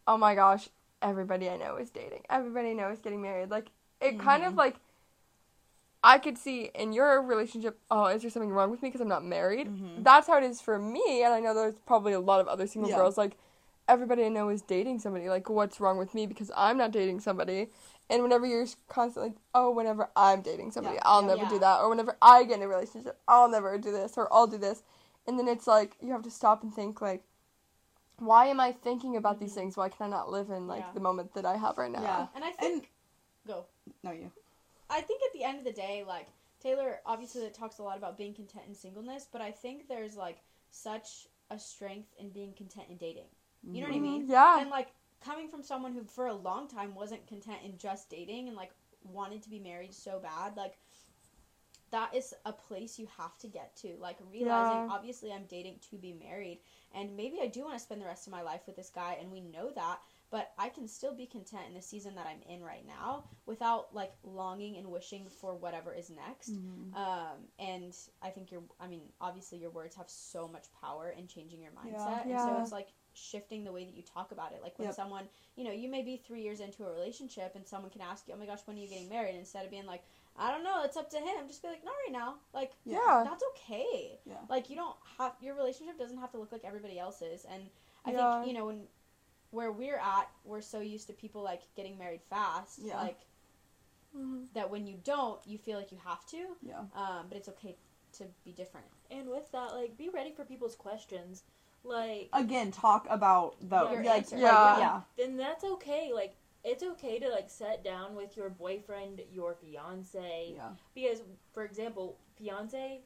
oh 0.06 0.18
my 0.18 0.34
gosh, 0.34 0.68
everybody 1.00 1.48
I 1.48 1.56
know 1.56 1.76
is 1.76 1.88
dating. 1.90 2.22
Everybody 2.28 2.70
I 2.70 2.72
know 2.74 2.90
is 2.90 2.98
getting 3.00 3.22
married. 3.22 3.50
Like 3.50 3.68
it 4.00 4.18
kind 4.20 4.44
of 4.44 4.52
Mhm. 4.52 4.56
like 4.58 4.76
I 6.04 6.18
could 6.18 6.36
see 6.38 6.70
in 6.74 6.92
your 6.92 7.22
relationship, 7.22 7.80
oh, 7.90 8.06
is 8.06 8.20
there 8.22 8.30
something 8.30 8.50
wrong 8.50 8.70
with 8.70 8.82
me 8.82 8.88
because 8.90 9.00
I'm 9.00 9.08
not 9.08 9.24
married? 9.24 9.68
Mhm. 9.68 10.04
That's 10.04 10.26
how 10.28 10.36
it 10.36 10.44
is 10.44 10.60
for 10.60 10.78
me, 10.78 11.22
and 11.24 11.32
I 11.34 11.40
know 11.40 11.54
there's 11.54 11.78
probably 11.86 12.12
a 12.12 12.20
lot 12.20 12.40
of 12.40 12.46
other 12.46 12.66
single 12.66 12.90
Yeah. 12.90 12.96
girls 12.98 13.16
like 13.16 13.36
everybody 13.88 14.24
I 14.24 14.28
know 14.28 14.48
is 14.50 14.60
dating 14.62 14.98
somebody. 14.98 15.28
Like 15.30 15.48
what's 15.48 15.80
wrong 15.80 15.96
with 15.96 16.12
me 16.14 16.26
because 16.26 16.50
I'm 16.56 16.76
not 16.76 16.90
dating 16.92 17.20
somebody? 17.20 17.70
And 18.08 18.22
whenever 18.22 18.46
you're 18.46 18.66
constantly, 18.88 19.34
oh, 19.54 19.70
whenever 19.70 20.10
I'm 20.14 20.40
dating 20.40 20.70
somebody, 20.70 20.96
Yeah, 20.96 21.02
I'll 21.04 21.22
yeah. 21.22 21.28
never 21.28 21.42
Yeah. 21.42 21.48
do 21.48 21.58
that, 21.58 21.80
or 21.80 21.88
whenever 21.88 22.16
I 22.22 22.44
get 22.44 22.58
in 22.58 22.62
a 22.62 22.68
relationship, 22.68 23.18
I'll 23.26 23.48
never 23.48 23.76
do 23.78 23.90
this, 23.90 24.16
or 24.16 24.32
I'll 24.32 24.46
do 24.46 24.58
this, 24.58 24.82
and 25.26 25.38
then 25.38 25.48
it's 25.48 25.66
like 25.66 25.96
you 26.00 26.12
have 26.12 26.22
to 26.22 26.30
stop 26.30 26.62
and 26.62 26.72
think 26.72 27.00
like, 27.00 27.24
why 28.18 28.46
am 28.46 28.60
I 28.60 28.72
thinking 28.72 29.16
about 29.16 29.40
these 29.40 29.54
things? 29.54 29.76
Why 29.76 29.88
can 29.88 30.06
I 30.06 30.08
not 30.08 30.30
live 30.30 30.50
in 30.50 30.66
like 30.66 30.80
Yeah. 30.80 30.92
the 30.94 31.00
moment 31.00 31.34
that 31.34 31.44
I 31.44 31.56
have 31.56 31.78
right 31.78 31.90
now? 31.90 32.02
Yeah. 32.02 32.26
and 32.34 32.44
I 32.44 32.52
think 32.52 32.90
go. 33.46 33.66
No, 34.02 34.12
you. 34.12 34.30
I 34.88 35.00
think 35.00 35.20
at 35.26 35.32
the 35.32 35.42
end 35.44 35.58
of 35.58 35.64
the 35.64 35.72
day, 35.72 36.04
like 36.06 36.28
Taylor 36.60 37.00
obviously 37.04 37.48
talks 37.50 37.78
a 37.78 37.82
lot 37.82 37.98
about 37.98 38.16
being 38.16 38.34
content 38.34 38.66
in 38.68 38.74
singleness, 38.74 39.26
but 39.30 39.40
I 39.40 39.50
think 39.50 39.88
there's 39.88 40.16
like 40.16 40.38
such 40.70 41.26
a 41.50 41.58
strength 41.58 42.08
in 42.18 42.30
being 42.30 42.52
content 42.54 42.86
in 42.88 42.96
dating. 42.96 43.26
You 43.62 43.80
know 43.82 43.88
what 43.88 43.96
I 43.96 43.98
Mhm. 43.98 44.02
mean? 44.02 44.26
Yeah. 44.28 44.60
And 44.60 44.70
like 44.70 44.92
coming 45.24 45.48
from 45.48 45.62
someone 45.62 45.92
who 45.92 46.04
for 46.04 46.26
a 46.26 46.34
long 46.34 46.68
time 46.68 46.94
wasn't 46.94 47.26
content 47.26 47.58
in 47.64 47.78
just 47.78 48.10
dating 48.10 48.48
and 48.48 48.56
like 48.56 48.72
wanted 49.04 49.42
to 49.42 49.50
be 49.50 49.58
married 49.58 49.94
so 49.94 50.18
bad, 50.20 50.56
like 50.56 50.78
that 51.90 52.14
is 52.14 52.34
a 52.44 52.52
place 52.52 52.98
you 52.98 53.06
have 53.16 53.38
to 53.38 53.46
get 53.48 53.76
to. 53.76 53.96
Like 54.00 54.18
realizing 54.30 54.78
Yeah. 54.78 54.88
obviously 54.88 55.32
I'm 55.32 55.44
dating 55.48 55.78
to 55.90 55.96
be 55.96 56.12
married 56.12 56.60
and 56.94 57.16
maybe 57.16 57.38
I 57.40 57.46
do 57.46 57.62
want 57.62 57.74
to 57.74 57.80
spend 57.80 58.00
the 58.00 58.06
rest 58.06 58.26
of 58.26 58.32
my 58.32 58.42
life 58.42 58.62
with 58.66 58.76
this 58.76 58.90
guy 58.90 59.16
and 59.20 59.30
we 59.30 59.40
know 59.40 59.70
that, 59.74 60.00
but 60.30 60.52
I 60.58 60.68
can 60.68 60.88
still 60.88 61.14
be 61.14 61.26
content 61.26 61.62
in 61.68 61.74
the 61.74 61.82
season 61.82 62.14
that 62.16 62.26
I'm 62.26 62.42
in 62.52 62.62
right 62.62 62.84
now 62.86 63.24
without 63.46 63.94
like 63.94 64.12
longing 64.24 64.76
and 64.76 64.88
wishing 64.90 65.28
for 65.28 65.54
whatever 65.54 65.94
is 65.94 66.10
next. 66.10 66.50
Mhm. 66.52 66.94
Um, 66.96 67.48
and 67.58 67.96
I 68.22 68.30
think 68.30 68.50
your, 68.50 68.62
I 68.80 68.88
mean, 68.88 69.02
obviously 69.20 69.58
your 69.58 69.70
words 69.70 69.94
have 69.96 70.10
so 70.10 70.48
much 70.48 70.64
power 70.80 71.10
in 71.10 71.28
changing 71.28 71.62
your 71.62 71.72
mindset. 71.72 72.26
Yeah. 72.26 72.30
And 72.30 72.40
so 72.40 72.58
it's 72.60 72.72
like 72.72 72.88
shifting 73.14 73.62
the 73.64 73.72
way 73.72 73.84
that 73.84 73.94
you 73.94 74.02
talk 74.02 74.32
about 74.32 74.52
it. 74.52 74.62
Like 74.62 74.78
when 74.78 74.86
Yep. 74.88 74.96
someone, 74.96 75.28
you 75.54 75.64
know, 75.64 75.70
you 75.72 75.88
may 75.88 76.02
be 76.02 76.16
three 76.16 76.42
years 76.42 76.60
into 76.60 76.84
a 76.84 76.92
relationship 76.92 77.54
and 77.54 77.66
someone 77.66 77.90
can 77.90 78.00
ask 78.02 78.26
you, 78.26 78.34
oh 78.34 78.38
my 78.38 78.46
gosh, 78.46 78.60
when 78.66 78.76
are 78.76 78.80
you 78.80 78.88
getting 78.88 79.08
married? 79.08 79.36
Instead 79.36 79.64
of 79.64 79.70
being 79.70 79.86
like, 79.86 80.02
I 80.36 80.50
don't 80.50 80.64
know, 80.64 80.82
it's 80.84 80.96
up 80.96 81.08
to 81.10 81.18
him, 81.18 81.46
just 81.46 81.62
be 81.62 81.68
like, 81.68 81.84
not 81.84 81.94
right 82.04 82.12
now. 82.12 82.34
Like, 82.52 82.72
Yeah. 82.84 83.22
that's 83.24 83.42
okay. 83.54 84.18
Yeah. 84.26 84.34
Like 84.50 84.68
you 84.68 84.76
don't 84.76 84.96
have, 85.18 85.34
your 85.40 85.54
relationship 85.54 85.98
doesn't 85.98 86.18
have 86.18 86.32
to 86.32 86.38
look 86.38 86.50
like 86.52 86.64
everybody 86.64 86.98
else's. 86.98 87.44
And 87.48 87.70
I 88.04 88.10
Yeah. 88.10 88.34
think, 88.40 88.48
you 88.48 88.54
know, 88.58 88.66
when, 88.66 88.88
where 89.50 89.72
we're 89.72 89.98
at, 89.98 90.28
we're 90.44 90.60
so 90.60 90.80
used 90.80 91.06
to 91.08 91.12
people 91.12 91.42
like 91.42 91.62
getting 91.76 91.96
married 91.98 92.22
fast. 92.28 92.78
Yeah. 92.82 93.00
Like, 93.00 93.20
Mhm. 94.16 94.52
that 94.54 94.70
when 94.70 94.86
you 94.86 94.96
don't, 95.04 95.44
you 95.46 95.58
feel 95.58 95.78
like 95.78 95.92
you 95.92 95.98
have 95.98 96.24
to. 96.26 96.56
Yeah. 96.62 96.84
Um, 96.94 97.26
but 97.28 97.36
it's 97.36 97.48
okay 97.48 97.76
to 98.12 98.24
be 98.44 98.52
different. 98.52 98.86
And 99.10 99.28
with 99.28 99.50
that, 99.52 99.74
like, 99.74 99.96
be 99.96 100.08
ready 100.08 100.32
for 100.32 100.44
people's 100.44 100.74
questions. 100.74 101.42
Like, 101.84 102.30
Again, 102.32 102.72
talk 102.72 103.06
about 103.10 103.56
the 103.60 103.90
Your 103.90 104.02
like, 104.04 104.18
answer. 104.22 104.36
like, 104.36 104.42
Yeah. 104.42 104.78
yeah. 104.78 105.02
then 105.16 105.36
that's 105.36 105.64
okay. 105.64 106.12
Like, 106.12 106.36
it's 106.64 106.82
okay 106.82 107.18
to 107.20 107.28
like 107.28 107.48
sit 107.48 107.84
down 107.84 108.16
with 108.16 108.36
your 108.36 108.50
boyfriend, 108.50 109.20
your 109.30 109.54
fiance, 109.54 110.52
Yeah. 110.56 110.74
because, 110.94 111.22
for 111.52 111.64
example, 111.64 112.18
fiance, 112.36 113.02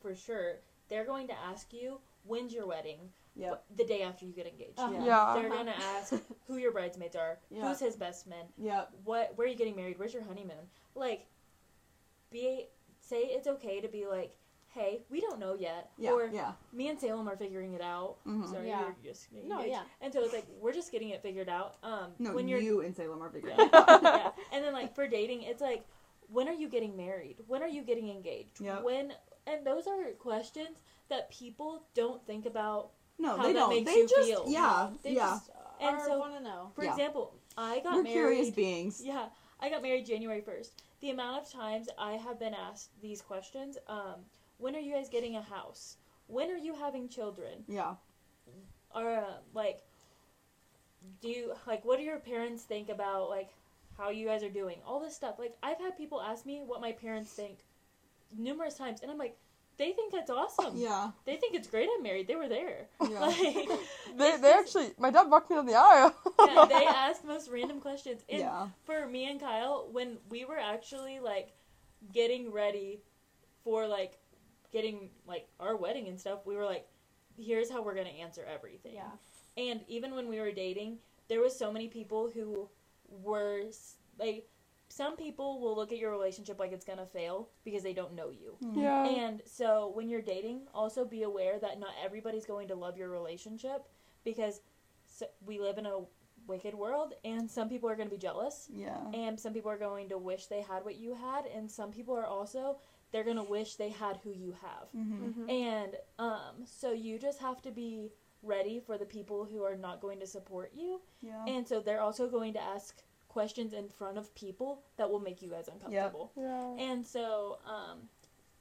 for 0.00 0.14
sure, 0.14 0.60
they're 0.88 1.04
going 1.04 1.26
to 1.28 1.34
ask 1.34 1.72
you 1.72 2.00
when's 2.24 2.52
your 2.52 2.66
wedding. 2.66 3.12
Yeah. 3.34 3.54
The 3.76 3.84
day 3.84 4.02
after 4.02 4.26
you 4.26 4.32
get 4.32 4.46
engaged. 4.46 4.78
Uh-huh. 4.78 5.02
Yeah. 5.04 5.32
They're 5.34 5.48
gonna 5.48 5.74
ask 5.96 6.14
who 6.46 6.56
your 6.58 6.72
bridesmaids 6.72 7.16
are, 7.16 7.38
Yeah. 7.50 7.68
who's 7.68 7.80
his 7.80 7.96
best 7.96 8.26
man, 8.26 8.44
Yeah. 8.58 8.84
what, 9.04 9.32
where 9.36 9.46
are 9.46 9.50
you 9.50 9.56
getting 9.56 9.76
married, 9.76 9.98
where's 9.98 10.12
your 10.14 10.22
honeymoon. 10.24 10.68
Like, 10.94 11.26
be 12.30 12.68
say 13.00 13.22
it's 13.22 13.46
okay 13.46 13.80
to 13.80 13.88
be 13.88 14.06
like, 14.06 14.36
hey, 14.68 15.00
we 15.10 15.20
don't 15.20 15.38
know 15.38 15.54
yet, 15.54 15.90
Yeah. 15.98 16.12
or 16.12 16.30
yeah. 16.32 16.52
me 16.72 16.88
and 16.88 16.98
Salem 16.98 17.28
are 17.28 17.36
figuring 17.36 17.74
it 17.74 17.82
out. 17.82 18.16
Mhm. 18.26 18.48
Sorry, 18.50 18.68
Yeah. 18.68 18.80
you're 18.82 18.96
just 19.12 19.30
getting 19.30 19.48
No, 19.48 19.60
yeah. 19.62 19.82
And 20.00 20.12
so 20.12 20.22
it's 20.22 20.32
like 20.32 20.46
we're 20.60 20.72
just 20.72 20.92
getting 20.92 21.10
it 21.10 21.20
figured 21.22 21.48
out. 21.48 21.76
Um, 21.82 22.14
No, 22.18 22.32
when 22.34 22.48
you're 22.48 22.60
you 22.60 22.80
and 22.80 22.94
Salem 22.96 23.22
are 23.22 23.30
figuring. 23.30 23.56
yeah. 23.58 23.66
it 23.66 23.74
out. 23.74 24.02
yeah. 24.02 24.30
And 24.52 24.64
then 24.64 24.72
like 24.72 24.94
for 24.94 25.06
dating, 25.06 25.42
it's 25.42 25.60
like 25.60 25.84
when 26.28 26.48
are 26.48 26.54
you 26.54 26.68
getting 26.68 26.96
married? 26.96 27.36
When 27.46 27.62
are 27.62 27.68
you 27.68 27.82
getting 27.82 28.08
engaged? 28.08 28.60
Yep. 28.60 28.82
When 28.82 29.12
and 29.46 29.66
those 29.66 29.86
are 29.86 30.12
questions 30.12 30.78
that 31.08 31.30
people 31.30 31.82
don't 31.94 32.24
think 32.26 32.46
about. 32.46 32.92
No, 33.18 33.36
How 33.36 33.42
they 33.44 33.52
that 33.52 33.58
don't. 33.60 33.70
makes 33.70 33.90
They 33.92 33.98
you 33.98 34.08
just 34.08 34.28
feel. 34.28 34.44
yeah, 34.48 34.90
They 35.02 35.12
yeah. 35.12 35.20
just 35.38 35.50
And 35.80 35.96
are 35.96 36.06
so- 36.06 36.18
want 36.18 36.34
to 36.34 36.40
know. 36.42 36.70
For 36.74 36.84
Yeah. 36.84 36.90
example, 36.92 37.34
I 37.56 37.80
got 37.80 37.94
We're 37.94 38.02
married. 38.02 38.12
curious 38.12 38.50
beings. 38.50 39.02
Yeah, 39.04 39.28
I 39.60 39.68
got 39.68 39.82
married 39.82 40.06
January 40.06 40.40
first. 40.40 40.82
The 41.00 41.10
amount 41.10 41.42
of 41.44 41.50
times 41.50 41.88
I 41.98 42.12
have 42.12 42.38
been 42.38 42.54
asked 42.54 42.90
these 43.00 43.20
questions, 43.22 43.76
um, 43.88 44.24
when 44.58 44.74
are 44.76 44.80
you 44.80 44.92
guys 44.94 45.08
getting 45.08 45.36
a 45.36 45.42
house? 45.42 45.96
When 46.28 46.50
are 46.50 46.56
you 46.56 46.74
having 46.74 47.08
children? 47.08 47.64
Yeah. 47.68 47.96
Or 48.94 49.10
uh, 49.14 49.34
like, 49.54 49.82
do 51.20 51.28
you 51.28 51.54
like 51.66 51.84
what 51.84 51.98
do 51.98 52.04
your 52.04 52.18
parents 52.18 52.62
think 52.62 52.88
about 52.88 53.28
like 53.28 53.50
how 53.98 54.10
you 54.10 54.26
guys 54.26 54.42
are 54.42 54.48
doing? 54.50 54.78
All 54.86 55.00
this 55.00 55.14
stuff. 55.16 55.38
Like 55.38 55.56
I've 55.62 55.78
had 55.78 55.96
people 55.96 56.20
ask 56.20 56.46
me 56.46 56.62
what 56.64 56.80
my 56.80 56.92
parents 56.92 57.32
think 57.32 57.58
numerous 58.36 58.74
times, 58.76 59.00
and 59.02 59.10
I'm 59.10 59.18
like, 59.18 59.36
they 59.78 59.92
think 59.92 60.12
that's 60.12 60.30
awesome. 60.30 60.76
Yeah. 60.76 61.10
They 61.24 61.36
think 61.36 61.54
it's 61.54 61.66
great 61.68 61.88
I'm 61.96 62.02
married. 62.02 62.26
They 62.28 62.36
were 62.36 62.48
there. 62.48 62.86
Yeah. 63.00 63.20
Like, 63.20 63.68
They, 64.18 64.36
they 64.42 64.52
actually, 64.52 64.90
my 64.98 65.10
dad 65.10 65.30
walked 65.30 65.50
me 65.50 65.56
down 65.56 65.66
the 65.66 65.74
aisle. 65.74 66.14
yeah, 66.38 66.66
they 66.66 66.84
ask 67.08 67.24
most 67.24 67.50
random 67.50 67.80
questions. 67.80 68.22
And 68.28 68.40
Yeah. 68.40 68.68
for 68.84 69.06
me 69.06 69.30
and 69.30 69.40
Kyle, 69.40 69.88
when 69.90 70.18
we 70.28 70.44
were 70.44 70.58
actually 70.58 71.18
like 71.20 71.52
getting 72.12 72.52
ready 72.52 73.00
for 73.64 73.86
like 73.86 74.18
getting 74.72 75.10
like 75.26 75.46
our 75.60 75.76
wedding 75.76 76.08
and 76.08 76.20
stuff, 76.20 76.40
we 76.46 76.56
were 76.56 76.64
like, 76.66 76.86
here's 77.38 77.70
how 77.70 77.82
we're 77.82 77.94
gonna 77.94 78.10
answer 78.10 78.44
everything. 78.52 78.94
Yeah. 78.94 79.10
And 79.56 79.80
even 79.88 80.14
when 80.14 80.28
we 80.28 80.38
were 80.40 80.52
dating, 80.52 80.98
there 81.28 81.40
was 81.40 81.56
so 81.58 81.72
many 81.72 81.88
people 81.88 82.30
who 82.32 82.68
were 83.08 83.62
like, 84.18 84.46
some 84.92 85.16
people 85.16 85.60
will 85.60 85.74
look 85.74 85.90
at 85.92 85.98
your 85.98 86.10
relationship 86.10 86.58
like 86.58 86.72
it's 86.72 86.84
gonna 86.84 87.06
fail 87.06 87.48
because 87.64 87.82
they 87.82 87.94
don't 87.94 88.14
know 88.14 88.30
you. 88.30 88.56
Yeah. 88.74 89.06
And 89.06 89.40
so 89.46 89.90
when 89.94 90.08
you're 90.10 90.20
dating, 90.34 90.66
also 90.74 91.04
be 91.04 91.22
aware 91.22 91.58
that 91.60 91.80
not 91.80 91.94
everybody's 92.04 92.44
going 92.44 92.68
to 92.68 92.74
love 92.74 92.96
your 92.98 93.08
relationship 93.08 93.88
because 94.24 94.60
so 95.06 95.26
we 95.46 95.58
live 95.58 95.78
in 95.78 95.86
a 95.86 96.00
wicked 96.46 96.74
world 96.74 97.14
and 97.24 97.48
some 97.50 97.68
people 97.68 97.88
are 97.88 97.96
going 97.96 98.08
to 98.08 98.14
be 98.14 98.18
jealous 98.18 98.68
Yeah. 98.70 98.98
and 99.14 99.38
some 99.38 99.52
people 99.54 99.70
are 99.70 99.78
going 99.78 100.08
to 100.10 100.18
wish 100.18 100.46
they 100.46 100.60
had 100.60 100.84
what 100.84 100.96
you 100.96 101.14
had 101.14 101.46
and 101.46 101.70
some 101.70 101.90
people 101.92 102.14
are 102.16 102.26
also 102.26 102.78
they're 103.12 103.24
going 103.24 103.36
to 103.36 103.42
wish 103.58 103.76
they 103.76 103.90
had 103.90 104.16
who 104.24 104.32
you 104.32 104.52
have. 104.66 104.88
Mm-hmm. 104.96 105.42
Mhm. 105.44 105.50
And 105.50 105.96
um 106.18 106.54
so 106.66 106.92
you 106.92 107.18
just 107.18 107.38
have 107.40 107.62
to 107.62 107.70
be 107.70 108.10
ready 108.42 108.80
for 108.80 108.98
the 108.98 109.06
people 109.06 109.44
who 109.44 109.62
are 109.62 109.76
not 109.76 110.00
going 110.00 110.18
to 110.20 110.26
support 110.26 110.72
you 110.74 111.00
Yeah. 111.20 111.44
and 111.46 111.66
so 111.66 111.80
they're 111.80 112.00
also 112.08 112.28
going 112.28 112.52
to 112.54 112.62
ask 112.62 113.02
questions 113.32 113.72
in 113.72 113.88
front 113.88 114.18
of 114.18 114.34
people 114.34 114.82
that 114.96 115.10
will 115.10 115.20
make 115.20 115.40
you 115.42 115.48
guys 115.50 115.68
uncomfortable. 115.68 116.32
Yeah. 116.36 116.76
And 116.78 117.04
so, 117.06 117.58
um, 117.66 117.98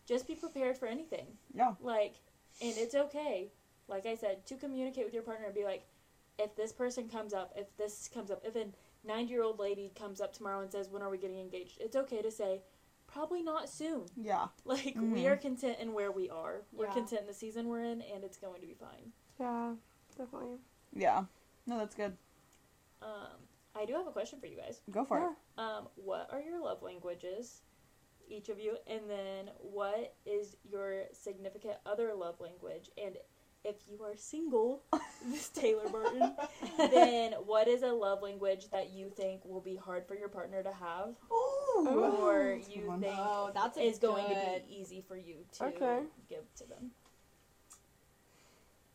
just 0.06 0.28
be 0.28 0.36
prepared 0.36 0.78
for 0.78 0.88
anything. 0.88 1.28
Yeah. 1.54 1.74
Like, 1.82 2.16
and 2.62 2.74
it's 2.78 2.96
okay, 2.96 3.52
like 3.88 4.06
I 4.06 4.16
said, 4.16 4.46
to 4.48 4.56
communicate 4.56 5.06
with 5.06 5.14
your 5.14 5.24
partner 5.24 5.46
and 5.48 5.56
be 5.56 5.66
like, 5.66 5.86
if 6.40 6.56
this 6.56 6.72
person 6.72 7.08
comes 7.10 7.34
up, 7.34 7.54
if 7.58 7.76
this 7.78 8.10
comes 8.14 8.32
up, 8.32 8.42
if 8.46 8.56
a 8.56 8.68
90 9.06 9.30
year 9.32 9.44
old 9.44 9.60
lady 9.60 9.92
comes 9.98 10.22
up 10.22 10.34
tomorrow 10.34 10.62
and 10.62 10.72
says, 10.72 10.90
when 10.90 11.02
are 11.02 11.10
we 11.10 11.18
getting 11.18 11.40
engaged? 11.40 11.78
It's 11.82 11.96
okay 11.96 12.22
to 12.22 12.32
say, 12.32 12.62
probably 13.08 13.44
not 13.44 13.70
soon. 13.70 14.06
Yeah. 14.16 14.48
Like, 14.66 14.96
Mhm. 14.96 15.12
we 15.12 15.28
are 15.28 15.36
content 15.36 15.80
in 15.80 15.94
where 15.94 16.12
we 16.12 16.30
are. 16.30 16.62
We're 16.72 16.86
Yeah. 16.86 16.94
content 16.94 17.22
in 17.22 17.28
the 17.28 17.34
season 17.34 17.68
we're 17.68 17.84
in, 17.84 18.02
and 18.02 18.24
it's 18.24 18.38
going 18.38 18.62
to 18.62 18.68
be 18.68 18.74
fine. 18.74 19.12
Yeah. 19.40 19.76
Definitely. 20.18 20.58
Yeah. 20.94 21.26
No, 21.68 21.78
that's 21.78 21.96
good. 21.96 22.16
Um, 23.02 23.38
I 23.76 23.86
do 23.86 23.94
have 23.94 24.08
a 24.08 24.12
question 24.12 24.40
for 24.40 24.48
you 24.48 24.58
guys. 24.58 24.82
Go 24.92 25.06
for 25.06 25.20
Yeah. 25.20 25.32
it. 25.32 25.38
Um, 25.58 25.88
what 25.96 26.28
are 26.32 26.42
your 26.42 26.60
love 26.62 26.82
languages, 26.82 27.62
each 28.28 28.50
of 28.50 28.60
you, 28.60 28.78
and 28.88 29.10
then 29.10 29.50
what 29.60 30.16
is 30.26 30.56
your 30.64 31.06
significant 31.14 31.78
other 31.86 32.14
love 32.14 32.40
language? 32.40 32.90
And 32.98 33.18
if 33.64 33.76
you 33.88 34.02
are 34.04 34.16
single, 34.16 34.84
Miss 35.26 35.50
Taylor 35.50 35.88
Burton, 35.88 36.36
then 36.90 37.34
what 37.46 37.68
is 37.68 37.84
a 37.84 37.92
love 37.92 38.22
language 38.22 38.70
that 38.72 38.90
you 38.92 39.10
think 39.10 39.46
will 39.46 39.62
be 39.62 39.76
hard 39.76 40.08
for 40.08 40.16
your 40.16 40.30
partner 40.30 40.64
to 40.64 40.72
have, 40.72 41.16
Ooh. 41.32 41.88
or 41.88 42.56
That's 42.58 42.70
you 42.70 42.82
one. 42.88 43.00
think 43.02 43.20
Oh, 43.20 43.52
that's 43.54 43.78
a 43.78 43.84
is 43.84 44.00
going 44.00 44.30
to 44.30 44.36
be 44.36 44.64
easy 44.68 45.02
for 45.08 45.16
you 45.16 45.46
to 45.54 45.66
Okay. 45.66 46.00
give 46.28 46.44
to 46.56 46.66
them? 46.66 46.92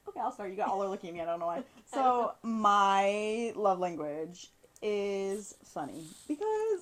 Okay, 0.09 0.21
I'll 0.21 0.31
start. 0.33 0.51
You 0.51 0.57
got 0.57 0.69
all 0.69 0.83
are 0.83 0.89
looking 0.89 1.11
at 1.11 1.15
me. 1.15 1.21
I 1.21 1.25
don't 1.25 1.41
know 1.41 1.47
why. 1.47 1.63
So 1.87 2.33
my 2.43 3.53
love 3.55 3.79
language 3.79 4.51
is 4.83 5.55
funny 5.65 6.05
because 6.29 6.81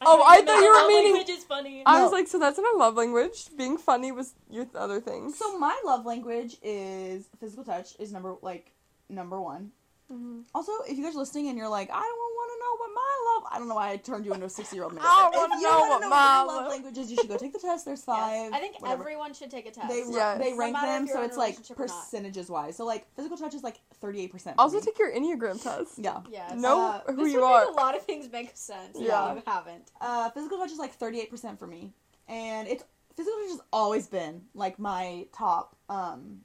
Oh, 0.00 0.22
I 0.22 0.36
thought 0.38 0.46
thought 0.46 0.60
you 0.62 0.70
were 0.72 0.88
meaning- 0.88 1.12
language 1.14 1.36
is 1.36 1.44
funny. 1.44 1.82
I 1.84 2.02
was 2.02 2.12
like, 2.12 2.28
so 2.28 2.38
that's 2.38 2.56
not 2.58 2.72
a 2.74 2.78
love 2.78 2.94
language. 2.96 3.48
Being 3.56 3.76
funny 3.78 4.12
was 4.12 4.34
your 4.48 4.66
other 4.74 5.00
thing. 5.00 5.32
so 5.32 5.58
my 5.58 5.76
love 5.84 6.06
language 6.06 6.56
is 6.62 7.26
physical 7.40 7.64
touch 7.64 7.94
is 7.98 8.12
number 8.12 8.36
like 8.42 8.70
number 9.08 9.40
one. 9.40 9.72
Mhm. 10.12 10.44
Also, 10.54 10.72
if 10.88 10.96
you 10.96 11.04
guys 11.04 11.14
are 11.16 11.18
listening 11.18 11.48
and 11.48 11.58
you're 11.58 11.68
like, 11.68 11.90
I 11.90 12.00
don't 12.00 12.18
want 12.18 12.32
to 12.34 12.37
know 12.68 12.76
what 12.78 12.90
my 12.94 13.32
love, 13.34 13.52
I 13.52 13.58
don't 13.58 13.68
know 13.68 13.74
why 13.74 13.90
I 13.92 13.96
turned 13.96 14.24
you 14.26 14.32
into 14.32 14.46
a 14.46 14.50
60 14.50 14.76
year 14.76 14.84
old 14.84 14.94
man. 14.94 15.02
I 15.04 15.30
don't 15.32 15.34
If 15.34 15.40
wanna 15.50 15.56
you 15.60 15.62
know 15.70 15.80
what 15.88 16.00
know 16.02 16.08
my 16.10 16.42
love 16.42 16.46
love- 16.62 16.68
language 16.70 16.98
is, 16.98 17.10
you 17.10 17.16
should 17.16 17.28
go 17.28 17.36
take 17.36 17.52
the 17.52 17.58
test. 17.58 17.84
There's 17.84 18.04
five. 18.12 18.32
Yes. 18.32 18.52
I 18.54 18.58
think 18.60 18.80
whatever. 18.80 19.02
everyone 19.02 19.34
should 19.34 19.50
take 19.50 19.66
a 19.66 19.70
test. 19.70 19.88
They 19.88 20.02
Yes. 20.08 20.38
they 20.38 20.52
rank 20.54 20.72
matter 20.74 20.86
them 20.86 21.06
so 21.06 21.22
it's 21.22 21.36
like 21.36 21.54
relationship 21.54 21.78
or 21.80 21.86
not. 21.86 21.88
percentages 22.04 22.50
wise. 22.50 22.76
So 22.76 22.84
like 22.84 23.06
physical 23.16 23.36
touch 23.36 23.54
is 23.54 23.62
like 23.62 23.80
38%. 24.02 24.54
Also, 24.58 24.76
me. 24.76 24.82
take 24.82 24.98
your 24.98 25.12
Enneagram 25.12 25.62
test. 25.62 25.98
yeah. 25.98 26.20
Yeah. 26.30 26.54
Know 26.54 26.80
Uh, 27.06 27.12
who 27.12 27.24
this 27.24 27.32
you 27.32 27.40
would 27.40 27.46
are. 27.46 27.64
Make 27.66 27.74
a 27.74 27.80
lot 27.80 27.96
of 27.96 28.02
things 28.02 28.30
make 28.30 28.56
sense. 28.56 28.96
Yeah. 28.98 29.30
If 29.32 29.36
you 29.36 29.42
haven't. 29.46 29.90
Uh, 30.00 30.30
physical 30.30 30.58
touch 30.58 30.70
is 30.72 30.78
like 30.78 30.98
38% 30.98 31.58
for 31.58 31.66
me. 31.66 31.92
And 32.28 32.68
it's 32.68 32.84
physical 33.16 33.38
touch 33.40 33.50
has 33.52 33.60
always 33.72 34.06
been 34.06 34.42
like 34.54 34.78
my 34.78 35.26
top 35.32 35.74
um 35.88 36.40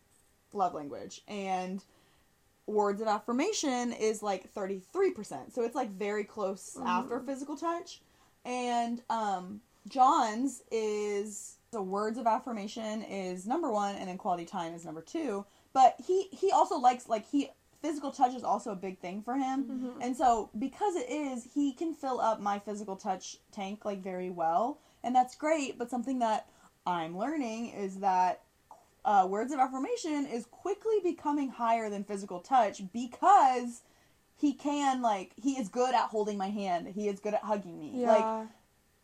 love 0.54 0.74
language 0.76 1.22
and 1.28 1.84
words 2.68 3.02
of 3.02 3.08
affirmation 3.08 3.92
is 3.94 4.24
like 4.24 4.54
33%. 4.54 5.54
So 5.54 5.64
it's 5.64 5.76
like 5.76 5.92
very 5.92 6.24
close 6.24 6.78
after 6.86 7.20
physical 7.20 7.58
touch. 7.58 8.02
And 8.46 9.02
um 9.10 9.62
John's 9.88 10.64
is 10.72 11.58
the 11.72 11.82
words 11.82 12.18
of 12.18 12.26
affirmation 12.28 13.04
is 13.04 13.46
number 13.46 13.70
1 13.72 13.96
and 13.96 14.08
then 14.08 14.18
quality 14.18 14.46
time 14.46 14.74
is 14.74 14.86
number 14.86 15.02
2. 15.02 15.46
But 15.74 15.96
he 16.06 16.30
he 16.32 16.52
also 16.52 16.78
likes 16.78 17.10
like 17.10 17.26
he 17.30 17.50
physical 17.82 18.12
touch 18.12 18.34
is 18.34 18.46
also 18.46 18.72
a 18.72 18.76
big 18.76 18.98
thing 19.00 19.22
for 19.22 19.36
him. 19.36 19.66
Mhm. 19.66 20.06
And 20.06 20.16
so, 20.16 20.50
because 20.58 20.96
it 20.96 21.10
is, 21.10 21.44
he 21.54 21.74
can 21.74 21.94
fill 21.94 22.22
up 22.22 22.40
my 22.40 22.58
physical 22.58 22.96
touch 22.96 23.40
tank 23.52 23.84
like 23.84 24.02
very 24.02 24.30
well, 24.30 24.80
and 25.04 25.14
that's 25.14 25.36
great. 25.36 25.78
But 25.78 25.90
something 25.90 26.20
that 26.20 26.48
I'm 26.88 27.18
learning 27.18 27.70
is 27.72 28.00
that 28.00 28.42
uh, 29.06 29.28
words 29.30 29.52
of 29.52 29.60
affirmation 29.60 30.26
is 30.26 30.46
quickly 30.46 31.00
becoming 31.04 31.50
higher 31.50 31.90
than 31.90 32.04
physical 32.04 32.40
touch 32.40 32.82
because 32.94 33.82
he 34.36 34.54
can 34.54 35.02
like 35.02 35.34
he 35.36 35.54
is 35.54 35.70
good 35.70 35.94
at 35.94 36.08
holding 36.08 36.38
my 36.38 36.50
hand. 36.50 36.88
He 36.88 37.08
is 37.08 37.20
good 37.20 37.34
at 37.34 37.44
hugging 37.44 37.80
me. 37.80 37.92
Yeah. 37.96 38.12
Like 38.12 38.48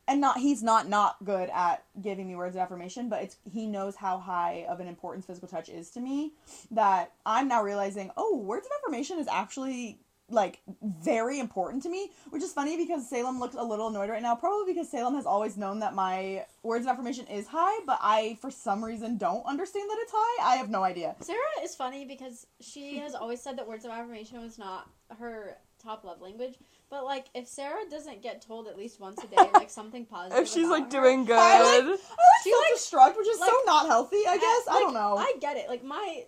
and 0.10 0.20
not 0.20 0.40
he's 0.40 0.64
not 0.64 0.90
not 0.90 1.24
good 1.24 1.50
at 1.54 1.86
giving 2.02 2.28
me 2.28 2.36
words 2.36 2.56
of 2.56 2.62
affirmation 2.62 3.08
but 3.10 3.22
it's 3.22 3.38
he 3.50 3.68
knows 3.68 3.96
how 3.96 4.18
high 4.18 4.66
of 4.68 4.80
an 4.80 4.88
importance 4.88 5.26
physical 5.26 5.48
touch 5.48 5.70
is 5.70 5.92
to 5.92 6.02
me 6.02 6.34
that 6.72 7.14
i'm 7.26 7.48
now 7.48 7.62
realizing 7.62 8.10
oh 8.18 8.36
words 8.38 8.66
of 8.66 8.72
affirmation 8.80 9.20
is 9.20 9.28
actually 9.28 10.00
like 10.30 10.62
very 10.82 11.40
important 11.40 11.84
to 11.84 11.90
me 11.90 12.10
which 12.30 12.44
is 12.44 12.52
funny 12.52 12.78
because 12.78 13.10
salem 13.10 13.40
looks 13.40 13.56
a 13.56 13.64
little 13.64 13.88
annoyed 13.88 14.10
right 14.10 14.22
now 14.22 14.36
probably 14.36 14.74
because 14.74 14.90
salem 14.90 15.16
has 15.16 15.26
always 15.26 15.58
known 15.58 15.80
that 15.80 15.94
my 15.94 16.46
words 16.64 16.86
of 16.86 16.92
affirmation 16.92 17.26
is 17.28 17.48
high 17.48 17.80
but 17.86 18.00
i 18.02 18.38
for 18.42 18.52
some 18.52 18.84
reason 18.84 19.18
don't 19.18 19.46
understand 19.46 19.90
that 19.90 19.98
it's 20.00 20.12
high 20.16 20.54
i 20.54 20.56
have 20.56 20.70
no 20.70 20.84
idea 20.84 21.16
Sarah 21.22 21.38
is 21.64 21.76
funny 21.76 22.06
because 22.06 22.48
she 22.62 22.98
has 23.04 23.16
always 23.16 23.42
said 23.42 23.58
that 23.58 23.68
words 23.68 23.86
of 23.86 23.92
affirmation 23.92 24.42
was 24.42 24.58
not 24.58 24.90
her 25.18 25.58
top 25.82 26.04
love 26.04 26.22
language. 26.22 26.56
But 26.90 27.06
like, 27.06 27.28
if 27.34 27.48
Sarah 27.48 27.90
doesn't 27.90 28.22
get 28.22 28.42
told 28.42 28.68
at 28.68 28.78
least 28.78 29.00
once 29.00 29.24
a 29.24 29.28
day, 29.28 29.50
like 29.54 29.70
something 29.70 30.06
positive, 30.06 30.44
if 30.44 30.50
she's 30.50 30.66
about 30.68 30.72
like 30.72 30.84
her, 30.86 31.02
doing 31.02 31.26
good. 31.26 31.38
I 31.38 31.60
like- 31.62 31.84
i 31.84 31.88
like 31.88 32.00
She, 32.44 32.54
like- 32.54 32.78
self-destruct 32.78 33.18
which 33.18 33.28
is 33.28 33.38
so 33.40 33.58
not 33.66 33.86
healthy 33.88 34.22
i 34.28 34.38
guess 34.38 34.68
i, 34.68 34.76
like, 34.76 34.84
don't 34.84 34.94
know 34.94 35.18
I 35.18 35.34
get 35.42 35.58
it. 35.58 35.68
Like 35.70 35.84
my 35.84 36.24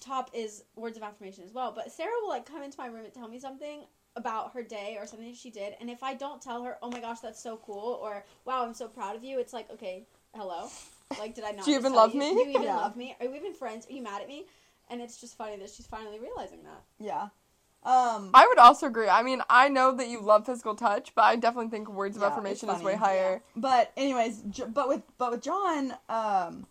top 0.00 0.30
is 0.32 0.64
words 0.76 0.96
of 0.96 1.02
affirmation 1.02 1.44
as 1.44 1.52
well. 1.52 1.72
But 1.72 1.92
Sarah 1.92 2.10
will 2.22 2.28
like 2.28 2.46
come 2.46 2.62
into 2.62 2.78
my 2.78 2.86
room 2.86 3.04
and 3.04 3.14
tell 3.14 3.28
me 3.28 3.38
something 3.38 3.84
about 4.16 4.52
her 4.52 4.62
day 4.62 4.96
or 5.00 5.06
something 5.06 5.34
she 5.34 5.50
did, 5.50 5.74
and 5.80 5.90
if 5.90 6.02
I 6.02 6.14
don't 6.14 6.40
tell 6.40 6.62
her, 6.62 6.78
oh 6.82 6.90
my 6.90 7.00
gosh, 7.00 7.18
that's 7.20 7.42
so 7.42 7.56
cool, 7.56 7.98
or 8.02 8.24
wow, 8.44 8.64
I'm 8.64 8.74
so 8.74 8.86
proud 8.86 9.16
of 9.16 9.24
you, 9.24 9.40
it's 9.40 9.52
like, 9.52 9.68
okay, 9.72 10.06
hello, 10.36 10.70
like 11.18 11.34
did 11.34 11.42
I 11.44 11.50
not? 11.50 11.64
Do 11.66 11.72
you 11.72 11.78
even 11.78 11.92
tell 11.92 12.02
love 12.02 12.14
you? 12.14 12.20
me? 12.20 12.30
Do 12.30 12.36
you 12.36 12.50
even 12.50 12.62
Yeah. 12.62 12.76
love 12.76 12.96
me? 12.96 13.16
Are 13.20 13.28
we 13.28 13.36
even 13.36 13.54
friends? 13.54 13.86
Are 13.88 13.92
you 13.92 14.02
mad 14.02 14.22
at 14.22 14.28
me? 14.28 14.44
And 14.90 15.00
it's 15.00 15.20
just 15.20 15.36
funny 15.36 15.56
that 15.56 15.70
she's 15.70 15.86
finally 15.86 16.18
realizing 16.20 16.62
that. 16.64 16.82
yeah 17.00 17.28
um 17.84 18.30
I 18.32 18.46
would 18.46 18.58
also 18.58 18.86
agree. 18.86 19.08
I 19.08 19.22
mean, 19.22 19.42
I 19.50 19.68
know 19.68 19.92
that 19.96 20.08
you 20.08 20.20
love 20.20 20.46
physical 20.46 20.74
touch, 20.74 21.14
but 21.14 21.22
I 21.22 21.36
definitely 21.36 21.70
think 21.70 21.90
words 21.90 22.16
of 22.16 22.22
Yeah, 22.22 22.28
it's 22.28 22.36
affirmation 22.38 22.68
is 22.70 22.82
way 22.82 22.94
higher. 22.94 23.42
But 23.56 23.92
anyways, 23.96 24.42
J- 24.50 24.64
but 24.72 24.88
with 24.88 25.02
but 25.18 25.30
with 25.32 25.42
John, 25.42 25.94
um, 26.08 26.66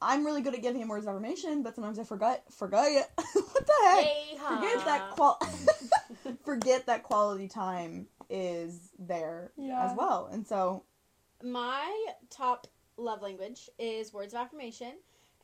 I'm 0.00 0.24
really 0.24 0.42
good 0.42 0.54
at 0.54 0.62
giving 0.62 0.80
him 0.80 0.88
words 0.88 1.06
of 1.06 1.10
affirmation, 1.10 1.62
but 1.62 1.74
sometimes 1.74 1.98
I 1.98 2.04
forget 2.04 2.44
forget 2.52 3.10
what 3.16 3.66
the 3.66 3.72
heck. 3.84 4.04
Yay, 4.04 4.38
Forget 4.38 4.84
that 4.86 5.10
qual. 5.10 5.38
forget 6.44 6.86
that 6.86 7.02
quality 7.02 7.48
time 7.48 8.06
is 8.30 8.90
there 8.98 9.52
Yeah. 9.56 9.84
as 9.84 9.94
well, 9.96 10.28
and 10.32 10.46
so 10.46 10.84
My 11.42 12.06
top 12.30 12.66
love 12.96 13.22
language 13.22 13.68
is 13.78 14.12
words 14.12 14.34
of 14.34 14.40
affirmation, 14.40 14.94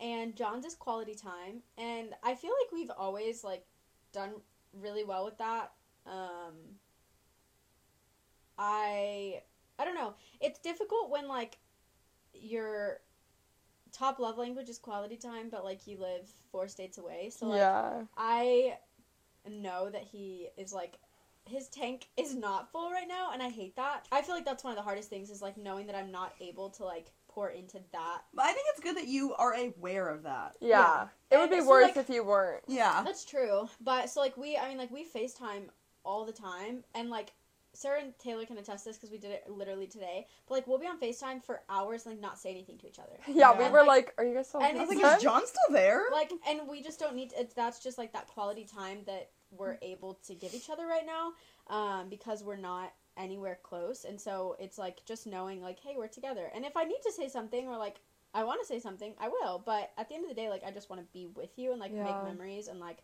and 0.01 0.35
John's 0.37 0.65
is 0.65 0.75
quality 0.75 1.15
time. 1.15 1.63
And 1.79 2.15
I 2.23 2.35
feel 2.35 2.51
like 2.63 2.73
we've 2.73 2.91
always 2.97 3.43
like 3.45 3.65
done 4.13 4.35
really 4.73 5.05
well 5.05 5.25
with 5.25 5.39
that. 5.39 5.73
Um, 6.07 6.79
I 8.59 9.43
I 9.79 9.85
don't 9.85 9.95
know. 9.97 10.15
It's 10.41 10.59
difficult 10.61 11.11
when 11.11 11.29
like 11.29 11.59
your 12.33 13.01
top 13.95 14.19
love 14.19 14.37
language 14.37 14.69
is 14.69 14.79
quality 14.79 15.17
time, 15.17 15.49
but 15.51 15.65
like 15.65 15.87
you 15.87 15.99
live 15.99 16.29
four 16.51 16.69
states 16.69 16.99
away. 16.99 17.31
So 17.31 17.47
like 17.47 17.59
yeah. 17.59 18.03
I 18.17 18.77
know 19.49 19.89
that 19.91 20.03
he 20.03 20.49
is 20.59 20.73
like 20.73 20.99
his 21.47 21.69
tank 21.69 22.09
is 22.17 22.35
not 22.35 22.73
full 22.73 22.91
right 22.91 23.09
now 23.09 23.31
and 23.33 23.43
I 23.43 23.49
hate 23.49 23.77
that. 23.77 24.07
I 24.11 24.23
feel 24.23 24.35
like 24.35 24.45
that's 24.45 24.65
one 24.65 24.73
of 24.73 24.77
the 24.77 24.83
hardest 24.83 25.11
things 25.11 25.31
is 25.31 25.43
like 25.43 25.57
knowing 25.57 25.87
that 25.87 25.95
I'm 25.95 26.11
not 26.11 26.35
able 26.41 26.71
to 26.71 26.85
like 26.85 27.13
pour 27.29 27.51
into 27.51 27.79
that. 27.93 28.23
But 28.33 28.47
I 28.47 28.53
think 28.53 28.67
it's 28.71 28.81
good 28.81 28.97
that 28.97 29.09
you 29.09 29.35
are 29.35 29.55
aware 29.55 30.09
of 30.09 30.23
that. 30.23 30.57
Yeah. 30.61 30.69
Yeah. 30.69 31.09
It 31.31 31.39
would 31.39 31.51
be 31.51 31.61
so, 31.61 31.69
worse 31.69 31.85
like- 31.85 31.97
if 31.97 32.09
you 32.09 32.25
weren't. 32.25 32.63
Yeah. 32.67 33.03
That's 33.05 33.25
true. 33.25 33.69
But 33.81 34.11
so 34.11 34.21
like 34.21 34.37
we 34.37 34.57
I 34.57 34.69
mean 34.69 34.79
like 34.79 34.91
we 34.91 35.05
FaceTime 35.05 35.69
all 36.05 36.25
the 36.25 36.33
time 36.33 36.85
and 36.95 37.11
like 37.11 37.33
Sarah 37.75 38.01
and 38.01 38.19
Taylor 38.19 38.47
can 38.47 38.57
attest 38.59 38.85
this 38.85 38.97
because 38.97 39.11
we 39.11 39.19
did 39.19 39.33
it 39.33 39.45
literally 39.49 39.87
today. 39.87 40.27
But 40.49 40.55
like 40.55 40.67
we'll 40.67 40.79
be 40.79 40.87
on 40.87 40.99
Facetime 40.99 41.43
for 41.45 41.61
hours 41.69 42.07
and 42.07 42.15
like 42.15 42.23
not 42.23 42.39
say 42.39 42.51
anything 42.51 42.79
to 42.79 42.87
each 42.89 42.99
other. 42.99 43.19
Yeah, 43.27 43.53
we 43.59 43.65
Yeah. 43.65 43.71
were 43.71 43.85
like, 43.85 44.15
"Are 44.19 44.25
you 44.25 44.35
guys 44.35 44.49
still?" 44.49 44.63
And 44.63 44.79
I 44.79 44.85
was 44.85 44.97
like, 44.97 45.17
is 45.17 45.23
John 45.23 45.43
still 45.47 45.71
there? 45.75 46.03
Like, 46.13 46.33
and 46.49 46.69
we 46.69 46.83
just 46.83 46.99
don't 46.99 47.15
need. 47.15 47.31
To, 47.31 47.41
it's 47.41 47.55
that's 47.55 47.81
just 47.81 47.99
like 47.99 48.13
that 48.13 48.29
quality 48.29 48.65
time 48.65 49.01
that 49.07 49.31
we're 49.51 49.77
able 49.83 50.15
to 50.27 50.35
give 50.35 50.55
each 50.55 50.71
other 50.71 50.87
right 50.87 51.07
now, 51.07 51.33
um, 51.69 52.09
because 52.09 52.43
we're 52.43 52.57
not 52.57 52.93
anywhere 53.17 53.59
close, 53.63 54.05
and 54.05 54.21
so 54.21 54.57
it's 54.59 54.79
like 54.79 55.05
just 55.05 55.27
knowing 55.27 55.61
like, 55.63 55.79
hey, 55.81 55.95
we're 55.97 56.09
together. 56.09 56.51
And 56.55 56.65
if 56.65 56.77
I 56.77 56.85
need 56.85 57.01
to 57.05 57.13
say 57.13 57.29
something 57.29 57.69
or 57.69 57.77
like 57.77 58.01
I 58.35 58.43
want 58.45 58.61
to 58.61 58.67
say 58.67 58.81
something, 58.81 59.15
I 59.21 59.29
will. 59.29 59.63
But 59.65 59.93
at 59.97 60.09
the 60.09 60.15
end 60.17 60.25
of 60.25 60.29
the 60.29 60.35
day, 60.35 60.49
like 60.49 60.65
I 60.67 60.71
just 60.73 60.91
want 60.91 61.01
to 61.03 61.07
be 61.13 61.27
with 61.27 61.57
you 61.57 61.71
and 61.73 61.81
like 61.81 61.93
Yeah. 61.93 62.05
make 62.05 62.23
memories 62.25 62.67
and 62.69 62.81
like 62.81 62.99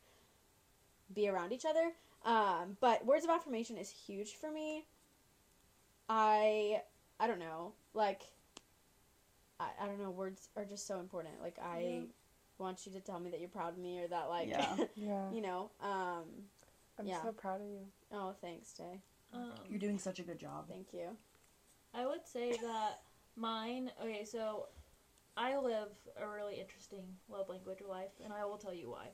be 1.15 1.29
around 1.29 1.53
each 1.53 1.65
other. 1.65 1.93
Um, 2.25 2.77
but 2.81 3.05
words 3.07 3.25
of 3.25 3.31
affirmation 3.31 3.77
is 3.77 3.89
huge 3.91 4.35
for 4.35 4.51
me. 4.51 4.87
I 6.09 6.83
I 7.19 7.27
don't 7.27 7.39
know, 7.39 7.73
like 7.95 8.23
I, 9.59 9.69
I 9.83 9.87
don't 9.87 10.01
know, 10.01 10.11
words 10.11 10.49
are 10.57 10.65
just 10.65 10.87
so 10.87 10.99
important. 11.01 11.41
Like 11.43 11.59
I 11.63 11.79
Yeah. 11.81 12.01
want 12.59 12.85
you 12.87 12.93
to 12.93 13.01
tell 13.01 13.19
me 13.21 13.31
that 13.31 13.41
you're 13.41 13.49
proud 13.49 13.73
of 13.75 13.79
me 13.79 14.01
or 14.03 14.09
that 14.09 14.29
like 14.29 14.49
Yeah. 14.49 14.77
yeah, 14.97 15.31
you 15.33 15.41
know, 15.41 15.71
um 15.81 16.25
I'm 16.99 17.07
yeah. 17.07 17.23
so 17.23 17.33
proud 17.33 17.61
of 17.61 17.67
you. 17.67 17.87
oh 18.13 18.35
thanks, 18.41 18.73
Day. 18.73 19.01
Um, 19.33 19.53
You're 19.69 19.79
doing 19.79 19.99
such 19.99 20.19
a 20.19 20.23
good 20.23 20.39
job. 20.39 20.67
Thank 20.69 20.93
you. 20.93 21.17
I 21.95 22.05
would 22.07 22.27
say 22.27 22.51
that 22.51 23.01
mine. 23.37 23.91
Okay, 24.03 24.25
so 24.25 24.67
I 25.37 25.57
live 25.57 25.89
a 26.21 26.27
really 26.27 26.61
interesting 26.61 27.05
love 27.29 27.49
language 27.49 27.79
life, 27.89 28.11
and 28.25 28.33
I 28.33 28.45
will 28.45 28.59
tell 28.59 28.75
you 28.75 28.91
why. 28.91 29.09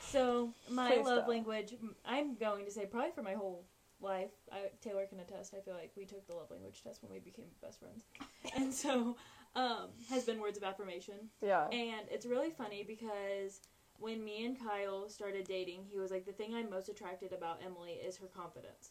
So 0.00 0.52
my 0.70 0.92
Please 0.92 1.06
love 1.06 1.28
language, 1.28 1.74
I'm 2.04 2.36
going 2.36 2.64
to 2.66 2.70
say 2.70 2.86
probably 2.86 3.10
for 3.10 3.22
my 3.22 3.34
whole 3.34 3.64
life. 4.00 4.30
I, 4.52 4.70
Taylor 4.80 5.06
can 5.06 5.18
attest. 5.20 5.54
I 5.54 5.60
feel 5.60 5.74
like 5.74 5.92
we 5.96 6.04
took 6.04 6.26
the 6.26 6.34
love 6.34 6.50
language 6.50 6.82
test 6.82 7.02
when 7.02 7.10
we 7.10 7.18
became 7.18 7.46
best 7.60 7.80
friends, 7.80 8.04
and 8.56 8.72
so 8.72 9.16
um, 9.56 9.88
has 10.10 10.24
been 10.24 10.40
words 10.40 10.56
of 10.56 10.62
affirmation. 10.62 11.14
Yeah, 11.42 11.66
And 11.68 12.06
it's 12.10 12.26
really 12.26 12.50
funny 12.50 12.84
because 12.86 13.60
when 13.98 14.24
me 14.24 14.44
and 14.44 14.58
Kyle 14.58 15.08
started 15.08 15.46
dating, 15.46 15.84
he 15.90 15.98
was 15.98 16.10
like, 16.10 16.26
"The 16.26 16.32
thing 16.32 16.54
I'm 16.54 16.70
most 16.70 16.88
attracted 16.88 17.32
about 17.32 17.60
Emily 17.64 17.92
is 17.92 18.16
her 18.18 18.28
confidence." 18.28 18.90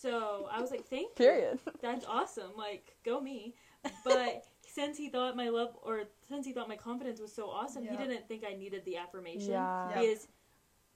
So 0.00 0.48
I 0.52 0.60
was 0.60 0.70
like, 0.70 0.86
"Thank 0.86 1.08
you." 1.18 1.24
period. 1.24 1.58
that's 1.82 2.04
awesome. 2.06 2.52
Like, 2.56 2.96
go 3.04 3.20
me. 3.20 3.54
But 4.04 4.44
since 4.66 4.98
he 4.98 5.08
thought 5.08 5.36
my 5.36 5.48
love, 5.48 5.76
or 5.82 6.02
since 6.28 6.46
he 6.46 6.52
thought 6.52 6.68
my 6.68 6.76
confidence 6.76 7.20
was 7.20 7.32
so 7.32 7.48
awesome, 7.48 7.84
he 7.84 7.96
didn't 7.96 8.28
think 8.28 8.44
I 8.48 8.54
needed 8.54 8.84
the 8.84 8.96
affirmation. 8.96 9.50
Yeah. 9.50 9.88
Yeah. 9.88 10.00
Because 10.00 10.28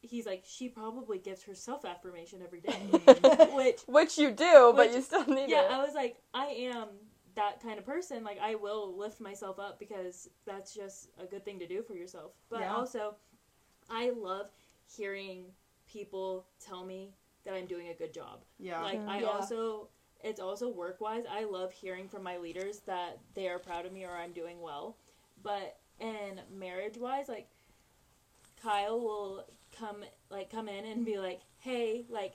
he's 0.02 0.26
like, 0.26 0.42
she 0.44 0.68
probably 0.68 1.18
gives 1.18 1.42
herself 1.44 1.84
affirmation 1.84 2.40
every 2.42 2.60
day. 2.60 2.72
Which, 3.54 3.80
Which 3.86 4.18
you 4.18 4.30
do, 4.30 4.72
but 4.76 4.92
you 4.92 5.02
still 5.02 5.26
need 5.26 5.48
yeah, 5.48 5.64
it. 5.64 5.70
I 5.70 5.78
was 5.78 5.94
like, 5.94 6.16
I 6.34 6.46
am 6.46 6.88
that 7.36 7.62
kind 7.62 7.78
of 7.78 7.86
person. 7.86 8.24
Like, 8.24 8.38
I 8.40 8.54
will 8.56 8.96
lift 8.96 9.20
myself 9.20 9.58
up 9.58 9.78
because 9.78 10.28
that's 10.46 10.74
just 10.74 11.08
a 11.18 11.26
good 11.26 11.44
thing 11.44 11.58
to 11.60 11.66
do 11.66 11.82
for 11.82 11.94
yourself. 11.94 12.32
But 12.50 12.60
Yeah. 12.60 12.74
also, 12.74 13.14
I 13.88 14.10
love 14.10 14.50
hearing 14.86 15.46
people 15.86 16.46
tell 16.60 16.84
me 16.84 17.14
that 17.44 17.54
I'm 17.54 17.66
doing 17.66 17.88
a 17.88 17.94
good 17.94 18.12
job. 18.12 18.40
Yeah. 18.58 18.82
Like 18.82 19.00
I 19.08 19.20
Yeah. 19.20 19.26
also 19.26 19.88
it's 20.22 20.40
also 20.40 20.68
work 20.68 21.00
wise. 21.00 21.24
I 21.30 21.44
love 21.44 21.72
hearing 21.72 22.08
from 22.08 22.22
my 22.22 22.36
leaders 22.36 22.80
that 22.80 23.18
they 23.34 23.48
are 23.48 23.58
proud 23.58 23.86
of 23.86 23.92
me 23.92 24.04
or 24.04 24.10
I'm 24.14 24.32
doing 24.32 24.60
well. 24.60 24.96
But 25.42 25.78
in 25.98 26.40
marriage 26.52 26.98
wise, 26.98 27.28
like 27.28 27.48
Kyle 28.62 29.00
will 29.00 29.46
come 29.76 30.04
like 30.30 30.50
come 30.50 30.68
in 30.68 30.84
and 30.84 31.04
be 31.04 31.18
like, 31.18 31.40
Hey, 31.58 32.04
like 32.08 32.34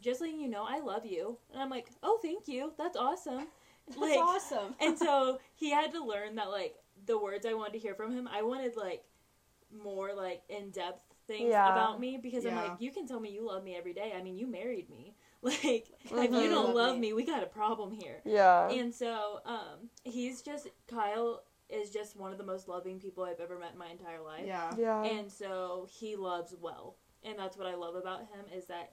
just 0.00 0.20
letting 0.20 0.40
you 0.40 0.48
know 0.48 0.64
I 0.68 0.80
love 0.80 1.04
you 1.04 1.38
and 1.52 1.60
I'm 1.60 1.70
like, 1.70 1.88
Oh 2.02 2.18
thank 2.22 2.48
you. 2.48 2.72
That's 2.78 2.96
awesome. 2.96 3.46
That's 3.86 4.00
Like 4.00 4.18
awesome. 4.18 4.74
and 4.80 4.98
so 4.98 5.38
he 5.54 5.70
had 5.70 5.92
to 5.92 6.02
learn 6.02 6.36
that 6.36 6.50
like 6.50 6.76
the 7.04 7.18
words 7.18 7.44
I 7.46 7.52
wanted 7.54 7.74
to 7.74 7.78
hear 7.78 7.94
from 7.94 8.12
him, 8.12 8.26
I 8.28 8.42
wanted 8.42 8.76
like 8.76 9.04
more 9.82 10.14
like 10.14 10.42
in 10.48 10.70
depth 10.70 11.02
things 11.26 11.50
Yeah. 11.50 11.70
about 11.70 12.00
me 12.00 12.18
because 12.22 12.44
I'm 12.46 12.54
like, 12.54 12.80
you 12.80 12.90
can 12.92 13.06
tell 13.06 13.20
me 13.20 13.30
you 13.30 13.46
love 13.46 13.64
me 13.64 13.76
every 13.76 13.92
day. 13.92 14.14
I 14.16 14.22
mean, 14.22 14.36
you 14.36 14.46
married 14.46 14.88
me. 14.90 15.14
Like, 15.42 15.88
if 16.04 16.10
Mhm. 16.10 16.42
you 16.42 16.48
don't 16.48 16.66
Love 16.66 16.74
love 16.74 16.94
me. 16.94 17.00
me, 17.00 17.12
we 17.12 17.24
got 17.24 17.42
a 17.42 17.46
problem 17.46 17.92
here. 17.92 18.20
yeah, 18.24 18.68
And 18.70 18.92
so, 18.92 19.40
um, 19.44 19.90
he's 20.02 20.42
just 20.42 20.68
Kyle 20.88 21.44
is 21.68 21.90
just 21.90 22.16
one 22.16 22.32
of 22.32 22.38
the 22.38 22.44
most 22.44 22.68
loving 22.68 22.98
people 22.98 23.22
I've 23.24 23.38
ever 23.40 23.58
met 23.58 23.72
in 23.72 23.78
my 23.78 23.88
entire 23.88 24.20
life. 24.20 24.44
Yeah. 24.46 24.74
yeah, 24.76 25.02
And 25.04 25.30
so 25.30 25.86
he 25.90 26.16
loves 26.16 26.54
well. 26.60 26.96
And 27.22 27.38
that's 27.38 27.56
what 27.56 27.66
I 27.66 27.74
love 27.74 27.94
about 27.96 28.20
him 28.20 28.44
is 28.52 28.66
that 28.66 28.92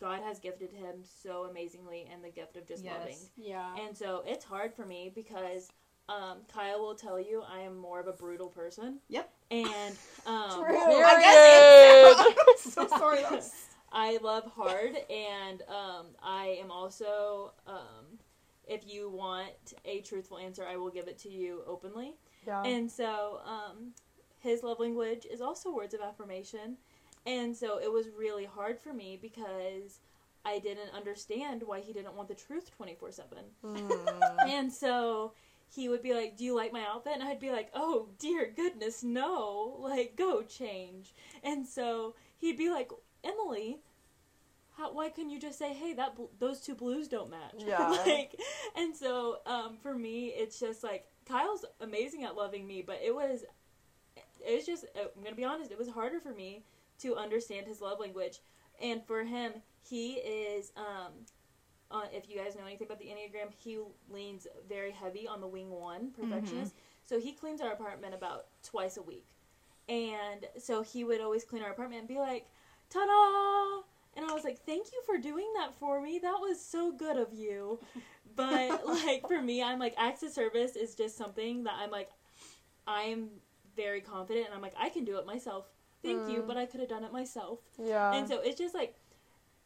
God 0.00 0.20
has 0.22 0.38
gifted 0.40 0.72
him 0.72 1.02
so 1.04 1.44
amazingly 1.44 2.08
and 2.12 2.22
the 2.24 2.30
gift 2.30 2.56
of 2.56 2.66
just 2.66 2.84
Yes. 2.84 2.98
loving. 2.98 3.18
Yeah. 3.36 3.76
And 3.76 3.96
so 3.96 4.22
it's 4.26 4.44
hard 4.44 4.74
for 4.74 4.84
me 4.84 5.10
because 5.14 5.70
um, 6.08 6.38
Kyle 6.52 6.80
will 6.80 6.94
tell 6.96 7.20
you 7.20 7.42
I 7.42 7.60
am 7.60 7.76
more 7.76 8.00
of 8.00 8.06
a 8.08 8.12
brutal 8.12 8.48
person. 8.48 8.98
Yep. 9.08 9.32
And 9.52 9.96
um, 10.26 10.64
True. 10.64 10.78
I 11.04 12.34
Period. 12.34 12.56
so 12.58 12.88
sorry. 12.98 13.24
I 13.92 14.18
love 14.22 14.50
hard, 14.56 14.96
and 15.10 15.62
um, 15.68 16.06
I 16.22 16.58
am 16.60 16.70
also. 16.70 17.52
Um, 17.66 18.18
if 18.68 18.86
you 18.86 19.10
want 19.10 19.74
a 19.84 20.00
truthful 20.00 20.38
answer, 20.38 20.64
I 20.64 20.76
will 20.76 20.90
give 20.90 21.08
it 21.08 21.18
to 21.20 21.28
you 21.28 21.62
openly. 21.66 22.14
yeah. 22.46 22.62
And 22.62 22.90
so, 22.90 23.40
um, 23.44 23.92
his 24.38 24.62
love 24.62 24.78
language 24.78 25.26
is 25.30 25.40
also 25.40 25.74
words 25.74 25.94
of 25.94 26.00
affirmation. 26.00 26.76
And 27.26 27.56
so, 27.56 27.80
it 27.80 27.92
was 27.92 28.06
really 28.16 28.44
hard 28.44 28.78
for 28.78 28.94
me 28.94 29.18
because 29.20 29.98
I 30.44 30.58
didn't 30.58 30.90
understand 30.94 31.62
why 31.64 31.80
he 31.80 31.92
didn't 31.92 32.14
want 32.14 32.28
the 32.28 32.34
truth 32.34 32.70
24 32.76 33.12
7. 33.12 33.38
Mm. 33.64 34.48
And 34.48 34.72
so 34.72 35.32
he 35.74 35.88
would 35.88 36.02
be 36.02 36.14
like, 36.14 36.36
Do 36.36 36.44
you 36.44 36.54
like 36.54 36.72
my 36.72 36.84
outfit? 36.86 37.14
And 37.14 37.22
I'd 37.22 37.40
be 37.40 37.50
like, 37.50 37.70
Oh, 37.74 38.08
dear 38.18 38.50
goodness, 38.54 39.02
no. 39.02 39.76
Like, 39.80 40.16
go 40.16 40.42
change. 40.42 41.14
And 41.42 41.66
so 41.66 42.14
he'd 42.38 42.58
be 42.58 42.70
like, 42.70 42.90
Emily, 43.24 43.78
how, 44.76 44.92
why 44.92 45.08
couldn't 45.08 45.30
you 45.30 45.38
just 45.40 45.58
say, 45.58 45.72
Hey, 45.72 45.94
that 45.94 46.16
bl- 46.16 46.24
those 46.38 46.60
two 46.60 46.74
blues 46.74 47.08
don't 47.08 47.30
match? 47.30 47.54
Yeah. 47.66 47.88
like, 47.88 48.34
and 48.76 48.94
so 48.94 49.38
um, 49.46 49.76
for 49.82 49.94
me, 49.94 50.26
it's 50.28 50.60
just 50.60 50.82
like, 50.82 51.06
Kyle's 51.28 51.64
amazing 51.80 52.24
at 52.24 52.34
loving 52.36 52.66
me, 52.66 52.82
but 52.84 53.00
it 53.02 53.14
was, 53.14 53.44
it 54.46 54.56
was 54.56 54.66
just, 54.66 54.84
I'm 54.96 55.22
going 55.22 55.30
to 55.30 55.36
be 55.36 55.44
honest, 55.44 55.70
it 55.70 55.78
was 55.78 55.88
harder 55.88 56.20
for 56.20 56.32
me 56.34 56.64
to 57.00 57.16
understand 57.16 57.66
his 57.66 57.80
love 57.80 58.00
language. 58.00 58.40
And 58.82 59.04
for 59.06 59.22
him, 59.22 59.52
he 59.88 60.14
is, 60.14 60.72
um, 60.76 61.12
uh, 61.92 62.02
if 62.12 62.28
you 62.28 62.36
guys 62.36 62.56
know 62.56 62.64
anything 62.66 62.86
about 62.86 62.98
the 62.98 63.06
Enneagram, 63.06 63.52
he 63.56 63.78
leans 64.10 64.46
very 64.68 64.90
heavy 64.90 65.26
on 65.28 65.40
the 65.40 65.46
wing 65.46 65.70
one, 65.70 66.10
perfectionist. 66.12 66.74
So 67.04 67.20
he 67.20 67.32
cleans 67.32 67.60
our 67.60 67.72
apartment 67.72 68.14
about 68.14 68.46
twice 68.62 68.96
a 68.96 69.02
week. 69.02 69.26
And 69.88 70.46
so 70.58 70.82
he 70.82 71.04
would 71.04 71.20
always 71.20 71.44
clean 71.44 71.62
our 71.62 71.70
apartment 71.70 72.00
and 72.00 72.08
be 72.08 72.18
like, 72.18 72.46
ta 72.88 73.00
da! 73.04 73.82
And 74.14 74.30
I 74.30 74.34
was 74.34 74.44
like, 74.44 74.64
thank 74.66 74.86
you 74.92 75.02
for 75.06 75.18
doing 75.18 75.50
that 75.56 75.74
for 75.74 76.00
me. 76.00 76.18
That 76.22 76.36
was 76.40 76.60
so 76.64 76.92
good 76.92 77.16
of 77.16 77.32
you. 77.32 77.78
But, 78.34 78.86
like, 78.86 79.28
for 79.28 79.42
me, 79.42 79.62
I'm 79.62 79.78
like, 79.78 79.94
acts 79.98 80.22
of 80.22 80.30
service 80.30 80.74
is 80.74 80.94
just 80.94 81.18
something 81.18 81.64
that 81.64 81.74
I'm 81.78 81.90
like, 81.90 82.08
I'm 82.86 83.28
very 83.76 84.00
confident 84.00 84.46
and 84.46 84.54
I'm 84.54 84.62
like, 84.62 84.72
I 84.78 84.88
can 84.88 85.04
do 85.04 85.18
it 85.18 85.26
myself. 85.26 85.66
Thank 86.02 86.30
you, 86.30 86.40
Mm. 86.42 86.46
but 86.46 86.56
I 86.56 86.64
could 86.64 86.80
have 86.80 86.88
done 86.88 87.04
it 87.04 87.12
myself. 87.12 87.58
yeah. 87.78 88.14
And 88.14 88.26
so 88.26 88.40
it's 88.40 88.58
just 88.58 88.74
like 88.74 88.94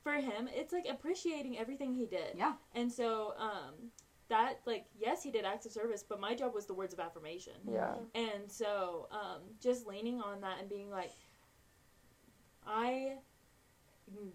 for 0.06 0.12
him, 0.14 0.48
it's 0.54 0.72
like 0.72 0.86
appreciating 0.88 1.58
everything 1.58 1.92
he 1.92 2.06
did. 2.06 2.36
Yeah. 2.36 2.52
And 2.76 2.92
so 2.92 3.34
um 3.38 3.90
that 4.28 4.60
like 4.64 4.84
yes, 4.96 5.22
he 5.24 5.32
did 5.32 5.44
acts 5.44 5.66
of 5.66 5.72
service, 5.72 6.04
but 6.08 6.20
my 6.20 6.32
job 6.36 6.54
was 6.54 6.66
the 6.66 6.74
words 6.74 6.94
of 6.94 7.00
affirmation. 7.00 7.54
yeah. 7.68 7.94
And 8.14 8.48
so 8.50 9.08
um 9.10 9.40
just 9.60 9.84
leaning 9.84 10.20
on 10.20 10.40
that 10.42 10.60
and 10.60 10.68
being 10.68 10.90
like 10.90 11.10
I 12.64 13.14
mm, 14.12 14.30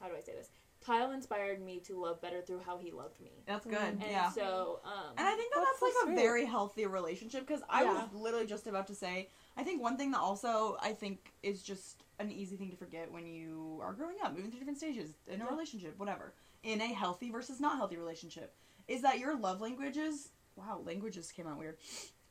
how 0.00 0.06
do 0.08 0.14
I 0.16 0.20
say 0.20 0.32
this? 0.32 0.50
Kyle 0.86 1.10
inspired 1.12 1.60
me 1.64 1.80
to 1.86 1.98
love 1.98 2.20
better 2.20 2.40
through 2.42 2.60
how 2.64 2.76
he 2.76 2.92
loved 2.92 3.20
me. 3.20 3.32
That's 3.46 3.66
good. 3.66 3.74
And 3.74 4.00
yeah. 4.00 4.30
so 4.30 4.80
um 4.84 5.14
And 5.18 5.26
I 5.26 5.34
think 5.34 5.52
that 5.54 5.60
That's 5.60 5.80
that's, 5.80 5.82
like 5.82 6.04
sweet. 6.04 6.12
a 6.12 6.20
very 6.22 6.44
healthy 6.44 6.86
relationship 6.86 7.40
because 7.46 7.62
I 7.68 7.82
Yeah. 7.82 7.94
was 7.94 8.12
literally 8.12 8.46
just 8.46 8.68
about 8.68 8.86
to 8.88 8.94
say, 8.94 9.28
I 9.56 9.64
think 9.64 9.82
one 9.82 9.96
thing 9.96 10.12
that 10.12 10.20
also 10.20 10.76
I 10.80 10.92
think 10.92 11.32
is 11.42 11.62
just 11.64 12.03
an 12.18 12.30
easy 12.30 12.56
thing 12.56 12.70
to 12.70 12.76
forget 12.76 13.10
when 13.10 13.26
you 13.26 13.78
are 13.82 13.92
growing 13.92 14.16
up, 14.22 14.32
moving 14.34 14.50
through 14.50 14.60
different 14.60 14.78
stages 14.78 15.14
in 15.26 15.40
a 15.40 15.44
Yeah. 15.44 15.50
relationship, 15.50 15.98
whatever, 15.98 16.34
in 16.62 16.80
a 16.80 16.92
healthy 16.92 17.30
versus 17.30 17.60
not 17.60 17.76
healthy 17.76 17.96
relationship, 17.96 18.54
is 18.88 19.02
that 19.02 19.18
your 19.18 19.36
love 19.36 19.60
languages, 19.60 20.30
wow, 20.56 20.80
languages 20.84 21.32
came 21.32 21.46
out 21.46 21.58
weird, 21.58 21.78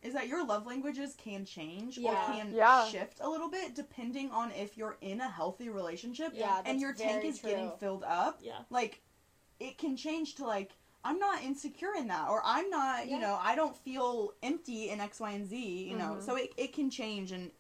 is 0.02 0.14
that 0.14 0.28
your 0.28 0.46
love 0.46 0.66
languages 0.66 1.16
can 1.18 1.46
change 1.46 1.98
Yeah. 1.98 2.12
or 2.12 2.34
can 2.34 2.54
Yeah. 2.54 2.88
shift 2.88 3.20
a 3.22 3.30
little 3.30 3.50
bit 3.50 3.74
depending 3.76 4.32
on 4.32 4.52
if 4.52 4.78
you're 4.78 4.98
in 5.02 5.22
a 5.22 5.30
healthy 5.30 5.70
relationship 5.70 6.32
Yeah, 6.34 6.62
and 6.66 6.80
your 6.80 6.94
tank 6.94 7.22
very 7.22 7.28
is 7.28 7.40
getting 7.40 7.72
filled 7.80 8.04
up 8.04 8.40
yeah. 8.42 8.64
like 8.70 9.02
it 9.60 9.78
can 9.78 9.96
change 9.96 10.36
to 10.36 10.46
like 10.46 10.72
I'm 11.06 11.20
not 11.20 11.44
insecure 11.44 11.94
in 11.98 12.08
that 12.08 12.30
or 12.30 12.42
I'm 12.46 12.70
not 12.70 13.08
you 13.08 13.20
know 13.20 13.38
I 13.42 13.56
don't 13.56 13.76
feel 13.76 14.34
empty 14.42 14.90
in 14.90 15.00
X 15.00 15.20
Y 15.20 15.32
and 15.32 15.46
Z 15.46 15.58
you 15.90 15.96
know 15.98 16.16
Mhm. 16.18 16.22
so 16.26 16.36
it, 16.36 16.54
it 16.58 16.74
can 16.74 16.90
change 16.90 17.32
and 17.32 17.52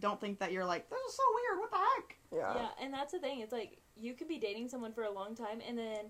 don't 0.00 0.20
think 0.20 0.38
that 0.40 0.52
you're 0.52 0.64
like 0.64 0.88
this 0.90 0.98
is 1.08 1.14
so 1.16 1.22
weird 1.34 1.58
what 1.60 1.70
the 1.70 1.76
heck 1.76 2.16
Yeah. 2.32 2.62
Yeah, 2.62 2.84
and 2.84 2.92
that's 2.92 3.12
the 3.12 3.18
thing. 3.18 3.40
It's 3.40 3.52
like 3.52 3.78
you 3.96 4.14
could 4.14 4.28
be 4.28 4.38
dating 4.38 4.68
someone 4.68 4.92
for 4.92 5.04
a 5.04 5.10
long 5.10 5.34
time, 5.34 5.60
and 5.66 5.78
then 5.78 6.06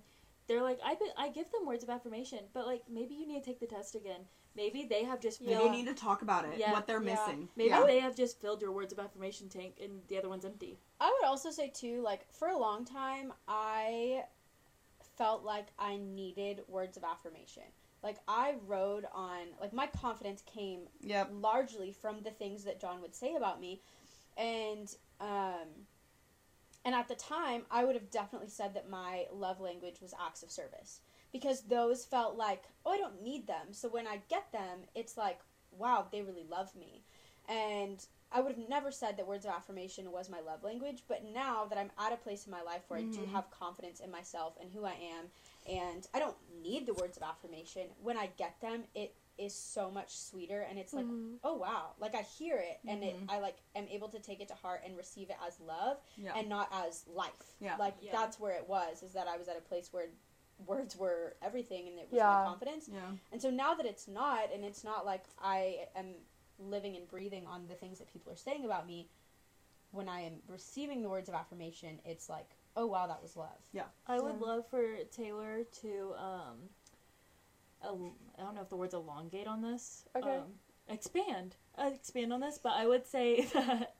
they're 0.46 0.62
like 0.62 0.78
I 0.84 0.94
be- 0.94 1.12
I 1.16 1.28
give 1.28 1.50
them 1.52 1.66
words 1.66 1.82
of 1.84 1.90
affirmation, 1.90 2.40
but 2.52 2.66
like 2.66 2.82
maybe 2.90 3.14
you 3.14 3.26
need 3.26 3.42
to 3.44 3.50
take 3.50 3.60
the 3.60 3.66
test 3.66 3.94
again. 3.94 4.20
Maybe 4.56 4.84
they 4.84 5.04
have 5.04 5.20
just 5.20 5.40
Maybe 5.40 5.52
filled, 5.54 5.66
you 5.66 5.70
need 5.70 5.86
to 5.86 5.94
talk 5.94 6.22
about 6.22 6.44
it. 6.44 6.54
Yeah. 6.56 6.72
What 6.72 6.86
they're 6.88 7.02
Yeah. 7.02 7.14
missing. 7.14 7.48
maybe 7.54 7.70
yeah. 7.70 7.84
they 7.86 8.00
have 8.00 8.16
just 8.16 8.40
filled 8.40 8.60
your 8.60 8.72
words 8.72 8.92
of 8.92 8.98
affirmation 8.98 9.48
tank 9.48 9.78
and 9.80 10.00
the 10.08 10.18
other 10.18 10.28
one's 10.28 10.44
empty. 10.44 10.78
I 11.00 11.06
would 11.20 11.26
also 11.26 11.50
say 11.50 11.68
too, 11.68 12.02
like 12.02 12.30
for 12.32 12.48
a 12.48 12.58
long 12.58 12.84
time, 12.84 13.32
I 13.46 14.24
felt 15.16 15.44
like 15.44 15.68
I 15.78 15.98
needed 15.98 16.62
words 16.66 16.96
of 16.96 17.04
affirmation. 17.04 17.62
Like 18.02 18.18
I 18.26 18.54
rode 18.66 19.06
on, 19.12 19.48
like 19.60 19.72
my 19.72 19.86
confidence 19.86 20.42
came 20.42 20.88
Yep. 21.02 21.30
largely 21.32 21.92
from 21.92 22.22
the 22.22 22.30
things 22.30 22.64
that 22.64 22.80
John 22.80 23.00
would 23.02 23.14
say 23.14 23.34
about 23.34 23.60
me, 23.60 23.82
and 24.36 24.94
um, 25.20 25.86
and 26.84 26.94
at 26.94 27.08
the 27.08 27.14
time, 27.14 27.64
I 27.70 27.84
would 27.84 27.94
have 27.94 28.10
definitely 28.10 28.48
said 28.48 28.74
that 28.74 28.88
my 28.88 29.26
love 29.32 29.60
language 29.60 30.00
was 30.00 30.14
acts 30.18 30.42
of 30.42 30.50
service 30.50 31.00
because 31.30 31.62
those 31.62 32.04
felt 32.04 32.36
like, 32.36 32.64
oh, 32.86 32.92
I 32.92 32.96
don't 32.96 33.22
need 33.22 33.46
them. 33.46 33.72
So 33.72 33.88
when 33.88 34.06
I 34.06 34.22
get 34.28 34.50
them, 34.50 34.80
it's 34.94 35.16
like, 35.18 35.40
wow, 35.70 36.06
they 36.10 36.22
really 36.22 36.46
love 36.48 36.74
me, 36.74 37.04
and 37.48 38.04
I 38.32 38.40
would 38.40 38.56
have 38.56 38.68
never 38.68 38.92
said 38.92 39.16
that 39.16 39.26
words 39.26 39.44
of 39.44 39.50
affirmation 39.50 40.12
was 40.12 40.30
my 40.30 40.40
love 40.40 40.62
language, 40.62 41.02
but 41.08 41.24
now 41.24 41.64
that 41.66 41.78
I'm 41.78 41.90
at 41.98 42.12
a 42.12 42.16
place 42.16 42.46
in 42.46 42.52
my 42.52 42.62
life 42.62 42.82
where 42.88 43.00
I 43.00 43.02
do 43.02 43.20
Mhm. 43.22 43.32
have 43.32 43.50
confidence 43.50 43.98
in 43.98 44.10
myself 44.10 44.56
and 44.60 44.70
who 44.70 44.84
I 44.84 44.92
am, 44.92 45.30
and 45.68 46.06
I 46.14 46.18
don't 46.18 46.36
need 46.62 46.86
the 46.86 46.94
words 46.94 47.16
of 47.16 47.22
affirmation, 47.22 47.88
when 48.02 48.16
I 48.16 48.26
get 48.36 48.60
them, 48.60 48.84
it 48.94 49.14
is 49.38 49.54
so 49.54 49.90
much 49.90 50.14
sweeter 50.18 50.60
and 50.68 50.78
it's 50.78 50.92
like, 50.92 51.06
Mhm. 51.06 51.38
oh 51.44 51.54
wow, 51.54 51.94
like 51.98 52.14
I 52.14 52.22
hear 52.22 52.58
it 52.58 52.78
and 52.86 53.02
it 53.02 53.16
Mhm. 53.18 53.30
I 53.30 53.38
like 53.38 53.56
am 53.74 53.88
able 53.88 54.08
to 54.10 54.18
take 54.18 54.40
it 54.40 54.48
to 54.48 54.54
heart 54.54 54.82
and 54.84 54.96
receive 54.96 55.30
it 55.30 55.36
as 55.46 55.58
love 55.60 55.98
Yeah. 56.16 56.34
and 56.36 56.48
not 56.48 56.68
as 56.72 57.06
life. 57.08 57.54
Yeah. 57.58 57.76
Like 57.76 57.94
Yeah. 58.02 58.12
that's 58.12 58.38
where 58.38 58.52
it 58.52 58.68
was, 58.68 59.02
is 59.02 59.14
that 59.14 59.26
I 59.28 59.38
was 59.38 59.48
at 59.48 59.56
a 59.56 59.62
place 59.62 59.92
where 59.92 60.10
words 60.66 60.94
were 60.94 61.36
everything 61.40 61.88
and 61.88 61.98
it 61.98 62.10
was 62.10 62.18
Yeah. 62.18 62.26
my 62.26 62.44
confidence. 62.44 62.88
yeah. 62.88 63.16
And 63.32 63.40
so 63.40 63.48
now 63.50 63.72
that 63.74 63.86
it's 63.86 64.06
not, 64.06 64.52
and 64.52 64.62
it's 64.62 64.84
not 64.84 65.06
like 65.06 65.24
I 65.38 65.88
am 65.94 66.14
living 66.58 66.94
and 66.96 67.08
breathing 67.08 67.46
on 67.46 67.66
the 67.66 67.74
things 67.74 67.98
that 67.98 68.08
people 68.08 68.30
are 68.30 68.36
saying 68.36 68.66
about 68.66 68.86
me, 68.86 69.08
when 69.92 70.06
I 70.08 70.20
am 70.20 70.42
receiving 70.48 71.00
the 71.02 71.08
words 71.08 71.30
of 71.30 71.34
affirmation, 71.34 71.98
it's 72.04 72.28
like, 72.28 72.56
oh 72.76 72.86
wow, 72.86 73.06
that 73.06 73.22
was 73.22 73.36
love. 73.36 73.58
Yeah. 73.72 73.84
I 74.06 74.18
would 74.20 74.36
Yeah. 74.40 74.46
love 74.46 74.68
for 74.68 74.96
Taylor 75.10 75.64
to 75.82 76.14
um 76.16 76.68
el- 77.82 78.14
I 78.38 78.42
don't 78.42 78.54
know 78.54 78.62
if 78.62 78.68
the 78.68 78.76
word's 78.76 78.94
elongate 78.94 79.46
on 79.46 79.62
this. 79.62 80.04
Okay. 80.16 80.36
Um, 80.36 80.54
expand. 80.88 81.56
Uh, 81.76 81.90
expand 81.94 82.32
on 82.32 82.40
this, 82.40 82.58
but 82.58 82.72
I 82.72 82.86
would 82.86 83.06
say 83.06 83.42
that 83.54 83.94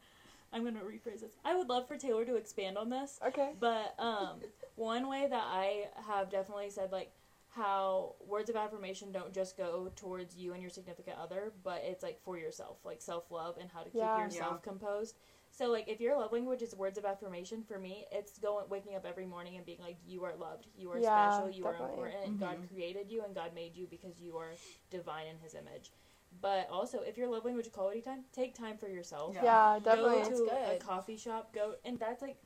I'm 0.53 0.63
going 0.63 0.75
to 0.75 0.81
rephrase 0.81 1.21
this. 1.21 1.31
I 1.45 1.55
would 1.57 1.69
love 1.69 1.87
for 1.87 1.97
Taylor 1.97 2.25
to 2.25 2.35
expand 2.37 2.77
on 2.77 2.91
this. 2.91 3.19
Okay. 3.27 3.53
But 3.59 3.95
um, 3.99 4.41
one 4.77 5.09
way 5.09 5.27
that 5.29 5.45
I 5.47 5.89
have 6.07 6.31
definitely 6.31 6.71
said 6.71 6.93
like 6.93 7.13
how 7.49 8.15
words 8.25 8.49
of 8.49 8.55
affirmation 8.57 9.11
don't 9.11 9.33
just 9.33 9.57
go 9.57 9.91
towards 9.97 10.37
you 10.37 10.53
and 10.53 10.61
your 10.63 10.71
significant 10.71 11.17
other, 11.19 11.53
but 11.65 11.83
it's 11.85 12.03
like 12.03 12.21
for 12.23 12.39
yourself, 12.39 12.79
like 12.85 13.01
self 13.03 13.31
love 13.31 13.57
and 13.61 13.71
how 13.71 13.81
to 13.81 13.91
keep 13.91 14.01
Yeah. 14.01 14.25
yourself 14.25 14.63
composed. 14.63 15.17
So 15.61 15.71
like 15.71 15.89
if 15.89 16.01
your 16.01 16.17
love 16.17 16.33
language 16.33 16.63
is 16.63 16.75
words 16.75 16.97
of 16.97 17.05
affirmation 17.05 17.63
for 17.63 17.79
me, 17.79 18.07
it's 18.11 18.39
going 18.39 18.65
waking 18.71 18.97
up 18.97 19.05
every 19.05 19.27
morning 19.27 19.57
and 19.57 19.67
being 19.67 19.79
like 19.79 19.99
you 20.07 20.25
are 20.25 20.35
loved, 20.35 20.69
you 20.75 20.91
are 20.91 20.99
Yeah, 20.99 21.29
special, 21.31 21.51
you 21.51 21.65
definitely. 21.65 21.87
are 21.87 21.91
important, 21.91 22.25
and 22.25 22.41
God 22.41 22.57
created 22.73 23.11
you 23.11 23.23
and 23.25 23.35
God 23.35 23.55
made 23.55 23.77
you 23.77 23.87
because 23.87 24.19
you 24.19 24.39
are 24.39 24.53
divine 24.91 25.27
in 25.27 25.37
His 25.39 25.55
image. 25.55 25.93
But 26.41 26.67
also, 26.71 27.01
if 27.01 27.19
your 27.19 27.29
love 27.29 27.45
language 27.45 27.67
is 27.67 27.73
quality 27.73 28.01
time, 28.01 28.25
take 28.33 28.55
time 28.55 28.79
for 28.79 28.89
yourself 28.89 29.35
Yeah. 29.35 29.43
Yeah, 29.45 29.79
go 29.81 29.85
definitely. 29.85 30.19
That's 30.21 30.41
to 30.41 30.77
a 30.77 30.79
coffee 30.79 31.19
shop 31.19 31.53
go 31.53 31.75
and 31.85 31.99
that's 31.99 32.23
like 32.23 32.39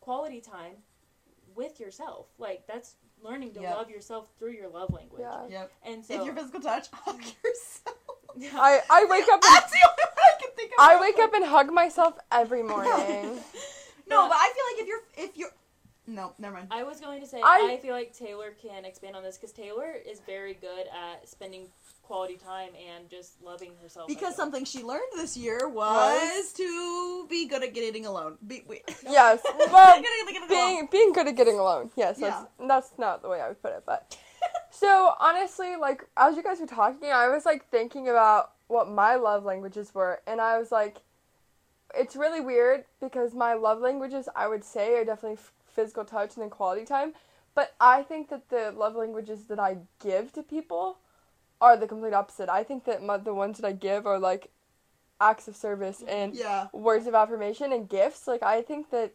quality 0.00 0.42
time 0.42 0.74
with 1.54 1.80
yourself 1.80 2.26
like 2.36 2.66
that's 2.66 2.96
learning 3.22 3.54
to 3.54 3.62
Yep. 3.62 3.76
love 3.76 3.88
yourself 3.88 4.28
through 4.38 4.52
your 4.52 4.68
love 4.68 4.92
language 4.92 5.22
Yeah. 5.22 5.46
Yep. 5.48 5.72
and 5.84 6.04
so 6.04 6.20
if 6.20 6.26
your 6.26 6.34
physical 6.34 6.60
touch, 6.60 6.88
hug 6.92 7.18
yourself. 7.42 7.96
I, 8.60 8.82
I 8.90 9.06
wake 9.06 9.24
up 9.32 9.42
and 9.48 9.64
That's 10.76 10.88
the 10.88 10.94
only 10.94 10.96
one 10.96 11.08
I 11.08 11.10
can 11.12 11.16
think 11.16 11.16
wake 11.18 11.24
up 11.24 11.34
and 11.34 11.44
hug 11.44 11.72
myself 11.72 12.14
every 12.32 12.62
morning. 12.72 13.40
No, 14.08 14.22
Yeah. 14.22 14.28
but 14.28 14.36
I 14.38 14.52
feel 14.54 14.64
like 14.72 14.82
if 14.82 14.86
you're 14.88 15.02
if 15.26 15.36
you're 15.36 15.50
no, 16.10 16.32
never 16.38 16.54
mind. 16.54 16.68
i 16.70 16.82
was 16.82 17.00
going 17.00 17.20
to 17.20 17.26
say 17.26 17.38
I- 17.44 17.72
i, 17.72 17.76
feel 17.82 17.92
like 17.92 18.16
taylor 18.16 18.54
can 18.62 18.86
expand 18.86 19.14
on 19.14 19.22
this 19.22 19.36
because 19.36 19.52
taylor 19.52 19.92
is 20.10 20.20
very 20.20 20.54
good 20.54 20.86
at 20.86 21.28
spending 21.28 21.66
quality 22.02 22.36
time 22.36 22.70
and 22.88 23.10
just 23.10 23.34
loving 23.42 23.72
herself 23.82 24.08
Because 24.08 24.34
something 24.34 24.64
she 24.64 24.82
learned 24.82 25.02
this 25.14 25.36
year 25.36 25.68
was, 25.68 26.22
Was? 26.22 26.52
to 26.54 27.26
be 27.28 27.46
good 27.46 27.62
at 27.62 27.74
getting 27.74 28.06
alone. 28.06 28.38
Be, 28.46 28.62
wait. 28.66 28.84
yes. 29.06 29.40
Well, 29.44 29.76
at 29.98 30.02
getting 30.02 30.36
alone. 30.38 30.48
being 30.48 30.88
being 30.90 31.12
good 31.12 31.28
at 31.28 31.36
getting 31.36 31.58
alone. 31.58 31.90
Yes, 31.94 32.16
that's 32.18 32.46
that's 32.66 32.92
not 32.96 33.20
the 33.20 33.28
way 33.28 33.42
I 33.42 33.48
would 33.48 33.60
put 33.60 33.72
it, 33.72 33.82
but 33.84 34.16
so 34.70 35.12
honestly, 35.20 35.76
like 35.76 36.02
as 36.16 36.34
you 36.34 36.42
guys 36.42 36.60
were 36.60 36.66
talking, 36.66 37.10
I 37.12 37.28
was 37.28 37.44
like 37.44 37.68
thinking 37.68 38.08
about 38.08 38.52
what 38.68 38.88
my 38.88 39.16
love 39.16 39.44
languages 39.44 39.94
were, 39.94 40.20
and 40.26 40.40
I 40.40 40.58
was 40.58 40.70
like, 40.70 40.98
it's 41.94 42.16
really 42.16 42.40
weird 42.40 42.84
because 43.00 43.34
my 43.34 43.54
love 43.54 43.80
languages 43.80 44.28
I 44.36 44.46
would 44.46 44.62
say 44.64 44.94
are 44.96 45.04
definitely 45.04 45.38
physical 45.66 46.04
touch 46.04 46.34
and 46.34 46.42
then 46.42 46.50
quality 46.50 46.84
time, 46.84 47.14
but 47.54 47.74
I 47.80 48.02
think 48.02 48.28
that 48.30 48.48
the 48.50 48.72
love 48.76 48.94
languages 48.94 49.44
that 49.46 49.58
I 49.58 49.78
give 50.00 50.32
to 50.34 50.42
people 50.42 50.98
are 51.60 51.76
the 51.76 51.86
complete 51.88 52.14
opposite. 52.14 52.48
I 52.48 52.62
think 52.62 52.84
that 52.84 53.02
my, 53.02 53.16
the 53.16 53.34
ones 53.34 53.58
that 53.58 53.66
I 53.66 53.72
give 53.72 54.06
are 54.06 54.18
like 54.18 54.50
acts 55.20 55.48
of 55.48 55.56
service 55.56 56.04
and 56.06 56.34
Yeah. 56.34 56.68
words 56.72 57.06
of 57.06 57.14
affirmation 57.14 57.72
and 57.72 57.88
gifts. 57.88 58.28
Like 58.28 58.42
I 58.42 58.62
think 58.62 58.90
that 58.90 59.12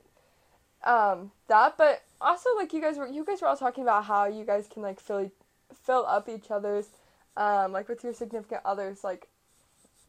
um 0.83 1.31
that, 1.47 1.77
but 1.77 2.03
also 2.19 2.49
like 2.57 2.73
you 2.73 2.81
guys 2.81 2.97
were 2.97 3.07
you 3.07 3.23
guys 3.23 3.41
were 3.41 3.47
all 3.47 3.57
talking 3.57 3.83
about 3.83 4.05
how 4.05 4.25
you 4.25 4.43
guys 4.43 4.67
can 4.67 4.81
like 4.81 4.99
fill 4.99 5.31
fill 5.73 6.05
up 6.07 6.27
each 6.27 6.51
other's 6.51 6.89
um 7.37 7.71
like 7.71 7.87
with 7.87 8.03
your 8.03 8.13
significant 8.13 8.61
others 8.65 9.03
like 9.03 9.27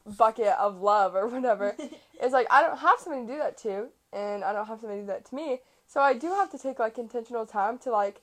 bucket 0.06 0.54
of 0.58 0.80
love 0.80 1.14
or 1.14 1.26
whatever. 1.26 1.76
it's 2.20 2.32
like 2.32 2.46
I 2.50 2.62
don't 2.62 2.78
have 2.78 2.98
somebody 2.98 3.26
to 3.26 3.32
do 3.32 3.38
that 3.38 3.58
to 3.58 3.88
and 4.12 4.44
I 4.44 4.52
don't 4.52 4.66
have 4.66 4.80
somebody 4.80 5.00
to 5.00 5.06
do 5.06 5.12
that 5.12 5.24
to 5.26 5.34
me. 5.34 5.60
So 5.86 6.00
I 6.00 6.14
do 6.14 6.28
have 6.28 6.50
to 6.52 6.58
take 6.58 6.78
like 6.78 6.98
intentional 6.98 7.46
time 7.46 7.78
to 7.78 7.90
like 7.90 8.20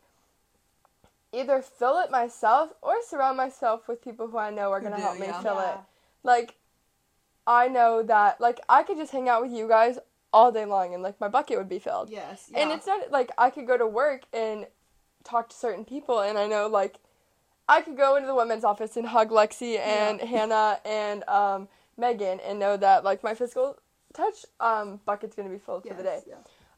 either 1.33 1.61
fill 1.61 1.99
it 1.99 2.11
myself 2.11 2.71
or 2.81 2.95
surround 3.07 3.37
myself 3.37 3.87
with 3.87 4.03
people 4.03 4.27
who 4.27 4.37
I 4.37 4.49
know 4.49 4.71
are 4.71 4.81
going 4.81 4.91
to 4.91 4.97
do, 4.97 5.03
help 5.03 5.19
me 5.19 5.27
yeah. 5.27 5.41
fill 5.41 5.59
it 5.59 5.77
like 6.23 6.55
I 7.47 7.67
know 7.67 8.03
that 8.03 8.39
like 8.39 8.59
I 8.69 8.83
could 8.83 8.97
just 8.97 9.11
hang 9.11 9.29
out 9.29 9.41
with 9.41 9.51
you 9.51 9.67
guys 9.67 9.97
all 10.33 10.51
day 10.51 10.65
long 10.65 10.93
and 10.93 11.03
like 11.03 11.19
my 11.19 11.27
bucket 11.27 11.57
would 11.57 11.69
be 11.69 11.79
filled. 11.79 12.09
Yes. 12.09 12.49
And 12.53 12.71
it's 12.71 12.87
not 12.87 13.11
like 13.11 13.31
I 13.37 13.49
could 13.49 13.67
go 13.67 13.77
to 13.77 13.87
work 13.87 14.23
and 14.33 14.67
talk 15.23 15.49
to 15.49 15.55
certain 15.55 15.85
people 15.85 16.21
and 16.21 16.37
I 16.37 16.47
know 16.47 16.67
like 16.67 16.97
I 17.75 17.81
could 17.81 17.97
go 17.97 18.15
into 18.17 18.27
the 18.27 18.35
women's 18.35 18.63
office 18.63 18.97
and 18.97 19.07
hug 19.07 19.29
Lexi 19.29 19.79
and 19.79 20.19
Hannah 20.21 20.79
and 20.85 21.23
um 21.27 21.67
Megan 21.97 22.39
and 22.41 22.59
know 22.59 22.75
that 22.77 23.03
like 23.03 23.23
my 23.23 23.33
physical 23.33 23.77
touch 24.13 24.45
um 24.59 24.99
bucket's 25.05 25.35
going 25.35 25.47
to 25.49 25.53
be 25.53 25.59
filled 25.67 25.83
for 25.87 25.93
the 25.93 26.03
day. 26.03 26.19
Yeah. 26.27 26.35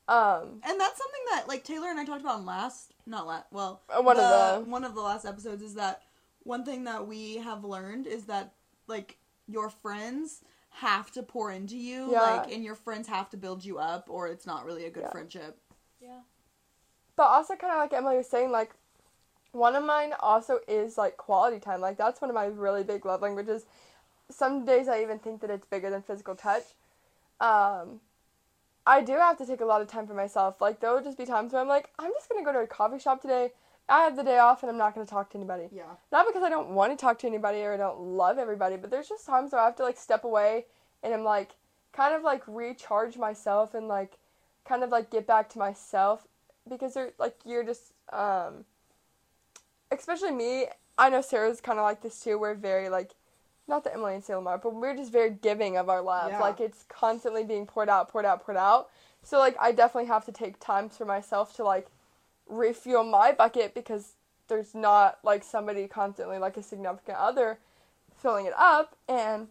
Um 0.08 0.62
And 0.70 0.80
that's 0.80 0.98
something 1.04 1.26
that 1.32 1.48
like 1.48 1.64
Taylor 1.64 1.90
and 1.90 2.00
I 2.00 2.06
talked 2.06 2.22
about 2.22 2.40
in 2.40 2.46
last 2.46 2.94
not 3.06 3.26
last 3.28 3.46
well 3.52 3.82
Uh, 3.90 4.02
one 4.02 4.18
of 4.18 4.24
the, 4.36 4.64
the- 4.66 4.70
one 4.70 4.84
of 4.84 4.94
the 4.96 5.02
last 5.02 5.26
episodes 5.26 5.64
is 5.64 5.74
that 5.76 6.02
one 6.44 6.64
thing 6.66 6.84
that 6.84 7.08
we 7.08 7.38
have 7.38 7.64
learned 7.64 8.06
is 8.06 8.26
that 8.26 8.54
like 8.88 9.18
your 9.48 9.70
friends 9.70 10.42
have 10.70 11.10
to 11.12 11.24
pour 11.24 11.52
into 11.52 11.78
you 11.78 12.12
Yeah. 12.12 12.22
like 12.22 12.52
and 12.54 12.64
your 12.64 12.76
friends 12.76 13.08
have 13.08 13.30
to 13.32 13.38
build 13.38 13.64
you 13.66 13.78
up 13.80 14.10
or 14.10 14.28
it's 14.28 14.46
not 14.46 14.66
really 14.66 14.86
a 14.86 14.92
good 14.92 15.04
Yeah. 15.04 15.12
friendship. 15.12 15.58
yeah 16.02 16.22
But 17.16 17.28
also 17.36 17.56
kind 17.56 17.74
of 17.74 17.80
like 17.80 17.94
Emily 17.94 18.18
was 18.18 18.30
saying, 18.30 18.52
like 18.52 18.72
one 19.54 19.76
of 19.76 19.86
mine 19.86 20.14
also 20.20 20.60
is 20.68 20.98
like 20.98 21.16
quality 21.16 21.60
time. 21.60 21.80
Like 21.80 21.98
that's 21.98 22.20
one 22.20 22.30
of 22.30 22.36
my 22.36 22.46
really 22.46 22.84
big 22.84 23.06
love 23.06 23.22
languages. 23.22 23.66
Some 24.30 24.66
days 24.66 24.88
I 24.88 25.02
even 25.02 25.20
think 25.20 25.42
that 25.42 25.50
it's 25.50 25.66
bigger 25.66 25.90
than 25.90 26.02
physical 26.02 26.36
touch. 26.36 26.64
Um, 27.40 28.02
I 28.86 29.02
do 29.02 29.14
have 29.14 29.38
to 29.38 29.46
take 29.46 29.62
a 29.62 29.66
lot 29.66 29.82
of 29.82 29.88
time 29.88 30.08
for 30.08 30.16
myself. 30.16 30.60
Like 30.60 30.80
there 30.80 30.92
will 30.92 31.04
just 31.04 31.18
be 31.18 31.26
times 31.26 31.54
where 31.54 31.62
I'm 31.62 31.68
like, 31.68 31.90
I'm 32.00 32.12
just 32.14 32.30
gonna 32.30 32.44
go 32.44 32.52
to 32.52 32.60
a 32.60 32.68
coffee 32.68 33.00
shop 33.00 33.22
today. 33.22 33.52
I 33.88 34.04
have 34.04 34.16
the 34.16 34.24
day 34.24 34.40
off 34.40 34.64
and 34.64 34.72
I'm 34.72 34.78
not 34.78 34.96
gonna 34.96 35.06
talk 35.06 35.30
to 35.32 35.38
anybody. 35.38 35.70
Yeah. 35.72 35.84
Not 36.12 36.26
because 36.26 36.42
I 36.42 36.50
don't 36.50 36.70
want 36.72 36.92
to 36.92 37.02
talk 37.02 37.20
to 37.20 37.28
anybody 37.28 37.62
or 37.62 37.74
I 37.74 37.78
don't 37.78 38.00
love 38.02 38.40
everybody, 38.40 38.76
but 38.76 38.90
there's 38.90 39.08
just 39.08 39.26
times 39.26 39.52
where 39.52 39.62
I 39.62 39.66
have 39.66 39.76
to 39.78 39.84
like 39.84 39.98
step 39.98 40.24
away 40.24 40.66
and 41.04 41.14
I'm 41.14 41.24
like 41.24 41.52
kind 41.92 42.16
of 42.16 42.24
like 42.24 42.42
recharge 42.48 43.18
myself 43.18 43.76
and 43.76 43.88
like 43.88 44.18
kind 44.66 44.84
of 44.84 44.90
like 44.90 45.12
get 45.12 45.28
back 45.28 45.48
to 45.50 45.60
myself 45.60 46.28
because 46.68 46.96
they're 46.96 47.12
like 47.20 47.36
you're 47.46 47.64
just 47.64 47.94
um 48.12 48.66
especially 50.00 50.32
me, 50.32 50.68
I 50.98 51.10
know 51.10 51.22
Sarah's 51.22 51.62
kind 51.62 51.80
of 51.80 51.84
like 51.84 52.02
this 52.02 52.20
too. 52.20 52.38
We're 52.38 52.56
very 52.56 52.90
like 52.90 53.12
not 53.68 53.84
that 53.86 53.94
Emily 53.94 54.16
and 54.16 54.24
Salem 54.24 54.48
are, 54.48 54.58
but 54.58 54.76
we're 54.76 54.96
just 54.96 55.12
very 55.12 55.30
giving 55.30 55.78
of 55.78 55.90
our 55.90 56.02
love. 56.02 56.32
Yeah. 56.32 56.40
Like 56.40 56.60
it's 56.60 56.84
constantly 56.90 57.44
being 57.44 57.66
poured 57.66 57.90
out, 57.90 58.10
poured 58.10 58.26
out, 58.26 58.44
poured 58.46 58.58
out. 58.58 58.90
So 59.24 59.40
like 59.40 59.56
I 59.60 59.72
definitely 59.72 60.08
have 60.08 60.26
to 60.26 60.32
take 60.32 60.60
times 60.60 60.98
for 60.98 61.06
myself 61.06 61.56
to 61.56 61.64
like 61.64 61.88
refuel 62.48 63.04
my 63.04 63.32
bucket 63.32 63.74
because 63.74 64.14
there's 64.48 64.76
not 64.76 65.20
like 65.24 65.44
somebody 65.44 65.88
constantly 65.88 66.38
like 66.38 66.58
a 66.58 66.64
significant 66.64 67.18
other 67.18 67.60
filling 68.18 68.46
it 68.46 68.54
up 68.58 68.96
and 69.08 69.48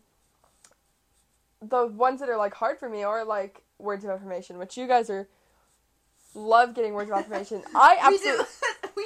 the 1.61 1.87
ones 1.87 2.21
that 2.21 2.29
are 2.29 2.37
like 2.37 2.55
hard 2.55 2.79
for 2.79 2.89
me 2.89 3.03
are 3.03 3.25
like 3.25 3.63
words 3.79 4.05
of 4.05 4.11
affirmation 4.11 4.59
which 4.59 4.77
you 4.77 4.87
guys 4.87 5.11
are 5.11 5.29
love 6.35 6.75
getting 6.75 6.95
words 6.95 7.11
of 7.11 7.17
affirmation 7.17 7.63
i 7.75 7.97
absolutely 8.01 8.45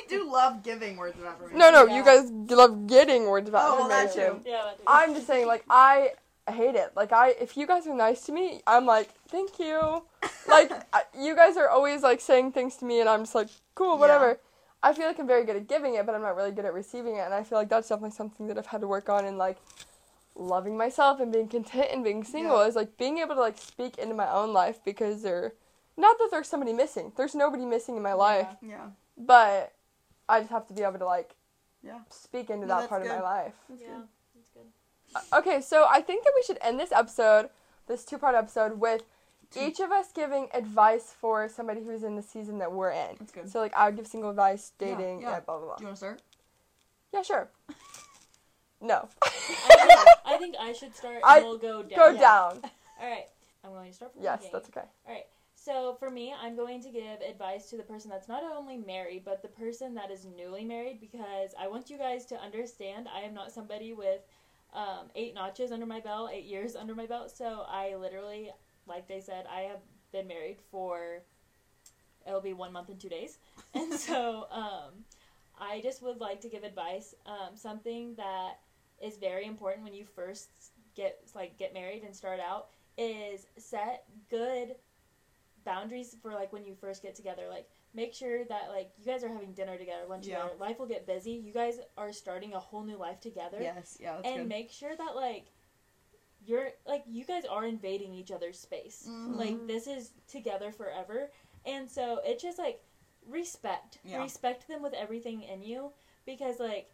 do 0.16 0.30
love 0.30 0.62
giving 0.62 0.96
words 0.96 1.18
of 1.18 1.24
affirmation. 1.24 1.58
No, 1.58 1.70
no, 1.70 1.86
Yeah. 1.86 1.96
you 1.96 2.04
guys 2.04 2.30
love 2.30 2.86
getting 2.86 3.26
words 3.26 3.48
of 3.48 3.54
Oh, 3.54 3.76
well, 3.80 3.88
that 3.88 4.12
too. 4.14 4.40
Yeah, 4.44 4.62
that 4.64 4.76
too. 4.78 4.84
I'm 4.86 5.14
just 5.14 5.26
saying, 5.26 5.46
like, 5.46 5.64
I 5.70 6.12
hate 6.48 6.74
it. 6.76 6.92
Like, 6.94 7.12
I 7.12 7.30
if 7.40 7.56
you 7.56 7.66
guys 7.66 7.86
are 7.86 7.94
nice 7.94 8.22
to 8.26 8.32
me, 8.32 8.62
I'm 8.66 8.86
like, 8.86 9.10
thank 9.28 9.58
you. 9.58 10.02
Like, 10.48 10.70
I- 10.92 11.02
you 11.18 11.34
guys 11.34 11.56
are 11.56 11.68
always 11.68 12.02
like 12.04 12.20
saying 12.20 12.52
things 12.52 12.76
to 12.76 12.84
me, 12.84 13.00
and 13.00 13.08
I'm 13.08 13.22
just 13.22 13.34
like, 13.34 13.48
cool, 13.74 13.98
whatever. 13.98 14.38
I 14.80 14.92
feel 14.92 15.06
like 15.08 15.18
I'm 15.18 15.26
very 15.26 15.44
good 15.44 15.56
at 15.56 15.66
giving 15.66 15.96
it, 15.96 16.06
but 16.06 16.14
I'm 16.14 16.22
not 16.22 16.36
really 16.36 16.52
good 16.52 16.64
at 16.64 16.72
receiving 16.72 17.16
it, 17.16 17.20
and 17.22 17.34
I 17.34 17.42
feel 17.42 17.58
like 17.58 17.68
that's 17.68 17.88
definitely 17.88 18.12
something 18.14 18.46
that 18.46 18.56
I've 18.56 18.66
had 18.66 18.80
to 18.82 18.86
work 18.86 19.08
on 19.08 19.24
in 19.24 19.36
like 19.38 19.56
loving 20.36 20.76
myself 20.76 21.18
and 21.18 21.32
being 21.32 21.48
content 21.48 21.88
and 21.92 22.04
being 22.04 22.22
single 22.22 22.60
Yeah. 22.60 22.68
is 22.68 22.76
like 22.76 22.96
being 22.96 23.18
able 23.18 23.34
to 23.34 23.40
like 23.40 23.58
speak 23.58 23.98
into 23.98 24.14
my 24.14 24.30
own 24.30 24.52
life 24.52 24.78
because 24.84 25.22
there, 25.22 25.54
not 25.96 26.18
that 26.18 26.28
there's 26.30 26.46
somebody 26.48 26.72
missing. 26.72 27.10
There's 27.16 27.34
nobody 27.34 27.64
missing 27.64 27.96
in 27.96 28.02
my 28.02 28.12
life, 28.12 28.48
Yeah. 28.62 28.90
but 29.16 29.72
I 30.28 30.40
just 30.40 30.50
have 30.50 30.66
to 30.68 30.74
be 30.74 30.82
able 30.82 30.98
to 30.98 31.04
like 31.06 31.34
Yeah. 31.82 32.00
speak 32.10 32.50
into 32.50 32.66
No, 32.66 32.74
that 32.74 32.80
that's 32.80 32.88
part 32.88 33.02
of 33.02 33.08
my 33.08 33.20
life. 33.20 33.54
That's 33.68 33.80
yeah, 33.82 33.88
good. 33.88 34.08
that's 34.34 34.48
good. 34.50 34.66
Uh, 35.34 35.38
Okay, 35.38 35.60
so 35.60 35.86
I 35.88 36.00
think 36.00 36.24
that 36.24 36.32
we 36.34 36.42
should 36.42 36.58
end 36.60 36.78
this 36.80 36.92
episode, 36.92 37.50
this 37.86 38.04
two 38.04 38.18
part 38.18 38.34
episode, 38.34 38.80
with 38.80 39.02
each 39.54 39.78
of 39.80 39.92
us 39.92 40.10
giving 40.12 40.48
advice 40.52 41.14
for 41.18 41.48
somebody 41.48 41.82
who's 41.84 42.02
in 42.02 42.16
the 42.16 42.22
season 42.22 42.58
that 42.58 42.72
we're 42.72 42.90
in. 42.90 43.14
That's 43.18 43.30
good. 43.30 43.48
So, 43.50 43.60
like, 43.60 43.72
I 43.74 43.86
would 43.86 43.96
give 43.96 44.06
single 44.08 44.30
advice, 44.30 44.72
dating, 44.78 45.22
yeah. 45.22 45.30
yeah, 45.30 45.40
blah, 45.40 45.58
blah, 45.58 45.66
blah. 45.68 45.76
Do 45.76 45.82
you 45.84 45.86
want 45.86 45.96
to 45.96 45.98
start? 45.98 46.22
Yeah, 47.12 47.22
sure. 47.22 47.48
No. 48.80 49.08
I 49.22 49.28
think, 49.28 50.08
I 50.26 50.36
think 50.36 50.56
I 50.60 50.72
should 50.74 50.94
start, 50.94 51.14
and 51.16 51.24
I- 51.24 51.40
we'll 51.40 51.56
go 51.58 51.82
down. 51.82 51.98
Go 51.98 52.08
Yeah. 52.10 52.20
down. 52.20 52.60
All 53.00 53.08
right, 53.08 53.26
I'm 53.64 53.70
going 53.70 53.88
to 53.88 53.94
start 53.94 54.12
from 54.12 54.22
Yes, 54.22 54.38
beginning. 54.42 54.52
that's 54.52 54.68
okay. 54.68 54.86
All 55.06 55.14
right. 55.14 55.26
So 55.66 55.96
for 55.98 56.10
me, 56.10 56.32
I'm 56.40 56.54
going 56.54 56.80
to 56.82 56.90
give 56.90 57.20
advice 57.28 57.68
to 57.70 57.76
the 57.76 57.82
person 57.82 58.08
that's 58.08 58.28
not 58.28 58.44
only 58.44 58.76
married, 58.76 59.24
but 59.24 59.42
the 59.42 59.48
person 59.48 59.94
that 59.94 60.12
is 60.12 60.24
newly 60.24 60.64
married 60.64 61.00
because 61.00 61.56
I 61.58 61.66
want 61.66 61.90
you 61.90 61.98
guys 61.98 62.24
to 62.26 62.36
understand 62.36 63.08
I 63.12 63.22
am 63.22 63.34
not 63.34 63.50
somebody 63.50 63.92
with 63.92 64.20
um, 64.72 65.08
eight 65.16 65.34
notches 65.34 65.72
under 65.72 65.84
my 65.84 65.98
belt, 65.98 66.30
eight 66.32 66.44
years 66.44 66.76
under 66.76 66.94
my 66.94 67.06
belt. 67.06 67.32
So 67.36 67.64
I 67.68 67.96
literally, 67.96 68.52
like 68.86 69.08
they 69.08 69.18
said, 69.18 69.46
I 69.52 69.62
have 69.62 69.80
been 70.12 70.28
married 70.28 70.58
for 70.70 71.24
it'll 72.24 72.40
be 72.40 72.52
one 72.52 72.72
month 72.72 72.88
and 72.88 73.00
two 73.00 73.08
days, 73.08 73.38
and 73.74 73.92
so 73.92 74.46
um, 74.52 75.04
I 75.58 75.80
just 75.82 76.00
would 76.00 76.20
like 76.20 76.40
to 76.42 76.48
give 76.48 76.62
advice. 76.62 77.12
Um, 77.26 77.56
something 77.56 78.14
that 78.18 78.60
is 79.02 79.16
very 79.16 79.46
important 79.46 79.82
when 79.82 79.94
you 79.94 80.06
first 80.14 80.48
get 80.94 81.18
like 81.34 81.58
get 81.58 81.74
married 81.74 82.04
and 82.04 82.14
start 82.14 82.38
out 82.38 82.68
is 82.96 83.46
set 83.58 84.04
good 84.30 84.76
boundaries 85.66 86.16
for 86.22 86.32
like 86.32 86.50
when 86.52 86.64
you 86.64 86.74
first 86.74 87.02
get 87.02 87.14
together 87.14 87.42
like 87.50 87.68
make 87.92 88.14
sure 88.14 88.44
that 88.46 88.68
like 88.70 88.90
you 88.96 89.04
guys 89.04 89.22
are 89.22 89.28
having 89.28 89.52
dinner 89.52 89.76
together 89.76 90.04
lunch 90.08 90.26
Yeah. 90.26 90.36
together 90.42 90.54
life 90.60 90.78
will 90.78 90.86
get 90.86 91.06
busy 91.06 91.32
you 91.32 91.52
guys 91.52 91.78
are 91.98 92.12
starting 92.12 92.54
a 92.54 92.58
whole 92.58 92.82
new 92.84 92.96
life 92.96 93.20
together 93.20 93.58
Yes. 93.60 93.98
Yeah. 94.00 94.16
And 94.24 94.42
good. 94.42 94.48
make 94.48 94.70
sure 94.70 94.96
that 94.96 95.14
like 95.16 95.46
you're 96.44 96.70
like 96.86 97.02
you 97.06 97.24
guys 97.24 97.44
are 97.44 97.66
invading 97.66 98.14
each 98.14 98.30
other's 98.30 98.58
space 98.58 99.06
Mhm. 99.08 99.36
like 99.36 99.66
this 99.66 99.86
is 99.86 100.12
together 100.28 100.70
forever 100.72 101.30
and 101.64 101.90
so 101.90 102.20
it's 102.24 102.42
just 102.42 102.58
like 102.58 102.80
respect 103.26 103.98
Yeah. 104.04 104.22
respect 104.22 104.68
them 104.68 104.82
with 104.82 104.94
everything 104.94 105.42
in 105.42 105.62
you 105.62 105.92
because 106.24 106.60
like 106.60 106.90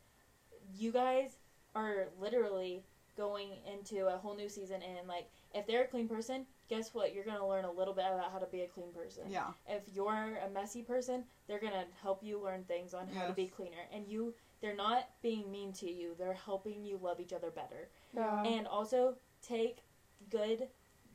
you 0.75 0.91
guys 0.93 1.37
are 1.75 2.09
literally 2.19 2.85
going 3.17 3.51
into 3.71 4.07
a 4.07 4.17
whole 4.17 4.35
new 4.35 4.49
season 4.49 4.81
and 4.83 5.07
like 5.07 5.29
if 5.55 5.67
they're 5.67 5.83
a 5.83 5.87
clean 5.87 6.09
person 6.09 6.47
guess 6.69 6.95
what? 6.95 7.15
You're 7.15 7.25
gonna 7.25 7.47
learn 7.47 7.65
a 7.65 7.71
little 7.71 7.95
bit 7.95 8.05
about 8.07 8.33
how 8.33 8.39
to 8.39 8.47
be 8.47 8.63
a 8.63 8.67
clean 8.67 8.93
person. 8.93 9.25
Yeah. 9.29 9.49
if 9.69 9.83
you're 9.93 10.39
a 10.47 10.51
messy 10.53 10.83
person 10.83 11.25
they're 11.47 11.61
gonna 11.61 11.85
help 12.01 12.23
you 12.23 12.41
learn 12.43 12.65
things 12.65 12.95
on 12.95 13.09
how 13.09 13.27
to 13.27 13.33
be 13.33 13.47
cleaner. 13.47 13.87
And 13.93 14.07
you 14.09 14.35
they're 14.61 14.77
not 14.77 15.09
being 15.23 15.51
mean 15.51 15.73
to 15.75 15.91
you. 15.91 16.15
They're 16.17 16.33
helping 16.35 16.85
you 16.85 16.99
love 17.03 17.19
each 17.21 17.33
other 17.33 17.51
better. 17.51 17.89
Yeah. 18.15 18.43
and 18.45 18.67
also 18.67 19.17
take 19.47 19.79
good 20.31 20.69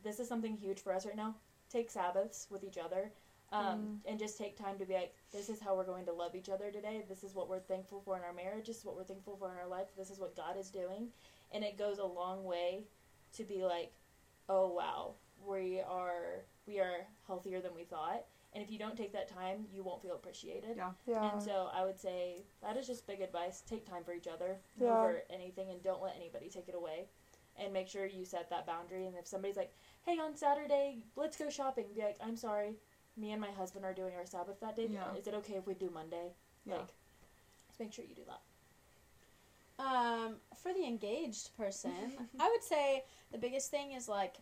this 0.03 0.19
is 0.19 0.27
something 0.27 0.57
huge 0.57 0.79
for 0.81 0.93
us 0.93 1.05
right 1.05 1.15
now 1.15 1.35
take 1.69 1.89
sabbaths 1.89 2.47
with 2.49 2.63
each 2.63 2.77
other 2.77 3.11
um, 3.53 4.01
and 4.05 4.19
just 4.19 4.37
take 4.37 4.57
time 4.57 4.77
to 4.77 4.85
be 4.85 4.93
like 4.93 5.13
this 5.31 5.47
is 5.49 5.59
how 5.61 5.75
we're 5.75 5.85
going 5.85 6.05
to 6.05 6.11
love 6.11 6.35
each 6.35 6.49
other 6.49 6.69
today. 6.69 7.05
This 7.07 7.23
is 7.23 7.33
what 7.33 7.47
we're 7.47 7.59
thankful 7.61 8.01
for 8.03 8.17
in 8.17 8.23
our 8.23 8.33
marriage. 8.33 8.67
This 8.67 8.79
is 8.79 8.85
what 8.85 8.97
we're 8.97 9.05
thankful 9.05 9.37
for 9.37 9.49
in 9.51 9.57
our 9.57 9.67
life. 9.67 9.87
This 9.97 10.09
is 10.09 10.19
what 10.19 10.35
god 10.35 10.57
is 10.59 10.69
doing. 10.69 11.07
And 11.53 11.63
it 11.63 11.77
goes 11.77 11.97
a 11.99 12.05
long 12.05 12.43
way 12.43 12.83
to 13.37 13.43
be 13.43 13.63
like 13.63 13.93
oh 14.49 14.67
wow 14.73 15.13
we 15.45 15.81
are 15.81 16.43
we 16.65 16.79
are 16.79 17.05
healthier 17.27 17.61
than 17.61 17.73
we 17.75 17.83
thought 17.83 18.25
and 18.53 18.63
if 18.63 18.71
you 18.71 18.77
don't 18.79 18.97
take 18.97 19.13
that 19.13 19.27
time 19.29 19.65
you 19.71 19.83
won't 19.83 20.01
feel 20.01 20.13
appreciated 20.15 20.75
Yeah. 20.77 20.91
Yeah. 21.05 21.31
and 21.33 21.41
so 21.43 21.69
I 21.73 21.85
would 21.85 21.99
say 21.99 22.43
that 22.61 22.75
is 22.77 22.87
just 22.87 23.05
big 23.07 23.21
advice. 23.21 23.61
Take 23.61 23.85
time 23.85 24.03
for 24.03 24.13
each 24.13 24.27
other 24.27 24.57
Yeah. 24.79 24.87
over 24.97 25.21
anything 25.29 25.69
and 25.69 25.81
don't 25.83 26.01
let 26.01 26.15
anybody 26.15 26.49
take 26.49 26.67
it 26.69 26.75
away. 26.75 27.07
And 27.59 27.73
make 27.73 27.87
sure 27.87 28.05
you 28.05 28.23
set 28.23 28.51
that 28.51 28.67
boundary. 28.67 29.07
And 29.07 29.15
if 29.15 29.25
somebody's 29.25 29.57
like, 29.57 29.73
hey, 30.05 30.19
on 30.19 30.35
Saturday, 30.35 30.99
let's 31.15 31.35
go 31.37 31.49
shopping, 31.49 31.85
be 31.95 32.03
like, 32.03 32.17
I'm 32.21 32.37
sorry, 32.37 32.75
me 33.15 33.31
and 33.31 33.41
my 33.41 33.49
husband 33.49 33.83
are 33.83 33.93
doing 33.95 34.13
our 34.15 34.27
Sabbath 34.27 34.59
that 34.59 34.75
day. 34.75 34.87
Yeah. 34.91 35.15
Is 35.17 35.25
it 35.25 35.33
okay 35.33 35.53
if 35.55 35.65
we 35.65 35.73
do 35.73 35.89
Monday? 35.91 36.33
Yeah. 36.67 36.75
Like, 36.75 36.93
just 37.67 37.79
make 37.79 37.91
sure 37.93 38.05
you 38.05 38.13
do 38.13 38.21
that. 38.27 39.83
Um, 39.83 40.35
for 40.61 40.71
the 40.73 40.85
engaged 40.85 41.55
person, 41.57 41.91
I 42.39 42.47
would 42.49 42.63
say 42.63 43.03
the 43.31 43.39
biggest 43.39 43.71
thing 43.71 43.93
is 43.93 44.07
like 44.07 44.35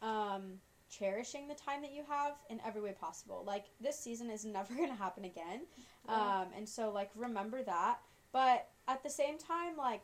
um, 0.00 0.60
cherishing 0.88 1.48
the 1.48 1.54
time 1.54 1.82
that 1.82 1.92
you 1.92 2.02
have 2.08 2.34
in 2.50 2.60
every 2.66 2.80
way 2.80 2.92
possible. 2.98 3.42
Like 3.46 3.66
this 3.80 3.98
season 3.98 4.30
is 4.30 4.44
never 4.44 4.74
going 4.76 4.88
to 4.90 4.94
happen 4.94 5.24
again, 5.24 5.62
um, 6.08 6.46
and 6.56 6.68
so 6.68 6.90
like 6.90 7.10
remember 7.16 7.62
that. 7.62 7.98
But 8.32 8.68
at 8.88 9.02
the 9.02 9.10
same 9.10 9.38
time, 9.38 9.76
like 9.76 10.02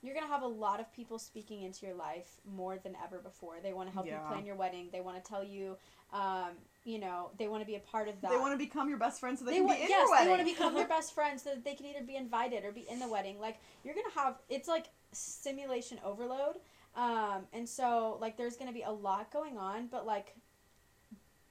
you're 0.00 0.14
gonna 0.14 0.28
have 0.28 0.42
a 0.42 0.46
lot 0.46 0.78
of 0.78 0.92
people 0.92 1.18
speaking 1.18 1.62
into 1.62 1.84
your 1.84 1.94
life 1.94 2.40
more 2.44 2.78
than 2.78 2.96
ever 3.04 3.18
before. 3.18 3.56
They 3.60 3.72
want 3.72 3.88
to 3.88 3.92
help 3.94 4.06
Yeah. 4.06 4.20
you 4.22 4.28
plan 4.28 4.46
your 4.46 4.54
wedding. 4.54 4.90
They 4.92 5.00
want 5.00 5.22
to 5.22 5.28
tell 5.28 5.42
you, 5.42 5.76
um, 6.12 6.50
you 6.84 7.00
know, 7.00 7.30
they 7.36 7.48
want 7.48 7.62
to 7.62 7.66
be 7.66 7.74
a 7.74 7.80
part 7.80 8.08
of 8.08 8.20
that. 8.20 8.30
They 8.30 8.36
want 8.36 8.52
to 8.54 8.58
become 8.64 8.88
your 8.88 8.98
best 8.98 9.18
friend 9.18 9.36
so 9.36 9.44
they, 9.44 9.52
They 9.52 9.56
can 9.58 9.66
want, 9.66 9.78
be 9.78 9.84
in 9.84 9.88
yes, 9.90 9.98
your 10.02 10.10
wedding. 10.10 10.24
they 10.26 10.30
want 10.30 10.40
to 10.48 10.54
become 10.54 10.76
your 10.76 10.86
best 10.96 11.14
friends 11.16 11.42
so 11.42 11.50
that 11.50 11.64
they 11.64 11.74
can 11.74 11.86
either 11.86 12.02
be 12.04 12.14
invited 12.14 12.64
or 12.64 12.70
be 12.70 12.86
in 12.88 13.00
the 13.00 13.08
wedding. 13.08 13.40
Like 13.40 13.58
you're 13.82 13.94
gonna 13.94 14.14
have, 14.14 14.36
it's 14.48 14.68
like 14.68 14.86
simulation 15.12 15.98
overload, 16.04 16.56
um, 16.98 17.46
and 17.52 17.68
so 17.68 18.18
like 18.20 18.36
there's 18.36 18.56
gonna 18.56 18.72
be 18.72 18.82
a 18.82 18.90
lot 18.90 19.30
going 19.32 19.56
on, 19.56 19.86
but 19.86 20.04
like 20.04 20.34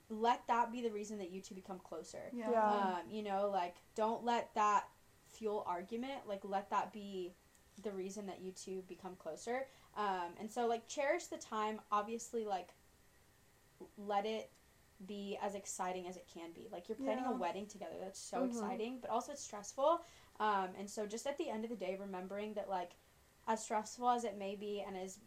let 0.09 0.41
that 0.47 0.71
be 0.71 0.81
the 0.81 0.91
reason 0.91 1.17
that 1.19 1.31
you 1.31 1.41
two 1.41 1.55
become 1.55 1.79
closer. 1.79 2.31
yeah. 2.33 2.51
Yeah. 2.51 2.97
Um, 2.99 3.01
you 3.09 3.23
know, 3.23 3.49
like 3.51 3.75
don't 3.95 4.23
let 4.23 4.53
that 4.55 4.85
fuel 5.29 5.63
argument. 5.67 6.21
Like 6.27 6.41
let 6.43 6.69
that 6.69 6.93
be 6.93 7.33
the 7.83 7.91
reason 7.91 8.25
that 8.27 8.41
you 8.41 8.51
two 8.51 8.83
become 8.87 9.15
closer. 9.15 9.67
Um, 9.95 10.33
and 10.39 10.51
so 10.51 10.67
like 10.67 10.87
cherish 10.87 11.25
the 11.25 11.37
time. 11.37 11.79
Obviously, 11.91 12.45
like 12.45 12.69
let 13.97 14.25
it 14.25 14.49
be 15.05 15.37
as 15.41 15.53
exciting 15.55 16.07
as 16.07 16.17
it 16.17 16.27
can 16.33 16.51
be. 16.53 16.67
Like 16.71 16.89
you're 16.89 16.97
planning 16.97 17.25
Yeah. 17.25 17.31
a 17.31 17.37
wedding 17.37 17.67
together. 17.67 17.95
That's 17.99 18.19
so 18.19 18.43
Mhm. 18.43 18.49
exciting, 18.49 18.99
but 18.99 19.09
also 19.11 19.33
it's 19.33 19.43
stressful. 19.43 20.01
Um, 20.39 20.69
and 20.77 20.89
so 20.89 21.05
just 21.05 21.27
at 21.27 21.37
the 21.37 21.49
end 21.49 21.63
of 21.65 21.69
the 21.69 21.75
day, 21.75 21.95
remembering 21.95 22.53
that 22.55 22.69
like 22.69 22.95
as 23.47 23.63
stressful 23.63 24.09
as 24.09 24.23
it 24.23 24.37
may 24.37 24.55
be, 24.55 24.81
and 24.81 24.97
as 24.97 25.19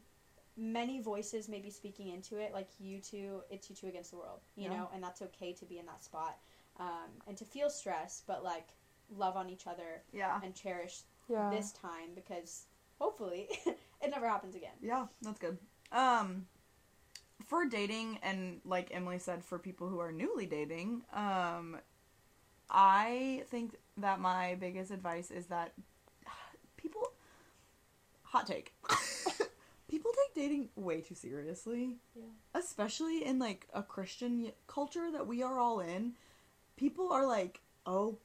many 0.61 1.01
voices 1.01 1.49
may 1.49 1.59
be 1.59 1.71
speaking 1.71 2.09
into 2.09 2.37
it, 2.37 2.53
like 2.53 2.69
you 2.79 3.01
two, 3.01 3.41
it's 3.51 3.71
you 3.71 3.75
two 3.75 3.87
against 3.87 4.11
the 4.11 4.19
world, 4.19 4.41
you 4.57 4.65
Yeah. 4.65 4.77
know, 4.77 4.91
and 4.95 5.03
that's 5.03 5.23
okay 5.23 5.53
to 5.55 5.65
be 5.65 5.79
in 5.79 5.87
that 5.87 6.05
spot 6.05 6.39
um, 6.79 7.09
and 7.27 7.37
to 7.39 7.45
feel 7.45 7.71
stress, 7.71 8.23
but 8.27 8.45
like 8.45 8.69
love 9.09 9.37
on 9.37 9.49
each 9.49 9.67
other 9.67 10.03
Yeah. 10.13 10.39
and 10.45 10.55
cherish 10.55 11.03
yeah. 11.29 11.49
this 11.51 11.73
time 11.73 12.11
because 12.15 12.67
hopefully 12.99 13.49
it 13.67 14.11
never 14.11 14.29
happens 14.29 14.55
again. 14.55 14.75
Yeah, 14.83 15.07
that's 15.23 15.39
good. 15.39 15.57
Um, 15.93 16.47
for 17.47 17.65
dating 17.67 18.19
and 18.23 18.61
like 18.65 18.91
Emily 18.93 19.19
said, 19.19 19.43
for 19.43 19.59
people 19.59 19.89
who 19.89 19.99
are 19.99 20.13
newly 20.13 20.45
dating, 20.47 21.03
um, 21.13 21.79
I 22.69 23.45
think 23.49 23.77
that 23.97 24.21
my 24.21 24.57
biggest 24.57 24.91
advice 24.91 25.31
is 25.31 25.47
that 25.47 25.73
people, 26.77 27.13
hot 28.23 28.47
take, 28.47 28.75
people 29.91 30.13
take 30.13 30.35
dating 30.43 30.69
way 30.77 31.01
too 31.01 31.15
seriously. 31.15 31.97
Yeah. 32.17 32.23
Especially 32.55 33.25
in 33.25 33.39
like 33.39 33.67
a 33.75 33.83
Christian 33.83 34.53
culture 34.67 35.11
that 35.13 35.27
we 35.27 35.43
are 35.43 35.59
all 35.59 35.81
in, 35.81 36.13
people 36.77 37.13
are 37.13 37.27
like, 37.27 37.61
oh. 37.87 38.19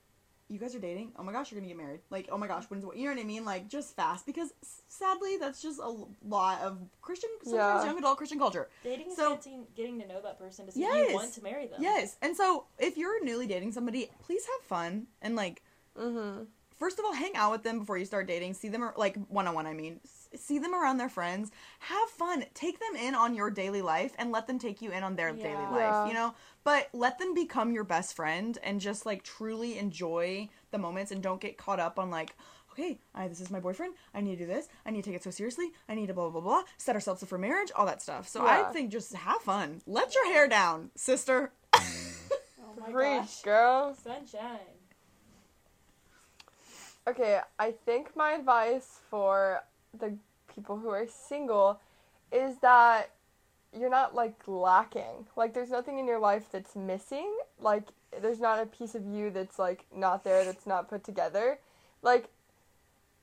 You 0.48 0.60
guys 0.60 0.76
are 0.76 0.80
dating? 0.80 1.12
Oh 1.18 1.24
my 1.24 1.32
gosh, 1.32 1.52
you're 1.52 1.60
gonna 1.60 1.74
get 1.74 1.76
married. 1.84 2.02
Like, 2.12 2.30
oh 2.32 2.38
my 2.38 2.46
gosh, 2.46 2.66
when's 2.66 2.86
what? 2.86 2.96
You 2.98 3.06
know 3.10 3.16
what 3.16 3.20
I 3.20 3.24
mean? 3.26 3.46
Like, 3.46 3.68
just 3.68 3.96
fast 3.96 4.28
because 4.28 4.54
sadly, 4.88 5.38
that's 5.40 5.60
just 5.60 5.80
a 5.80 5.92
lot 6.24 6.62
of 6.62 6.78
Christian, 7.02 7.32
sometimes 7.44 7.82
Yeah. 7.84 7.86
young 7.90 7.98
adult 7.98 8.20
Christian 8.20 8.38
culture. 8.38 8.70
Dating 8.84 9.08
is 9.10 9.16
So- 9.16 9.38
getting, 9.38 9.66
getting 9.76 10.00
to 10.02 10.08
know 10.08 10.22
that 10.22 10.38
person 10.38 10.68
to 10.68 10.72
see 10.72 10.82
Yes. 10.82 11.06
if 11.06 11.10
you 11.10 11.16
want 11.16 11.34
to 11.34 11.42
marry 11.42 11.66
them. 11.66 11.82
Yes, 11.82 12.16
and 12.22 12.38
so 12.38 12.66
if 12.78 12.96
you're 12.96 13.24
newly 13.26 13.48
dating 13.48 13.72
somebody, 13.72 14.12
please 14.22 14.46
have 14.46 14.62
fun 14.68 15.08
and 15.24 15.36
like 15.36 15.64
Mm-hmm. 15.98 16.44
first 16.76 17.00
of 17.00 17.06
all, 17.06 17.14
hang 17.14 17.36
out 17.36 17.52
with 17.52 17.64
them 17.64 17.80
before 17.80 17.98
you 17.98 18.06
start 18.06 18.28
dating. 18.28 18.54
See 18.54 18.68
them 18.70 18.84
ar- 18.84 18.94
like 18.98 19.18
one 19.30 19.48
on 19.48 19.56
one. 19.56 19.66
I 19.66 19.74
mean, 19.74 20.00
S- 20.04 20.15
see 20.38 20.60
them 20.60 20.74
around 20.74 20.98
their 20.98 21.10
friends. 21.10 21.52
Have 21.80 22.10
fun. 22.10 22.46
Take 22.54 22.80
them 22.80 22.96
in 22.96 23.16
on 23.16 23.34
your 23.36 23.50
daily 23.50 23.82
life 23.82 24.14
and 24.18 24.32
let 24.32 24.48
them 24.48 24.60
take 24.60 24.82
you 24.82 24.92
in 24.92 25.04
on 25.04 25.16
their 25.16 25.32
daily 25.32 25.54
life. 25.56 25.74
Yeah. 25.74 26.08
You 26.08 26.14
know, 26.14 26.36
but 26.64 26.90
let 26.94 27.20
them 27.20 27.34
become 27.34 27.72
your 27.72 27.84
best 27.84 28.16
friend 28.16 28.58
and 28.64 28.80
just 28.82 29.06
like 29.06 29.24
truly 29.24 29.78
enjoy 29.78 30.50
the 30.72 30.78
moments 30.78 31.12
and 31.12 31.22
don't 31.22 31.42
get 31.42 31.58
caught 31.58 31.80
up 31.80 32.00
on 32.00 32.10
like. 32.10 32.36
Okay, 32.78 33.00
I, 33.14 33.30
this 33.30 33.40
is 33.40 33.50
my 33.50 33.62
boyfriend. 33.62 33.94
I 34.14 34.20
need 34.20 34.38
to 34.38 34.44
do 34.46 34.48
this. 34.48 34.68
I 34.86 34.92
need 34.92 35.06
to 35.06 35.10
take 35.10 35.16
it 35.16 35.24
so 35.24 35.32
seriously. 35.32 35.72
I 35.88 35.96
need 35.96 36.08
to 36.08 36.14
blah 36.14 36.30
blah 36.30 36.42
blah. 36.42 36.62
blah 36.62 36.64
set 36.78 36.94
ourselves 36.94 37.24
up 37.24 37.30
for 37.30 37.38
marriage. 37.38 37.72
All 37.74 37.86
that 37.86 38.02
stuff. 38.02 38.28
So 38.28 38.44
Yeah. 38.44 38.68
I 38.68 38.74
think 38.74 38.92
just 38.92 39.14
have 39.14 39.42
fun. 39.42 39.82
Let 39.88 40.14
your 40.14 40.26
hair 40.34 40.48
down, 40.48 40.92
sister. 40.96 41.54
Oh 42.78 42.82
my 42.82 42.92
Preach, 42.92 43.20
gosh. 43.22 43.42
girl. 43.44 43.96
Sunshine. 44.04 44.60
Okay, 47.08 47.40
I 47.60 47.72
think 47.72 48.16
my 48.16 48.32
advice 48.34 49.00
for 49.10 49.64
the 50.00 50.14
people 50.54 50.78
who 50.78 50.90
are 50.90 51.08
single 51.08 51.80
is 52.32 52.58
that 52.58 53.12
you're 53.78 53.90
not 53.90 54.16
like 54.16 54.36
lacking. 54.48 55.28
Like 55.36 55.54
there's 55.54 55.70
nothing 55.72 56.00
in 56.00 56.08
your 56.08 56.20
life 56.20 56.46
that's 56.52 56.76
missing. 56.76 57.32
Like 57.60 57.84
there's 58.22 58.40
not 58.40 58.62
a 58.62 58.66
piece 58.66 58.96
of 58.96 59.06
you 59.06 59.30
that's 59.30 59.60
like 59.60 59.86
not 59.96 60.24
there 60.24 60.46
that's 60.46 60.66
not 60.66 60.90
put 60.90 61.04
together. 61.04 61.60
Like 62.02 62.30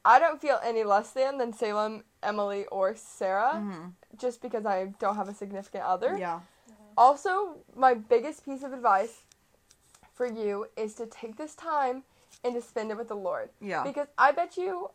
I 0.05 0.19
don't 0.19 0.41
feel 0.41 0.59
any 0.65 0.85
less 0.85 1.11
than 1.13 1.39
than 1.39 1.53
Salem, 1.53 2.05
Emily 2.23 2.67
or 2.67 2.95
Sarah 2.97 3.53
Mm-hmm. 3.55 3.89
just 4.19 4.43
because 4.43 4.67
I 4.67 4.93
don't 4.99 5.17
have 5.17 5.29
a 5.29 5.35
significant 5.35 5.85
other. 5.85 6.17
Yeah. 6.19 6.41
Also, 6.97 7.57
my 7.75 7.95
biggest 7.95 8.45
piece 8.45 8.63
of 8.63 8.73
advice 8.75 9.21
for 10.15 10.27
you 10.27 10.67
is 10.77 10.95
to 10.95 11.07
take 11.07 11.39
this 11.39 11.55
time 11.55 12.03
and 12.45 12.55
to 12.55 12.61
spend 12.61 12.91
it 12.91 12.99
with 12.99 13.09
the 13.09 13.15
Lord. 13.17 13.49
Yeah. 13.61 13.83
Because 13.83 14.09
I 14.19 14.33
bet 14.33 14.57
you 14.59 14.91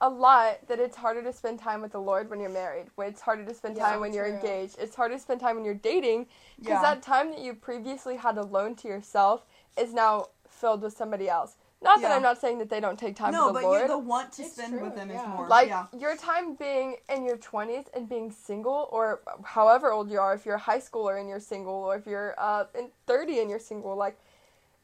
a 0.00 0.08
lot 0.08 0.66
that 0.68 0.78
it's 0.80 0.96
harder 0.96 1.22
to 1.22 1.32
spend 1.32 1.58
time 1.58 1.80
with 1.80 1.92
the 1.92 2.00
Lord 2.00 2.28
when 2.28 2.40
you're 2.40 2.50
married. 2.50 2.86
When 2.96 3.08
it's 3.08 3.20
harder 3.20 3.44
to 3.44 3.54
spend 3.54 3.76
Yeah, 3.76 3.84
time 3.90 4.00
when 4.00 4.12
you're 4.12 4.26
engaged. 4.26 4.76
It's 4.78 4.94
harder 4.94 5.14
to 5.14 5.20
spend 5.20 5.40
time 5.40 5.56
when 5.56 5.64
you're 5.64 5.74
dating 5.74 6.26
because 6.58 6.74
Yeah. 6.74 6.82
that 6.82 7.02
time 7.02 7.30
that 7.30 7.40
you 7.40 7.54
previously 7.54 8.16
had 8.16 8.36
alone 8.36 8.74
to 8.76 8.88
yourself 8.88 9.44
is 9.78 9.92
now 9.94 10.28
filled 10.48 10.82
with 10.82 10.96
somebody 10.96 11.28
else. 11.28 11.56
Not 11.82 12.00
that 12.00 12.12
I'm 12.12 12.22
not 12.22 12.40
saying 12.40 12.58
that 12.58 12.70
they 12.70 12.80
don't 12.80 12.98
take 12.98 13.14
time 13.14 13.32
no, 13.32 13.48
for 13.48 13.52
the 13.52 13.52
but 13.60 13.62
Lord. 13.64 13.82
you 13.82 13.88
the 13.88 13.98
want 13.98 14.32
to 14.34 14.42
It's 14.42 14.52
spend 14.54 14.72
true, 14.72 14.80
with 14.84 14.94
them 14.94 15.10
is 15.10 15.16
yeah. 15.20 15.26
more. 15.36 15.48
like 15.48 15.68
yeah. 15.68 15.86
your 15.96 16.16
time 16.16 16.54
being 16.54 16.96
in 17.10 17.26
your 17.26 17.36
20s 17.36 17.86
and 17.94 18.08
being 18.08 18.30
single 18.30 18.88
or 18.90 19.20
however 19.44 19.92
old 19.92 20.10
you 20.10 20.18
are 20.18 20.32
if 20.34 20.46
you're 20.46 20.54
a 20.54 20.58
high 20.70 20.78
schooler 20.78 21.20
and 21.20 21.28
you're 21.28 21.40
single 21.40 21.74
or 21.74 21.96
if 21.96 22.06
you're 22.06 22.34
uh, 22.38 22.64
in 22.74 22.88
30 23.06 23.40
and 23.40 23.50
you're 23.50 23.58
single 23.58 23.94
like 23.96 24.18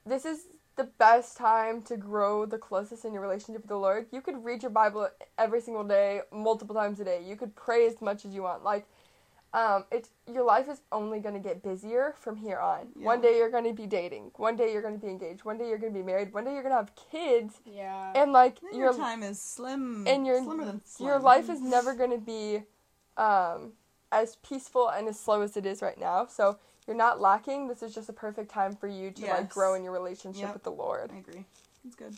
this 0.04 0.26
is 0.26 0.46
the 0.76 0.84
best 0.84 1.36
time 1.36 1.82
to 1.82 1.96
grow 1.96 2.46
the 2.46 2.58
closest 2.58 3.04
in 3.04 3.12
your 3.12 3.22
relationship 3.22 3.62
with 3.62 3.68
the 3.68 3.76
lord 3.76 4.06
you 4.12 4.20
could 4.20 4.44
read 4.44 4.62
your 4.62 4.70
bible 4.70 5.08
every 5.38 5.60
single 5.60 5.84
day 5.84 6.20
multiple 6.32 6.74
times 6.74 7.00
a 7.00 7.04
day 7.04 7.22
you 7.24 7.36
could 7.36 7.54
pray 7.54 7.86
as 7.86 8.00
much 8.00 8.24
as 8.24 8.32
you 8.34 8.42
want 8.42 8.64
like 8.64 8.86
um, 9.52 9.84
it's 9.90 10.10
your 10.32 10.44
life 10.44 10.68
is 10.68 10.80
only 10.92 11.18
going 11.18 11.34
to 11.34 11.40
get 11.40 11.62
busier 11.62 12.14
from 12.16 12.36
here 12.36 12.58
on. 12.58 12.86
One 12.94 13.20
day 13.20 13.36
you're 13.36 13.50
going 13.50 13.64
to 13.64 13.72
be 13.72 13.86
dating. 13.86 14.30
One 14.36 14.54
day 14.54 14.72
you're 14.72 14.82
going 14.82 14.94
to 14.94 15.04
be 15.04 15.10
engaged. 15.10 15.44
One 15.44 15.58
day 15.58 15.68
you're 15.68 15.78
going 15.78 15.92
to 15.92 15.98
be 15.98 16.04
married. 16.04 16.32
One 16.32 16.44
day 16.44 16.52
you're 16.52 16.62
going 16.62 16.72
to 16.72 16.76
have 16.76 16.92
kids. 17.10 17.54
Yeah. 17.64 18.12
And 18.14 18.32
like 18.32 18.60
Then 18.60 18.78
your 18.78 18.92
your 18.92 18.96
time 18.96 19.24
is 19.24 19.40
slim. 19.40 20.06
and 20.06 20.24
your 20.24 20.40
slimmer 20.42 20.64
than 20.66 20.80
slim. 20.84 21.08
your 21.08 21.18
life 21.18 21.50
is 21.50 21.60
never 21.76 21.94
going 21.94 22.12
to 22.12 22.18
be 22.18 22.62
um, 23.16 23.72
as 24.12 24.36
peaceful 24.36 24.88
and 24.88 25.08
as 25.08 25.18
slow 25.18 25.42
as 25.42 25.56
it 25.56 25.66
is 25.66 25.82
right 25.82 25.98
now. 25.98 26.26
So 26.26 26.58
you're 26.90 26.98
not 26.98 27.20
lacking. 27.20 27.68
This 27.68 27.82
is 27.84 27.94
just 27.94 28.08
a 28.08 28.12
perfect 28.12 28.50
time 28.50 28.74
for 28.74 28.88
you 28.88 29.12
to 29.12 29.26
like 29.26 29.48
grow 29.48 29.74
in 29.74 29.84
your 29.84 29.92
relationship 29.92 30.42
Yep. 30.42 30.52
with 30.54 30.62
the 30.64 30.72
Lord. 30.72 31.10
I 31.14 31.18
agree. 31.18 31.44
It's 31.86 31.94
good. 31.94 32.16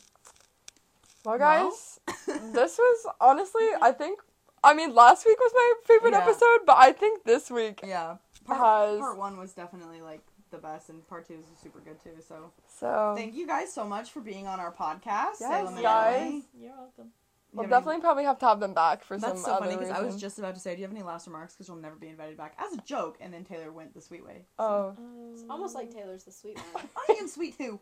Well, 1.24 1.38
Well. 1.38 1.70
guys, 1.70 2.00
this 2.52 2.78
was 2.78 3.06
honestly, 3.20 3.68
I 3.80 3.92
think. 3.92 4.20
I 4.64 4.74
mean, 4.74 4.94
last 4.94 5.26
week 5.26 5.38
was 5.38 5.52
my 5.54 5.72
favorite 5.84 6.12
Yeah. 6.12 6.22
episode, 6.22 6.60
but 6.66 6.76
I 6.78 6.92
think 6.92 7.24
this 7.24 7.50
week. 7.50 7.80
Yeah. 7.84 8.16
Part, 8.46 8.58
Has- 8.60 8.98
part 8.98 9.18
one 9.18 9.36
was 9.36 9.52
definitely 9.52 10.00
like 10.00 10.22
the 10.50 10.58
best, 10.58 10.88
and 10.88 11.06
part 11.06 11.26
two 11.28 11.36
was 11.36 11.46
super 11.62 11.80
good 11.80 12.02
too. 12.02 12.20
So 12.26 12.50
So 12.66 13.14
thank 13.16 13.34
you 13.34 13.46
guys 13.46 13.72
so 13.72 13.84
much 13.84 14.10
for 14.10 14.20
being 14.20 14.46
on 14.46 14.58
our 14.58 14.72
podcast. 14.72 15.38
Yes, 15.40 15.50
Salem 15.50 15.74
and 15.74 15.82
guys. 15.82 16.20
Emily. 16.22 16.42
You're 16.58 16.76
welcome. 16.76 17.12
You 17.52 17.58
we'll 17.58 17.64
have 17.64 17.72
any- 17.72 17.80
definitely 17.80 18.00
probably 18.00 18.24
have 18.24 18.38
to 18.38 18.46
have 18.46 18.60
them 18.60 18.72
back 18.74 19.04
for 19.04 19.18
That's 19.18 19.34
some 19.34 19.44
so 19.44 19.52
other 19.52 19.66
funny 19.66 19.76
because 19.76 19.90
I 19.90 20.00
was 20.02 20.18
just 20.20 20.38
about 20.38 20.54
to 20.54 20.60
say, 20.60 20.74
do 20.74 20.80
you 20.80 20.86
have 20.86 20.94
any 20.96 21.02
last 21.02 21.26
remarks? 21.26 21.52
Because 21.54 21.68
you'll 21.68 21.76
never 21.76 21.96
be 21.96 22.08
invited 22.08 22.36
back 22.38 22.54
as 22.58 22.72
a 22.72 22.78
joke, 22.82 23.18
and 23.20 23.32
then 23.32 23.44
Taylor 23.44 23.70
went 23.70 23.92
the 23.94 24.00
sweet 24.00 24.24
way. 24.24 24.46
Oh, 24.58 24.96
It's 25.34 25.44
almost 25.50 25.74
like 25.74 25.90
Taylor's 25.92 26.24
the 26.24 26.32
sweet 26.32 26.58
one. 26.72 26.84
I 27.08 27.12
am 27.20 27.28
sweet 27.28 27.58
too. 27.58 27.78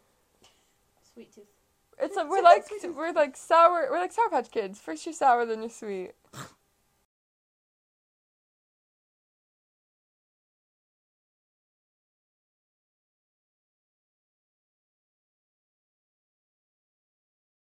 Sweet 1.14 1.32
tooth. 1.34 1.44
it's 2.00 2.16
a, 2.16 2.24
we're 2.26 2.42
like 2.42 2.64
we're 2.96 3.12
like 3.12 3.36
sour. 3.36 3.88
We're 3.90 3.98
like 4.00 4.12
Sour 4.12 4.28
Patch 4.30 4.50
Kids. 4.50 4.80
First 4.80 5.06
you're 5.06 5.12
sour, 5.12 5.46
then 5.46 5.60
you're 5.60 5.70
sweet. 5.70 6.12